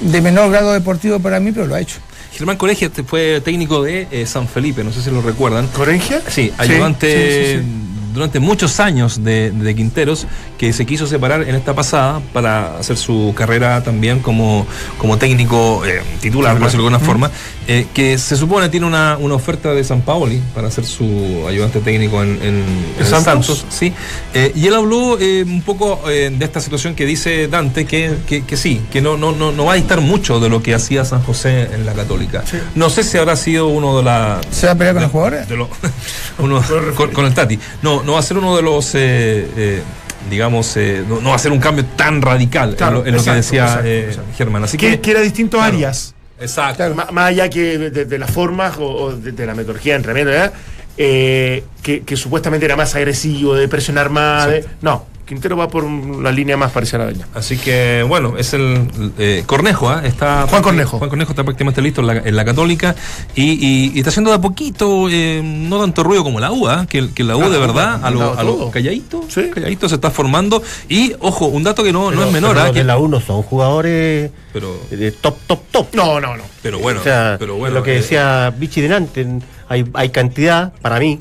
de 0.00 0.20
menor 0.20 0.50
grado 0.50 0.72
deportivo 0.74 1.18
para 1.18 1.40
mí, 1.40 1.50
pero 1.50 1.66
lo 1.66 1.74
ha 1.74 1.80
hecho. 1.80 1.96
Germán 2.32 2.58
Colegia 2.58 2.90
te- 2.90 3.02
fue 3.02 3.40
técnico 3.40 3.82
de 3.82 4.06
eh, 4.10 4.26
San 4.26 4.46
Felipe, 4.46 4.84
no 4.84 4.92
sé 4.92 5.00
si 5.00 5.10
lo 5.10 5.22
recuerdan. 5.22 5.66
¿Corengia? 5.68 6.20
Sí, 6.28 6.52
ayudante 6.58 7.06
sí, 7.10 7.44
sí, 7.46 7.58
sí. 7.62 7.95
Durante 8.16 8.40
muchos 8.40 8.80
años 8.80 9.22
de, 9.22 9.50
de 9.52 9.74
Quinteros, 9.76 10.26
que 10.58 10.72
se 10.72 10.84
quiso 10.86 11.06
separar 11.06 11.42
en 11.42 11.54
esta 11.54 11.74
pasada 11.74 12.20
para 12.32 12.78
hacer 12.78 12.96
su 12.96 13.32
carrera 13.36 13.82
también 13.84 14.18
como, 14.20 14.66
como 14.98 15.18
técnico 15.18 15.84
eh, 15.86 16.02
titular, 16.20 16.54
por 16.56 16.64
decirlo 16.64 16.84
de 16.88 16.94
alguna 16.94 17.06
forma, 17.06 17.30
eh, 17.68 17.86
que 17.94 18.18
se 18.18 18.36
supone 18.36 18.68
tiene 18.68 18.86
una, 18.86 19.16
una 19.20 19.34
oferta 19.34 19.72
de 19.74 19.84
San 19.84 20.00
Paoli 20.00 20.40
para 20.54 20.70
ser 20.70 20.84
su 20.86 21.44
ayudante 21.48 21.80
técnico 21.80 22.22
en, 22.22 22.38
en- 22.42 22.64
en 22.98 23.06
Santos? 23.06 23.46
Santos. 23.58 23.66
Sí, 23.68 23.92
Eh, 24.34 24.52
y 24.54 24.66
él 24.66 24.74
habló 24.74 25.16
un 25.16 25.62
poco 25.64 26.00
de 26.06 26.34
esta 26.40 26.60
situación 26.60 26.94
que 26.94 27.04
dice 27.06 27.48
Dante, 27.48 27.84
que, 27.84 28.14
que, 28.26 28.44
que 28.44 28.56
sí, 28.56 28.80
que 28.90 29.00
no, 29.02 29.16
no, 29.16 29.32
no, 29.32 29.52
no 29.52 29.64
va 29.66 29.72
a 29.74 29.76
distar 29.76 30.00
mucho 30.00 30.40
de 30.40 30.48
lo 30.48 30.62
que 30.62 30.74
hacía 30.74 31.04
San 31.04 31.22
José 31.22 31.68
en 31.74 31.84
la 31.86 31.92
Católica. 31.92 32.42
No 32.74 32.88
sé 32.90 33.04
si 33.04 33.18
habrá 33.18 33.36
sido 33.36 33.68
uno 33.68 33.96
de 33.98 34.02
la 34.04 34.40
¿Se 34.50 34.66
va 34.66 34.72
a 34.72 34.74
pelear 34.76 34.94
con 34.94 35.02
los 35.02 35.12
jugadores? 35.12 35.48
de 35.48 35.56
lo- 35.56 35.68
uno- 36.38 36.62
con, 36.96 37.10
con 37.12 37.26
el 37.26 37.34
Tati. 37.34 37.58
No, 37.82 38.02
no 38.06 38.12
va 38.14 38.20
a 38.20 38.22
ser 38.22 38.38
uno 38.38 38.56
de 38.56 38.62
los, 38.62 38.94
eh, 38.94 39.46
eh, 39.56 39.82
digamos, 40.30 40.76
eh, 40.76 41.04
no, 41.06 41.20
no 41.20 41.30
va 41.30 41.36
a 41.36 41.38
ser 41.38 41.52
un 41.52 41.60
cambio 41.60 41.84
tan 41.96 42.22
radical 42.22 42.74
Claro, 42.76 42.98
en 42.98 43.02
lo, 43.02 43.06
en 43.06 43.12
lo 43.14 43.18
exacto, 43.20 43.32
que 43.32 43.36
decía 43.36 43.64
exacto, 43.64 43.86
eh, 43.88 44.04
exacto. 44.08 44.30
Germán. 44.38 44.64
Así 44.64 44.76
Que, 44.78 45.00
que, 45.00 45.10
era 45.10 45.20
distinto 45.20 45.58
a 45.58 45.60
claro. 45.64 45.74
Arias. 45.76 46.14
Exacto. 46.40 46.76
Claro. 46.76 46.94
Má- 46.94 47.10
Más 47.12 47.28
allá 47.28 47.50
que 47.50 47.78
de, 47.78 48.04
de 48.06 48.18
las 48.18 48.30
formas 48.30 48.76
o, 48.78 48.84
o 48.84 49.12
de, 49.12 49.32
de 49.32 49.46
la 49.46 49.54
metodología 49.54 49.92
de 49.92 49.96
entrenamiento, 49.98 50.30
¿verdad? 50.32 50.52
Eh, 50.98 51.62
que, 51.82 52.02
que 52.04 52.16
supuestamente 52.16 52.64
era 52.64 52.74
más 52.76 52.94
agresivo, 52.94 53.54
de 53.54 53.68
presionar 53.68 54.08
más. 54.10 54.48
de- 54.48 54.64
no, 54.82 55.04
Quintero 55.26 55.56
va 55.56 55.68
por 55.68 55.84
la 55.84 56.30
línea 56.30 56.56
más 56.56 56.70
parecida 56.70 56.98
a 56.98 57.00
la 57.00 57.06
de 57.06 57.12
ella. 57.14 57.26
Así 57.34 57.58
que, 57.58 58.04
bueno, 58.08 58.34
es 58.38 58.54
el 58.54 58.88
eh, 59.18 59.42
Cornejo, 59.44 59.90
¿ah? 59.90 60.02
está 60.04 60.46
Juan 60.46 60.62
Cornejo. 60.62 60.98
Juan 60.98 61.10
Cornejo 61.10 61.32
está 61.32 61.42
prácticamente 61.42 61.82
listo 61.82 62.00
en 62.00 62.06
la, 62.06 62.12
en 62.18 62.36
la 62.36 62.44
Católica 62.44 62.94
y, 63.34 63.42
y- 63.54 63.92
y 63.94 63.98
está 63.98 64.10
haciendo 64.10 64.30
de 64.30 64.36
a 64.36 64.40
poquito, 64.40 65.08
eh, 65.10 65.42
no 65.44 65.80
tanto 65.80 66.04
ruido 66.04 66.22
como 66.22 66.38
la 66.38 66.52
U, 66.52 66.68
¿ah? 66.68 66.86
que, 66.88 67.10
que 67.12 67.24
la 67.24 67.36
U 67.36 67.42
Ah, 67.42 67.48
de 67.48 67.58
verdad, 67.58 68.00
a 68.04 68.10
lo, 68.12 68.18
dado 68.20 68.38
a 68.38 68.44
lo 68.44 68.54
todo. 68.54 68.70
calladito, 68.70 69.24
Sí. 69.28 69.50
calladito 69.52 69.88
se 69.88 69.96
está 69.96 70.10
formando. 70.12 70.62
Y, 70.88 71.14
ojo, 71.20 71.46
un 71.46 71.64
dato 71.64 71.82
que 71.82 71.92
no, 71.92 72.10
no 72.12 72.22
es 72.24 72.30
menor, 72.32 72.52
Pero 72.54 72.64
los 72.66 72.72
que- 72.72 72.78
de 72.78 72.84
la 72.84 72.96
1 72.98 73.20
son 73.20 73.42
jugadores 73.42 74.30
pero, 74.52 74.78
de 74.90 75.10
top, 75.10 75.36
top, 75.46 75.60
top. 75.72 75.86
No, 75.94 76.20
no, 76.20 76.36
no. 76.36 76.44
pero 76.62 76.78
bueno, 76.78 77.00
o 77.00 77.02
sea, 77.02 77.36
pero 77.38 77.56
bueno, 77.56 77.74
lo 77.74 77.82
que 77.82 77.92
eh, 77.92 77.96
decía 77.96 78.54
Vichy 78.56 78.80
delante, 78.80 79.26
hay, 79.68 79.84
hay 79.94 80.10
cantidad 80.10 80.72
para 80.80 80.98
mí, 81.00 81.18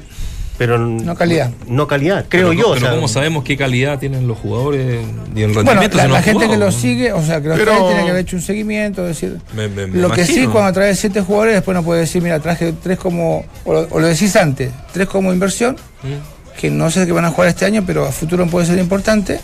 pero 0.58 0.78
No 0.78 1.16
calidad. 1.16 1.52
No 1.68 1.88
calidad, 1.88 2.26
creo 2.30 2.50
pero, 2.50 2.54
yo. 2.54 2.64
Pero 2.74 2.74
o 2.74 2.80
sea, 2.80 2.96
¿cómo 2.96 3.08
sabemos 3.08 3.44
qué 3.44 3.58
calidad 3.58 4.00
tienen 4.00 4.28
los 4.28 4.38
jugadores 4.38 5.06
y 5.36 5.42
el 5.42 5.52
Bueno, 5.54 5.72
rendimiento? 5.72 5.98
la, 5.98 6.22
gente 6.22 6.40
que 6.42 6.46
jugado? 6.56 6.66
lo 6.66 6.72
sigue, 6.72 7.12
o 7.14 7.22
sea, 7.24 7.42
que 7.42 7.50
los 7.50 7.58
Pero- 7.60 7.72
trae 7.72 7.88
tiene 7.88 8.04
que 8.06 8.10
haber 8.12 8.22
hecho 8.22 8.36
un 8.38 8.42
seguimiento, 8.42 9.04
decir. 9.04 9.38
Me- 9.56 9.68
me- 9.68 9.88
me 9.88 10.00
lo 10.00 10.10
que 10.12 10.26
sí, 10.26 10.48
cuando 10.48 10.72
traes 10.74 11.00
siete 11.00 11.22
jugadores, 11.22 11.56
después 11.56 11.76
no 11.76 11.84
puede 11.84 12.02
decir, 12.02 12.22
mira, 12.22 12.40
traje 12.40 12.74
tres 12.82 12.98
como, 12.98 13.46
o 13.66 13.74
lo, 13.74 13.88
o 13.92 14.00
lo 14.00 14.08
decís 14.08 14.36
antes, 14.36 14.72
tres 14.94 15.08
como 15.08 15.34
inversión, 15.34 15.76
Mm. 16.04 16.58
que 16.60 16.70
no 16.70 16.90
sé 16.90 17.06
qué 17.06 17.12
van 17.12 17.26
a 17.26 17.32
jugar 17.32 17.50
este 17.50 17.66
año, 17.66 17.84
pero 17.86 18.06
a 18.06 18.12
futuro 18.12 18.46
puede 18.48 18.66
ser 18.66 18.80
importante, 18.80 19.40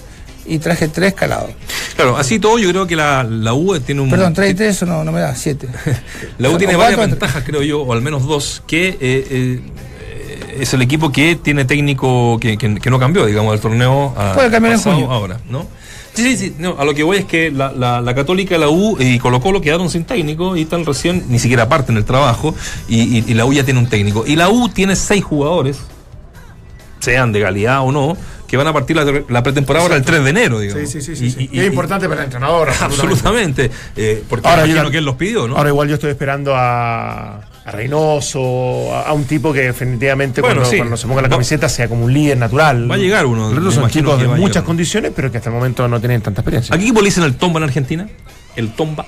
y 0.46 0.58
traje 0.60 0.88
tres 0.88 1.14
calados. 1.14 1.52
Claro, 1.96 2.18
así 2.18 2.40
todo 2.40 2.58
yo 2.58 2.70
creo 2.70 2.88
que 2.88 2.96
la, 2.96 3.24
la 3.24 3.54
U 3.54 3.80
tiene 3.80 4.02
un... 4.02 4.10
Perdón, 4.10 4.34
trae 4.34 4.54
tres, 4.56 4.78
eso 4.78 4.86
no, 4.88 5.04
no 5.04 5.12
me 5.12 5.20
da, 5.20 5.36
siete. 5.36 5.68
La 6.40 6.50
U 6.50 6.54
O 6.56 6.58
tiene 6.58 6.74
cuatro, 6.74 6.98
varias 6.98 7.00
tres. 7.00 7.10
ventajas, 7.12 7.44
creo 7.46 7.62
yo, 7.62 7.82
o 7.84 7.94
al 7.94 8.02
menos 8.02 8.26
dos, 8.26 8.64
que 8.66 8.88
eh, 8.90 8.98
eh, 9.02 9.60
es 10.60 10.74
el 10.74 10.82
equipo 10.82 11.12
que 11.12 11.36
tiene 11.36 11.66
técnico 11.66 12.38
que, 12.40 12.58
que- 12.58 12.76
que 12.76 12.90
no 12.90 13.00
cambió, 13.00 13.26
digamos, 13.26 13.52
del 13.54 13.62
torneo 13.62 14.14
a, 14.18 14.34
Puede 14.34 14.52
cambiar 14.52 14.74
en 14.76 14.82
junio. 14.82 15.12
ahora, 15.12 15.40
¿no? 15.50 15.66
Sí, 16.14 16.36
sí, 16.36 16.38
sí. 16.50 16.56
no, 16.60 16.76
a 16.78 16.84
lo 16.84 16.94
que 16.94 17.04
voy 17.04 17.18
es 17.18 17.26
que 17.26 17.52
la, 17.52 17.72
la- 17.72 18.02
la 18.02 18.14
Católica, 18.14 18.58
la 18.58 18.68
U 18.70 18.98
y 19.00 19.18
Colo 19.20 19.40
Colo 19.40 19.62
quedaron 19.62 19.90
sin 19.90 20.04
técnico 20.04 20.58
y 20.58 20.64
están 20.64 20.86
recién, 20.86 21.24
ni 21.30 21.40
siquiera 21.40 21.70
parten 21.70 21.96
el 21.96 22.04
trabajo, 22.04 22.54
y, 22.90 23.02
y- 23.20 23.24
y 23.28 23.34
la 23.34 23.46
U 23.46 23.54
ya 23.54 23.64
tiene 23.64 23.80
un 23.80 23.88
técnico. 23.88 24.26
Y 24.28 24.36
la 24.36 24.50
U 24.50 24.68
tiene 24.68 24.96
seis 24.98 25.24
jugadores, 25.24 25.78
sean 27.00 27.32
de 27.32 27.42
calidad 27.42 27.82
o 27.82 27.92
no, 27.92 28.18
que 28.48 28.58
van 28.58 28.68
a 28.68 28.74
partir 28.74 28.98
la, 28.98 29.06
la 29.30 29.42
pretemporada 29.44 29.84
ahora 29.86 29.96
el 29.96 30.04
3 30.04 30.24
de 30.24 30.30
enero, 30.30 30.60
digamos. 30.60 30.90
Sí, 30.90 31.02
sí, 31.02 31.16
sí. 31.16 31.30
sí, 31.32 31.44
Y- 31.46 31.48
sí. 31.48 31.60
es 31.60 31.68
importante 31.68 32.08
para 32.10 32.22
el 32.22 32.26
entrenador. 32.26 32.70
Absolutamente. 32.82 33.72
eh, 33.96 34.22
porque 34.30 34.48
Ahora, 34.50 34.66
yo- 34.66 34.92
que 34.92 34.98
él 34.98 35.06
los 35.06 35.16
pidió, 35.16 35.48
¿no? 35.48 35.56
Ahora 35.56 35.70
igual 35.70 35.88
yo 35.88 35.94
estoy 35.96 36.12
esperando 36.12 36.54
a, 36.56 37.42
a 37.66 37.72
Reynoso, 37.72 38.94
a, 38.94 39.04
a 39.10 39.14
un 39.14 39.26
tipo 39.26 39.54
que 39.54 39.62
definitivamente 39.62 40.42
Bueno, 40.42 40.58
cuando, 40.58 40.72
sí. 40.72 40.78
cuando 40.78 40.98
se 40.98 41.08
ponga 41.08 41.22
la 41.22 41.30
camiseta 41.30 41.70
sea 41.70 41.88
como 41.88 42.06
un 42.06 42.14
líder 42.14 42.38
natural. 42.38 42.90
Va 42.90 42.96
a 42.96 42.98
llegar 42.98 43.26
uno, 43.26 43.52
Los 43.54 43.76
son 43.76 43.90
chicos 43.90 44.20
de 44.20 44.28
muchas 44.28 44.48
llegar. 44.48 44.64
condiciones, 44.64 45.12
pero 45.16 45.32
que 45.32 45.38
hasta 45.38 45.50
el 45.50 45.56
momento 45.56 45.88
no 45.88 46.00
tienen 46.00 46.22
tanta 46.22 46.42
experiencia. 46.42 46.74
¿A 46.76 46.78
qué 46.78 46.84
equipo 46.86 47.02
le 47.02 47.06
dicen 47.06 47.24
el 47.24 47.36
Tomba 47.36 47.60
en 47.60 47.64
Argentina? 47.66 48.08
El 48.56 48.72
Tomba. 48.74 49.06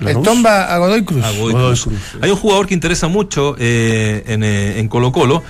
¿La 0.00 0.10
El 0.10 0.16
Luz? 0.16 0.24
tomba 0.26 0.64
a 0.74 0.76
Godoy 0.76 1.04
Cruz. 1.04 1.24
a 1.24 1.30
Godoy 1.30 1.52
Godoy 1.54 1.68
Cruz. 1.70 1.82
Cruz, 1.84 1.98
sí. 2.12 2.18
Hay 2.20 2.30
un 2.30 2.36
jugador 2.36 2.66
que 2.66 2.74
interesa 2.74 3.08
mucho 3.08 3.56
eh, 3.58 4.24
en, 4.26 4.44
eh, 4.44 4.78
en 4.78 4.88
Colo 4.88 5.10
Colo, 5.10 5.42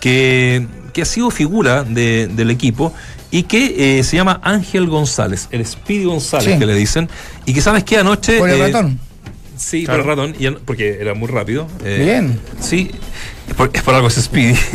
que, 0.00 0.66
que 0.92 1.02
ha 1.02 1.06
sido 1.06 1.30
figura 1.30 1.82
de- 1.82 2.28
del 2.28 2.50
equipo 2.50 2.92
y 3.30 3.44
que 3.44 3.98
eh, 3.98 4.04
se 4.04 4.16
llama 4.16 4.38
Ángel 4.42 4.86
González, 4.88 5.48
el 5.50 5.64
Speedy 5.66 6.04
González 6.04 6.52
Sí. 6.54 6.58
que 6.58 6.66
le 6.66 6.74
dicen, 6.74 7.08
y 7.46 7.54
que 7.54 7.60
sabes 7.62 7.84
que 7.84 7.96
anoche... 7.98 8.38
Por 8.38 8.50
el 8.50 8.60
eh, 8.60 8.66
ratón. 8.70 9.00
Sí, 9.56 9.84
Claro. 9.84 10.02
por 10.04 10.10
el 10.12 10.16
ratón, 10.18 10.36
y 10.38 10.50
porque 10.64 10.98
era 11.00 11.14
muy 11.14 11.28
rápido. 11.28 11.66
eh, 11.84 12.02
Bien. 12.04 12.40
Sí, 12.60 12.90
es 13.48 13.54
por, 13.54 13.70
es 13.72 13.82
por 13.82 13.94
algo 13.94 14.08
es 14.08 14.14
Speedy. 14.14 14.56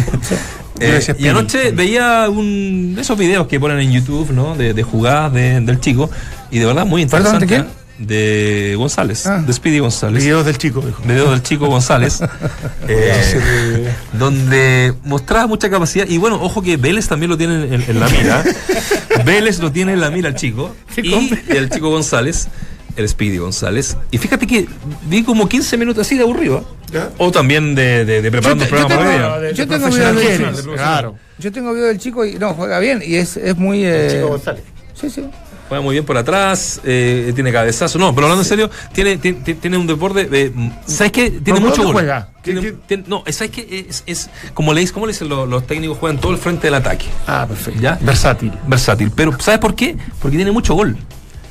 Eh, 0.83 0.99
y 1.19 1.27
anoche 1.27 1.69
veía 1.73 2.27
un, 2.27 2.97
esos 2.99 3.15
videos 3.15 3.45
que 3.45 3.59
ponen 3.59 3.77
en 3.81 3.91
YouTube, 3.91 4.31
¿no? 4.31 4.55
De, 4.55 4.73
de 4.73 4.81
jugadas 4.81 5.31
de- 5.31 5.61
del 5.61 5.79
chico, 5.79 6.09
y 6.49 6.57
de 6.57 6.65
verdad 6.65 6.87
muy 6.87 7.05
Perdón, 7.05 7.35
interesante. 7.35 7.67
¿de 7.99 8.09
¿eh? 8.09 8.71
De 8.71 8.75
González, 8.77 9.27
Ah. 9.27 9.43
de 9.45 9.53
Speedy 9.53 9.77
González. 9.77 10.23
Videos 10.23 10.43
del 10.43 10.57
chico, 10.57 10.81
dijo. 10.81 11.03
Videos 11.03 11.29
del 11.29 11.43
chico 11.43 11.67
González, 11.67 12.21
eh, 12.87 13.91
donde 14.13 14.93
mostraba 15.03 15.45
mucha 15.45 15.69
capacidad. 15.69 16.07
Y 16.07 16.17
bueno, 16.17 16.41
ojo 16.41 16.63
que 16.63 16.77
Vélez 16.77 17.07
también 17.07 17.29
lo 17.29 17.37
tiene 17.37 17.65
en, 17.75 17.83
en 17.87 17.99
la 17.99 18.09
mira. 18.09 18.43
Vélez 19.25 19.59
lo 19.59 19.71
tiene 19.71 19.93
en 19.93 20.01
la 20.01 20.09
mira 20.09 20.29
el 20.29 20.35
chico. 20.35 20.75
Y 20.97 21.29
el 21.49 21.69
chico 21.69 21.89
González, 21.91 22.47
el 22.95 23.07
Speedy 23.09 23.37
González. 23.37 23.97
Y 24.11 24.17
fíjate 24.17 24.45
que 24.47 24.67
vi 25.07 25.23
como 25.23 25.47
15 25.49 25.77
minutos 25.77 26.05
así 26.05 26.15
de 26.17 26.23
aburrido. 26.23 26.59
¿eh? 26.59 26.63
¿Ya? 26.93 27.09
O 27.17 27.31
también 27.31 27.73
de, 27.75 28.03
de, 28.05 28.21
de 28.21 28.31
preparando 28.31 28.65
Yo 28.65 28.69
el 28.69 28.69
te- 28.69 28.81
yo 28.81 28.87
programa 28.87 28.87
para 28.87 29.17
tengo- 29.17 29.33
hoy 29.35 29.39
día. 29.41 29.49
de- 29.49 29.53
Yo 29.55 29.67
tengo 29.67 29.89
que 29.89 29.99
del 30.21 30.55
chico. 30.55 30.73
Claro. 30.73 31.15
Yo 31.39 31.51
tengo 31.51 31.73
video 31.73 31.87
del 31.87 31.97
chico 31.99 32.25
y 32.25 32.33
no, 32.35 32.53
juega 32.53 32.79
bien 32.79 33.01
y 33.05 33.15
es, 33.15 33.37
es 33.37 33.55
muy. 33.57 33.83
eh, 33.85 34.09
Chico 34.11 34.27
González. 34.27 34.63
Sí, 34.99 35.09
sí. 35.09 35.23
Juega 35.69 35.81
muy 35.81 35.93
bien 35.93 36.03
por 36.05 36.17
atrás, 36.17 36.81
eh, 36.83 37.31
tiene 37.33 37.49
cabezazo. 37.53 37.97
No, 37.97 38.13
pero 38.13 38.27
hablando 38.27 38.41
en 38.43 38.47
serio, 38.49 38.69
tiene, 38.91 39.15
tiene, 39.17 39.39
tiene 39.55 39.77
un 39.77 39.87
deporte. 39.87 40.27
eh, 40.29 40.51
¿Sabes 40.85 41.13
qué? 41.13 41.31
Tiene 41.31 41.61
¿Por 41.61 41.69
mucho 41.69 41.83
dónde 41.83 41.85
gol. 41.85 41.93
juega? 41.93 42.29
¿Qué- 42.43 42.51
Tiene- 42.51 42.61
qué- 42.61 42.77
tiene- 42.87 43.03
no, 43.07 43.23
¿sabes 43.29 43.51
qué? 43.51 43.85
Es, 43.89 44.03
es 44.05 44.29
como 44.53 44.73
le 44.73 44.81
dicen, 44.81 44.93
¿cómo 44.95 45.05
le 45.05 45.13
dicen 45.13 45.29
los, 45.29 45.47
los 45.47 45.65
técnicos? 45.65 45.97
Juegan 45.97 46.19
todo 46.19 46.33
el 46.33 46.37
frente 46.39 46.67
del 46.67 46.73
ataque. 46.73 47.05
Ah, 47.25 47.45
perfecto. 47.47 47.79
¿Ya? 47.81 47.97
Versátil. 48.01 48.51
Versátil. 48.67 49.11
Pero 49.15 49.31
¿sabes 49.39 49.61
por 49.61 49.73
qué? 49.73 49.95
Porque 50.21 50.35
tiene 50.35 50.51
mucho 50.51 50.73
gol. 50.73 50.97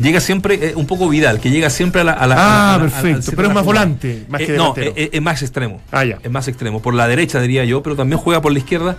Llega 0.00 0.20
siempre, 0.20 0.54
eh, 0.70 0.72
un 0.74 0.86
poco 0.86 1.08
Vidal, 1.08 1.40
que 1.40 1.50
llega 1.50 1.68
siempre 1.70 2.00
a 2.00 2.04
la. 2.04 2.12
a 2.12 2.26
la- 2.26 2.34
Ah, 2.38 2.74
a 2.74 2.78
la- 2.78 2.84
perfecto. 2.84 3.32
Pero 3.36 3.48
es 3.48 3.54
más 3.54 3.64
jugada. 3.64 3.84
volante, 3.84 4.24
más 4.28 4.40
Eh, 4.40 4.46
que 4.46 4.52
No, 4.54 4.74
eh, 4.76 5.10
es 5.12 5.22
más 5.22 5.42
extremo. 5.42 5.82
Ah, 5.92 6.04
ya. 6.04 6.18
Es 6.22 6.30
más 6.30 6.48
extremo. 6.48 6.80
Por 6.80 6.94
la 6.94 7.06
derecha, 7.06 7.40
diría 7.40 7.64
yo, 7.64 7.82
pero 7.82 7.96
también 7.96 8.18
juega 8.18 8.40
por 8.40 8.52
la 8.52 8.58
izquierda. 8.58 8.96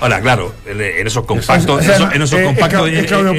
Ahora, 0.00 0.20
claro, 0.20 0.52
en, 0.66 0.80
en 0.80 1.06
esos 1.06 1.24
compactos. 1.24 1.80
o 1.80 1.82
sea, 1.82 1.96
en 1.96 2.02
esos, 2.02 2.14
en 2.14 2.22
esos 2.22 2.38
es 2.40 2.46
compactos. 2.46 2.88
Es 2.90 3.06
Claudio. 3.06 3.34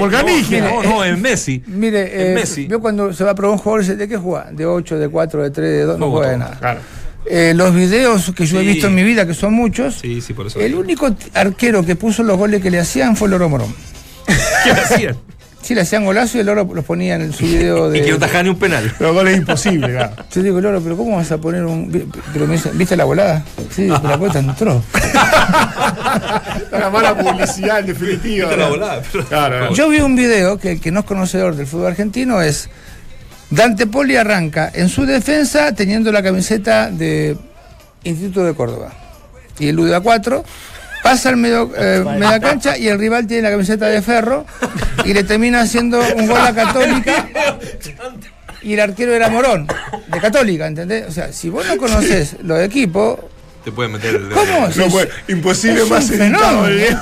No, 0.63 0.83
no, 0.83 1.03
es 1.03 1.17
Messi. 1.17 1.61
Mire, 1.67 2.31
eh, 2.31 2.33
Messi. 2.33 2.67
yo 2.67 2.79
cuando 2.79 3.13
se 3.13 3.23
va 3.23 3.31
a 3.31 3.35
probar 3.35 3.57
un 3.57 3.61
jugador, 3.63 3.85
¿de 3.85 4.07
qué 4.07 4.17
juega? 4.17 4.49
De 4.51 4.65
8, 4.65 4.97
de 4.97 5.09
4, 5.09 5.43
de 5.43 5.49
3, 5.51 5.69
de 5.71 5.83
2, 5.83 5.99
no 5.99 6.05
Juego 6.05 6.17
juega 6.17 6.31
de 6.31 6.37
nada. 6.37 6.57
Claro. 6.59 6.79
Eh, 7.27 7.53
los 7.55 7.73
videos 7.73 8.31
que 8.35 8.45
yo 8.45 8.59
he 8.59 8.63
visto 8.63 8.87
en 8.87 8.95
mi 8.95 9.03
vida, 9.03 9.25
que 9.25 9.33
son 9.33 9.53
muchos, 9.53 9.95
Sí, 9.95 10.21
sí, 10.21 10.33
por 10.33 10.47
eso. 10.47 10.59
el 10.59 10.75
único 10.75 11.09
arquero 11.33 11.85
que 11.85 11.95
puso 11.95 12.23
los 12.23 12.37
goles 12.37 12.61
que 12.61 12.69
le 12.71 12.79
hacían 12.79 13.15
fue 13.17 13.27
Loro 13.29 13.49
Morón. 13.49 13.73
¿Qué 14.63 14.71
hacían? 14.71 15.17
Sí, 15.65 15.73
le 15.73 15.81
hacían 15.81 16.05
golazo 16.05 16.37
y 16.37 16.41
el 16.41 16.45
Loro 16.45 16.69
los 16.73 16.85
ponía 16.85 17.15
en 17.15 17.33
su 17.33 17.43
video 17.43 17.89
de... 17.89 17.97
Y 17.97 18.01
que 18.03 18.11
no 18.11 18.19
tajaba 18.19 18.43
ni 18.43 18.49
un 18.49 18.59
penal. 18.59 18.93
Pero 18.99 19.13
gol 19.15 19.27
es 19.29 19.37
imposible, 19.37 19.87
claro. 19.91 20.11
Yo 20.31 20.43
digo, 20.43 20.61
Loro, 20.61 20.79
pero 20.81 20.95
¿cómo 20.95 21.15
vas 21.17 21.31
a 21.31 21.37
poner 21.39 21.65
un...? 21.65 21.91
vi- 21.91 22.05
Pero 22.33 22.45
me 22.45 22.53
dice, 22.53 22.69
¿viste 22.73 22.95
la 22.95 23.05
volada? 23.05 23.43
Sí, 23.75 23.87
pero 23.89 24.07
la 24.09 24.17
puerta 24.19 24.39
entró. 24.39 24.83
Una 26.71 26.89
mala 26.89 27.17
publicidad, 27.17 27.79
en 27.79 27.85
definitiva. 27.87 28.47
Viste 28.47 28.57
la 28.61 28.69
volada, 28.69 29.01
pero- 29.11 29.25
Claro, 29.25 29.57
claro. 29.57 29.73
Yo 29.73 29.89
vi 29.89 29.99
un 30.01 30.15
video 30.15 30.57
que 30.59 30.73
el 30.73 30.81
que 30.81 30.91
no 30.91 30.99
es 30.99 31.05
conocedor 31.05 31.55
del 31.55 31.67
fútbol 31.67 31.87
argentino 31.87 32.41
es 32.41 32.69
Dante 33.49 33.87
Poli 33.87 34.15
arranca 34.17 34.71
en 34.73 34.89
su 34.89 35.05
defensa 35.05 35.73
teniendo 35.73 36.11
la 36.11 36.21
camiseta 36.21 36.89
de 36.91 37.37
Instituto 38.03 38.43
de 38.43 38.53
Córdoba 38.53 38.91
y 39.59 39.67
el 39.69 39.79
UDA 39.79 40.01
4 40.01 40.43
pasa 41.05 41.29
al 41.29 41.37
medio, 41.37 41.71
eh, 41.77 42.03
media 42.03 42.39
cancha 42.39 42.75
y 42.79 42.87
el 42.87 42.97
rival 42.97 43.27
tiene 43.27 43.43
la 43.43 43.51
camiseta 43.51 43.85
de 43.85 44.01
Ferro 44.01 44.43
y 45.05 45.13
le 45.13 45.23
termina 45.23 45.61
haciendo 45.61 46.01
un 46.15 46.25
gol 46.25 46.41
a 46.41 46.51
Católica 46.51 47.27
y 48.63 48.73
el 48.73 48.79
arquero 48.79 49.13
era 49.13 49.29
Morón 49.29 49.67
de 50.07 50.19
Católica, 50.19 50.65
¿entendés? 50.65 51.05
O 51.07 51.11
sea, 51.11 51.31
si 51.31 51.49
vos 51.49 51.63
no 51.67 51.77
conoces 51.77 52.37
los 52.41 52.59
equipos, 52.59 53.19
Te 53.63 53.71
pueden 53.71 53.91
meter 53.91 54.15
el 54.15 54.29
dedo. 54.29 54.35
¿cómo? 54.35 54.67
No, 54.75 54.87
pues, 54.89 55.09
imposible 55.27 55.83
Es 55.83 55.89
más 55.91 56.09
un 56.09 56.21
editado 56.21 56.67
el. 56.67 56.97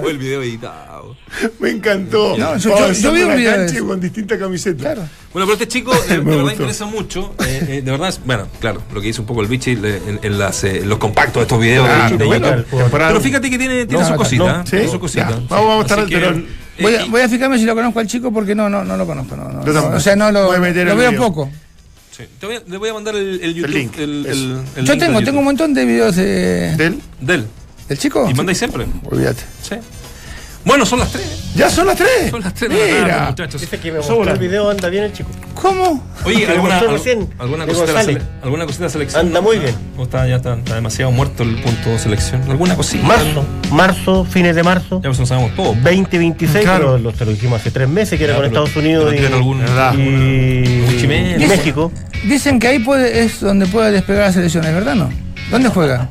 Fue 0.00 0.10
el 0.10 0.18
video 0.18 0.42
editado. 0.42 0.85
Me 1.60 1.70
encantó. 1.70 2.36
No, 2.38 2.56
yo- 2.56 2.70
yo- 2.78 2.92
yo 2.92 3.12
vi 3.12 3.22
un 3.22 3.36
video 3.36 3.58
de 3.58 3.78
con 3.80 4.00
distintas 4.00 4.38
camisetas. 4.38 4.80
Claro. 4.80 5.02
Bueno, 5.32 5.46
pero 5.46 5.52
este 5.54 5.68
chico 5.68 5.92
de, 5.94 6.08
de 6.08 6.18
Me 6.18 6.24
verdad 6.24 6.40
gustó. 6.42 6.52
interesa 6.54 6.86
mucho. 6.86 7.34
eh, 7.44 7.66
eh, 7.68 7.82
de 7.82 7.90
verdad, 7.90 8.08
es- 8.08 8.20
bueno, 8.24 8.46
claro, 8.60 8.80
lo 8.94 9.00
que 9.00 9.08
hizo 9.08 9.22
un 9.22 9.26
poco 9.26 9.42
el 9.42 9.48
bichi 9.48 9.72
en, 9.72 10.20
en 10.22 10.38
las, 10.38 10.62
eh, 10.64 10.78
en 10.78 10.88
los 10.88 10.98
compactos 10.98 11.34
de 11.40 11.42
estos 11.42 11.60
videos 11.60 11.86
Claro, 11.86 12.10
de, 12.10 12.16
de 12.18 12.24
bueno, 12.24 12.56
YouTube. 12.56 12.78
temporada- 12.80 13.10
Pero 13.10 13.20
fíjate 13.20 13.50
que 13.50 13.58
tiene, 13.58 13.86
tiene 13.86 14.02
No, 14.02 14.08
su 14.08 14.14
cosita. 14.14 14.44
no, 14.44 14.60
¿eh? 14.60 14.64
Tiene 14.70 14.84
¿sí? 14.86 14.90
su 14.92 15.00
cosita. 15.00 15.30
Ya, 15.30 15.36
sí. 15.36 15.46
vamos 15.50 15.78
a 15.84 15.86
estar- 15.94 16.06
pero- 16.08 16.30
eh, 16.36 16.46
Voy 16.78 16.94
a, 16.94 17.04
voy 17.06 17.20
a 17.22 17.28
fijarme 17.28 17.58
si 17.58 17.64
lo 17.64 17.74
conozco 17.74 18.00
al 18.00 18.06
chico 18.06 18.30
porque 18.32 18.54
no, 18.54 18.68
no, 18.68 18.84
no 18.84 18.96
lo 18.98 19.06
conozco. 19.06 19.34
No, 19.34 19.62
o 19.94 20.00
sea, 20.00 20.14
no 20.14 20.30
lo, 20.30 20.46
Voy 20.46 20.56
a 20.56 20.60
meter 20.60 20.86
lo 20.86 20.94
veo 20.96 21.10
video. 21.10 21.22
poco. 21.22 21.50
sí. 22.16 22.24
Te 22.38 22.46
voy 22.46 22.56
a- 22.56 22.62
le 22.66 22.76
voy 22.76 22.88
a 22.90 22.94
mandar 22.94 23.14
el, 23.16 23.40
el 23.42 23.54
YouTube. 23.54 23.74
link, 23.74 23.98
el- 23.98 24.26
el- 24.26 24.60
el 24.76 24.84
Yo 24.84 24.92
link 24.92 25.02
tengo, 25.02 25.16
del 25.18 25.24
tengo 25.24 25.38
un 25.38 25.44
montón 25.46 25.72
de 25.74 25.84
videos 25.86 26.16
de, 26.16 26.76
¿Del? 26.76 27.00
De 27.20 27.34
él. 27.34 27.46
del 27.88 27.98
chico. 27.98 28.28
Y 28.30 28.34
mandáis 28.34 28.58
siempre. 28.58 28.84
Olvídate. 29.10 29.42
Sí. 29.62 29.76
Bueno, 30.66 30.84
son 30.84 30.98
las 30.98 31.10
tres. 31.12 31.44
¿Ya 31.54 31.70
son 31.70 31.86
las 31.86 31.96
tres? 31.96 32.28
Son 32.30 32.42
las 32.42 32.52
tres 32.52 32.70
de 32.70 32.76
la 32.76 32.84
tarde, 32.86 33.02
Mira. 33.04 33.26
muchachos. 33.30 33.60
Dice 33.62 33.78
que 33.78 33.92
me 33.92 33.98
mostró 33.98 34.22
el 34.24 34.38
video, 34.38 34.68
anda 34.68 34.88
bien 34.90 35.04
el 35.04 35.12
chico. 35.12 35.30
¿Cómo? 35.54 36.04
Oye, 36.24 36.46
¿alguna, 36.46 36.78
al- 36.78 36.90
recién, 36.90 37.32
alguna, 37.38 37.64
cosita 37.66 37.92
la 37.92 38.02
sele- 38.02 38.20
¿alguna 38.42 38.66
cosita 38.66 38.84
de 38.84 38.90
selección? 38.90 39.26
Anda 39.28 39.40
muy 39.40 39.58
bien. 39.60 39.74
¿O 39.96 40.02
está, 40.02 40.26
ya 40.26 40.36
está, 40.36 40.54
está 40.54 40.74
demasiado 40.74 41.10
muerto 41.12 41.44
el 41.44 41.56
punto 41.62 41.90
de 41.90 41.98
selección? 41.98 42.42
¿Alguna 42.50 42.74
cosita? 42.76 43.06
Marzo, 43.06 43.44
marzo, 43.70 44.24
fines 44.26 44.54
de 44.56 44.62
marzo. 44.64 44.96
Ya 45.02 45.08
pues 45.08 45.18
lo 45.20 45.24
sabemos 45.26 45.54
todo. 45.54 45.72
2026, 45.82 46.64
Claro. 46.64 46.84
pero 46.86 46.98
lo, 46.98 47.12
te 47.12 47.24
lo 47.24 47.30
dijimos 47.30 47.60
hace 47.60 47.70
tres 47.70 47.88
meses 47.88 48.18
que 48.18 48.24
era 48.24 48.34
Ya, 48.34 48.40
con 48.42 48.50
pero- 48.50 48.64
Estados 48.64 48.84
Unidos 48.84 49.14
y, 49.14 49.24
algún- 49.24 49.62
y- 49.96 51.42
y 51.42 51.46
México. 51.46 51.90
Dicen 52.24 52.58
que 52.58 52.66
ahí 52.68 52.78
puede, 52.80 53.22
es 53.24 53.40
donde 53.40 53.66
puede 53.66 53.92
despegar 53.92 54.26
la 54.26 54.32
selección, 54.32 54.64
¿es 54.64 54.74
verdad 54.74 54.94
no? 54.96 55.10
¿Dónde 55.50 55.68
juega? 55.70 56.08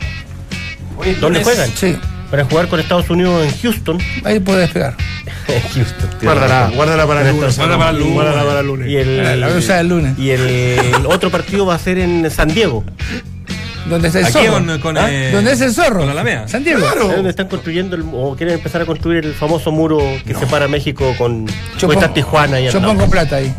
¿Dónde 1.19 1.43
juegan? 1.43 1.69
Sí, 1.75 1.97
Para 2.31 2.43
jugar 2.45 2.67
con 2.67 2.79
Estados 2.79 3.09
Unidos 3.09 3.45
en 3.45 3.57
Houston. 3.61 3.97
ahí 4.23 4.39
puede 4.39 4.61
despegar. 4.61 4.95
Houston. 5.73 6.09
Guárdala, 6.21 6.71
guárdala 6.75 7.05
para 7.07 7.21
el 7.21 7.35
lunes. 7.35 7.55
Guárdala 7.57 7.77
para 7.77 7.89
el 7.91 7.97
lunes. 7.99 8.13
Guárdala 8.13 8.43
para 8.45 8.59
el 8.61 8.67
lunes. 8.67 8.87
Y 8.89 8.95
el, 8.97 9.39
La 9.41 9.47
voy 9.47 9.55
a 9.55 9.59
usar 9.59 9.79
el 9.79 9.87
lunes. 9.89 10.17
y 10.19 10.29
el 10.31 10.91
otro 11.05 11.29
partido 11.29 11.65
va 11.65 11.75
a 11.75 11.79
ser 11.79 11.99
en 11.99 12.29
San 12.31 12.47
Diego. 12.53 12.83
¿Dónde 13.87 14.07
está 14.07 14.19
el 14.21 14.25
Aquí 14.25 14.33
zorro? 14.33 14.51
con, 14.53 14.79
con, 14.79 14.97
¿Ah? 14.97 15.11
eh, 15.11 15.29
¿Dónde 15.31 15.51
es 15.51 15.61
el 15.61 15.71
zorro? 15.71 15.97
Con 15.97 16.07
la 16.07 16.13
Alameda. 16.13 16.47
San 16.47 16.63
Diego. 16.63 16.79
Claro. 16.79 17.09
Es 17.11 17.15
donde 17.17 17.29
están 17.29 17.47
construyendo 17.47 17.95
el- 17.95 18.03
o 18.11 18.35
quieren 18.35 18.55
empezar 18.55 18.81
a 18.81 18.85
construir 18.85 19.23
el 19.23 19.33
famoso 19.35 19.71
muro 19.71 19.99
que 20.25 20.33
separa 20.33 20.67
México 20.67 21.13
con 21.19 21.45
Yo 21.77 21.87
con 21.87 21.91
esta 21.91 22.07
pongo- 22.07 22.13
Tijuana 22.15 22.59
y 22.59 22.65
Yo 22.65 22.79
lado. 22.79 22.93
pongo 22.93 23.07
plata 23.07 23.35
ahí. 23.35 23.53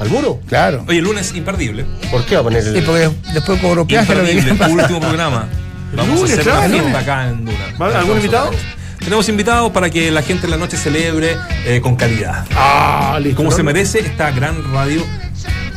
¿Al 0.00 0.08
muro? 0.10 0.40
Claro. 0.48 0.84
Oye, 0.88 0.98
el 0.98 1.04
lunes 1.04 1.32
imperdible. 1.36 1.86
¿Por 2.10 2.24
qué 2.26 2.34
va 2.34 2.40
a 2.40 2.44
poner 2.44 2.66
el.? 2.66 2.74
Sí, 2.74 2.82
porque 2.84 3.08
después 3.32 3.60
cobro 3.60 3.86
peaje 3.86 4.14
lo 4.16 4.24
que. 4.24 4.72
Último 4.72 4.98
programa. 5.00 5.48
Vamos 5.94 6.16
lunes, 6.20 6.30
a 6.30 6.40
hacer 6.40 6.44
claro. 6.44 6.66
una 6.66 6.68
fiesta 6.82 6.98
acá 6.98 7.28
en 7.28 7.44
Duna. 7.44 7.58
¿Va- 7.80 7.98
algún 7.98 8.16
invitado? 8.16 8.50
Tenemos 8.98 9.28
invitados 9.28 9.70
para 9.72 9.88
que 9.90 10.10
la 10.10 10.22
gente 10.22 10.46
en 10.46 10.50
la 10.50 10.56
noche 10.56 10.76
celebre 10.76 11.36
eh, 11.64 11.80
con 11.80 11.94
calidad. 11.96 12.44
Ah, 12.56 13.18
listo. 13.22 13.36
Como 13.36 13.50
¿no? 13.50 13.56
se 13.56 13.62
merece 13.62 14.00
esta 14.00 14.30
gran 14.32 14.56
radio 14.72 15.04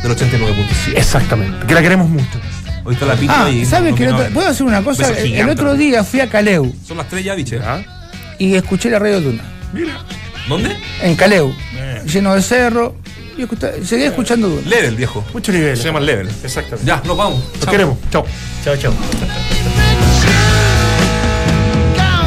del 0.02 0.12
89.7. 0.16 0.98
Exactamente. 0.98 1.68
Que 1.68 1.74
la 1.76 1.82
queremos 1.82 2.10
mucho. 2.10 2.40
Hoy 2.86 2.94
está 2.96 3.06
la 3.06 3.16
pista 3.16 3.46
Ah, 3.46 3.50
y. 3.50 3.66
¿sabes 3.66 3.94
Otro- 3.94 4.30
¿Puedo 4.34 4.48
hacer 4.48 4.66
una 4.66 4.82
cosa? 4.82 5.10
El, 5.20 5.48
otro 5.50 5.76
día 5.76 6.04
fui 6.04 6.22
a 6.22 6.30
Caleu 6.30 6.74
Son 6.88 6.98
las 6.98 7.08
tres 7.08 7.24
ya, 7.24 7.36
biche. 7.36 7.60
¿Ah? 7.64 7.82
y 8.40 8.56
escuché 8.56 8.90
la 8.90 8.98
radio 9.00 9.22
Duna. 9.22 9.44
¿Dónde? 10.48 10.76
En 11.04 11.16
Caleu. 11.16 11.54
Lleno 12.06 12.34
de 12.34 12.42
cerro. 12.42 12.96
Y 13.38 13.44
escucha- 13.44 13.72
seguí 13.86 14.04
escuchando 14.04 14.50
Duna. 14.50 14.68
Level, 14.68 14.96
viejo. 14.96 15.24
Mucho 15.34 15.52
nivel. 15.52 15.78
Se 15.78 15.84
llama 15.84 16.00
Level. 16.00 16.30
Exactamente. 16.44 16.86
Ya, 16.86 17.02
nos 17.06 17.16
vamos. 17.16 17.44
Chao. 17.62 17.70
queremos. 17.72 17.98
Chao. 18.10 18.26
Chao, 18.64 18.76
chao. 18.78 18.94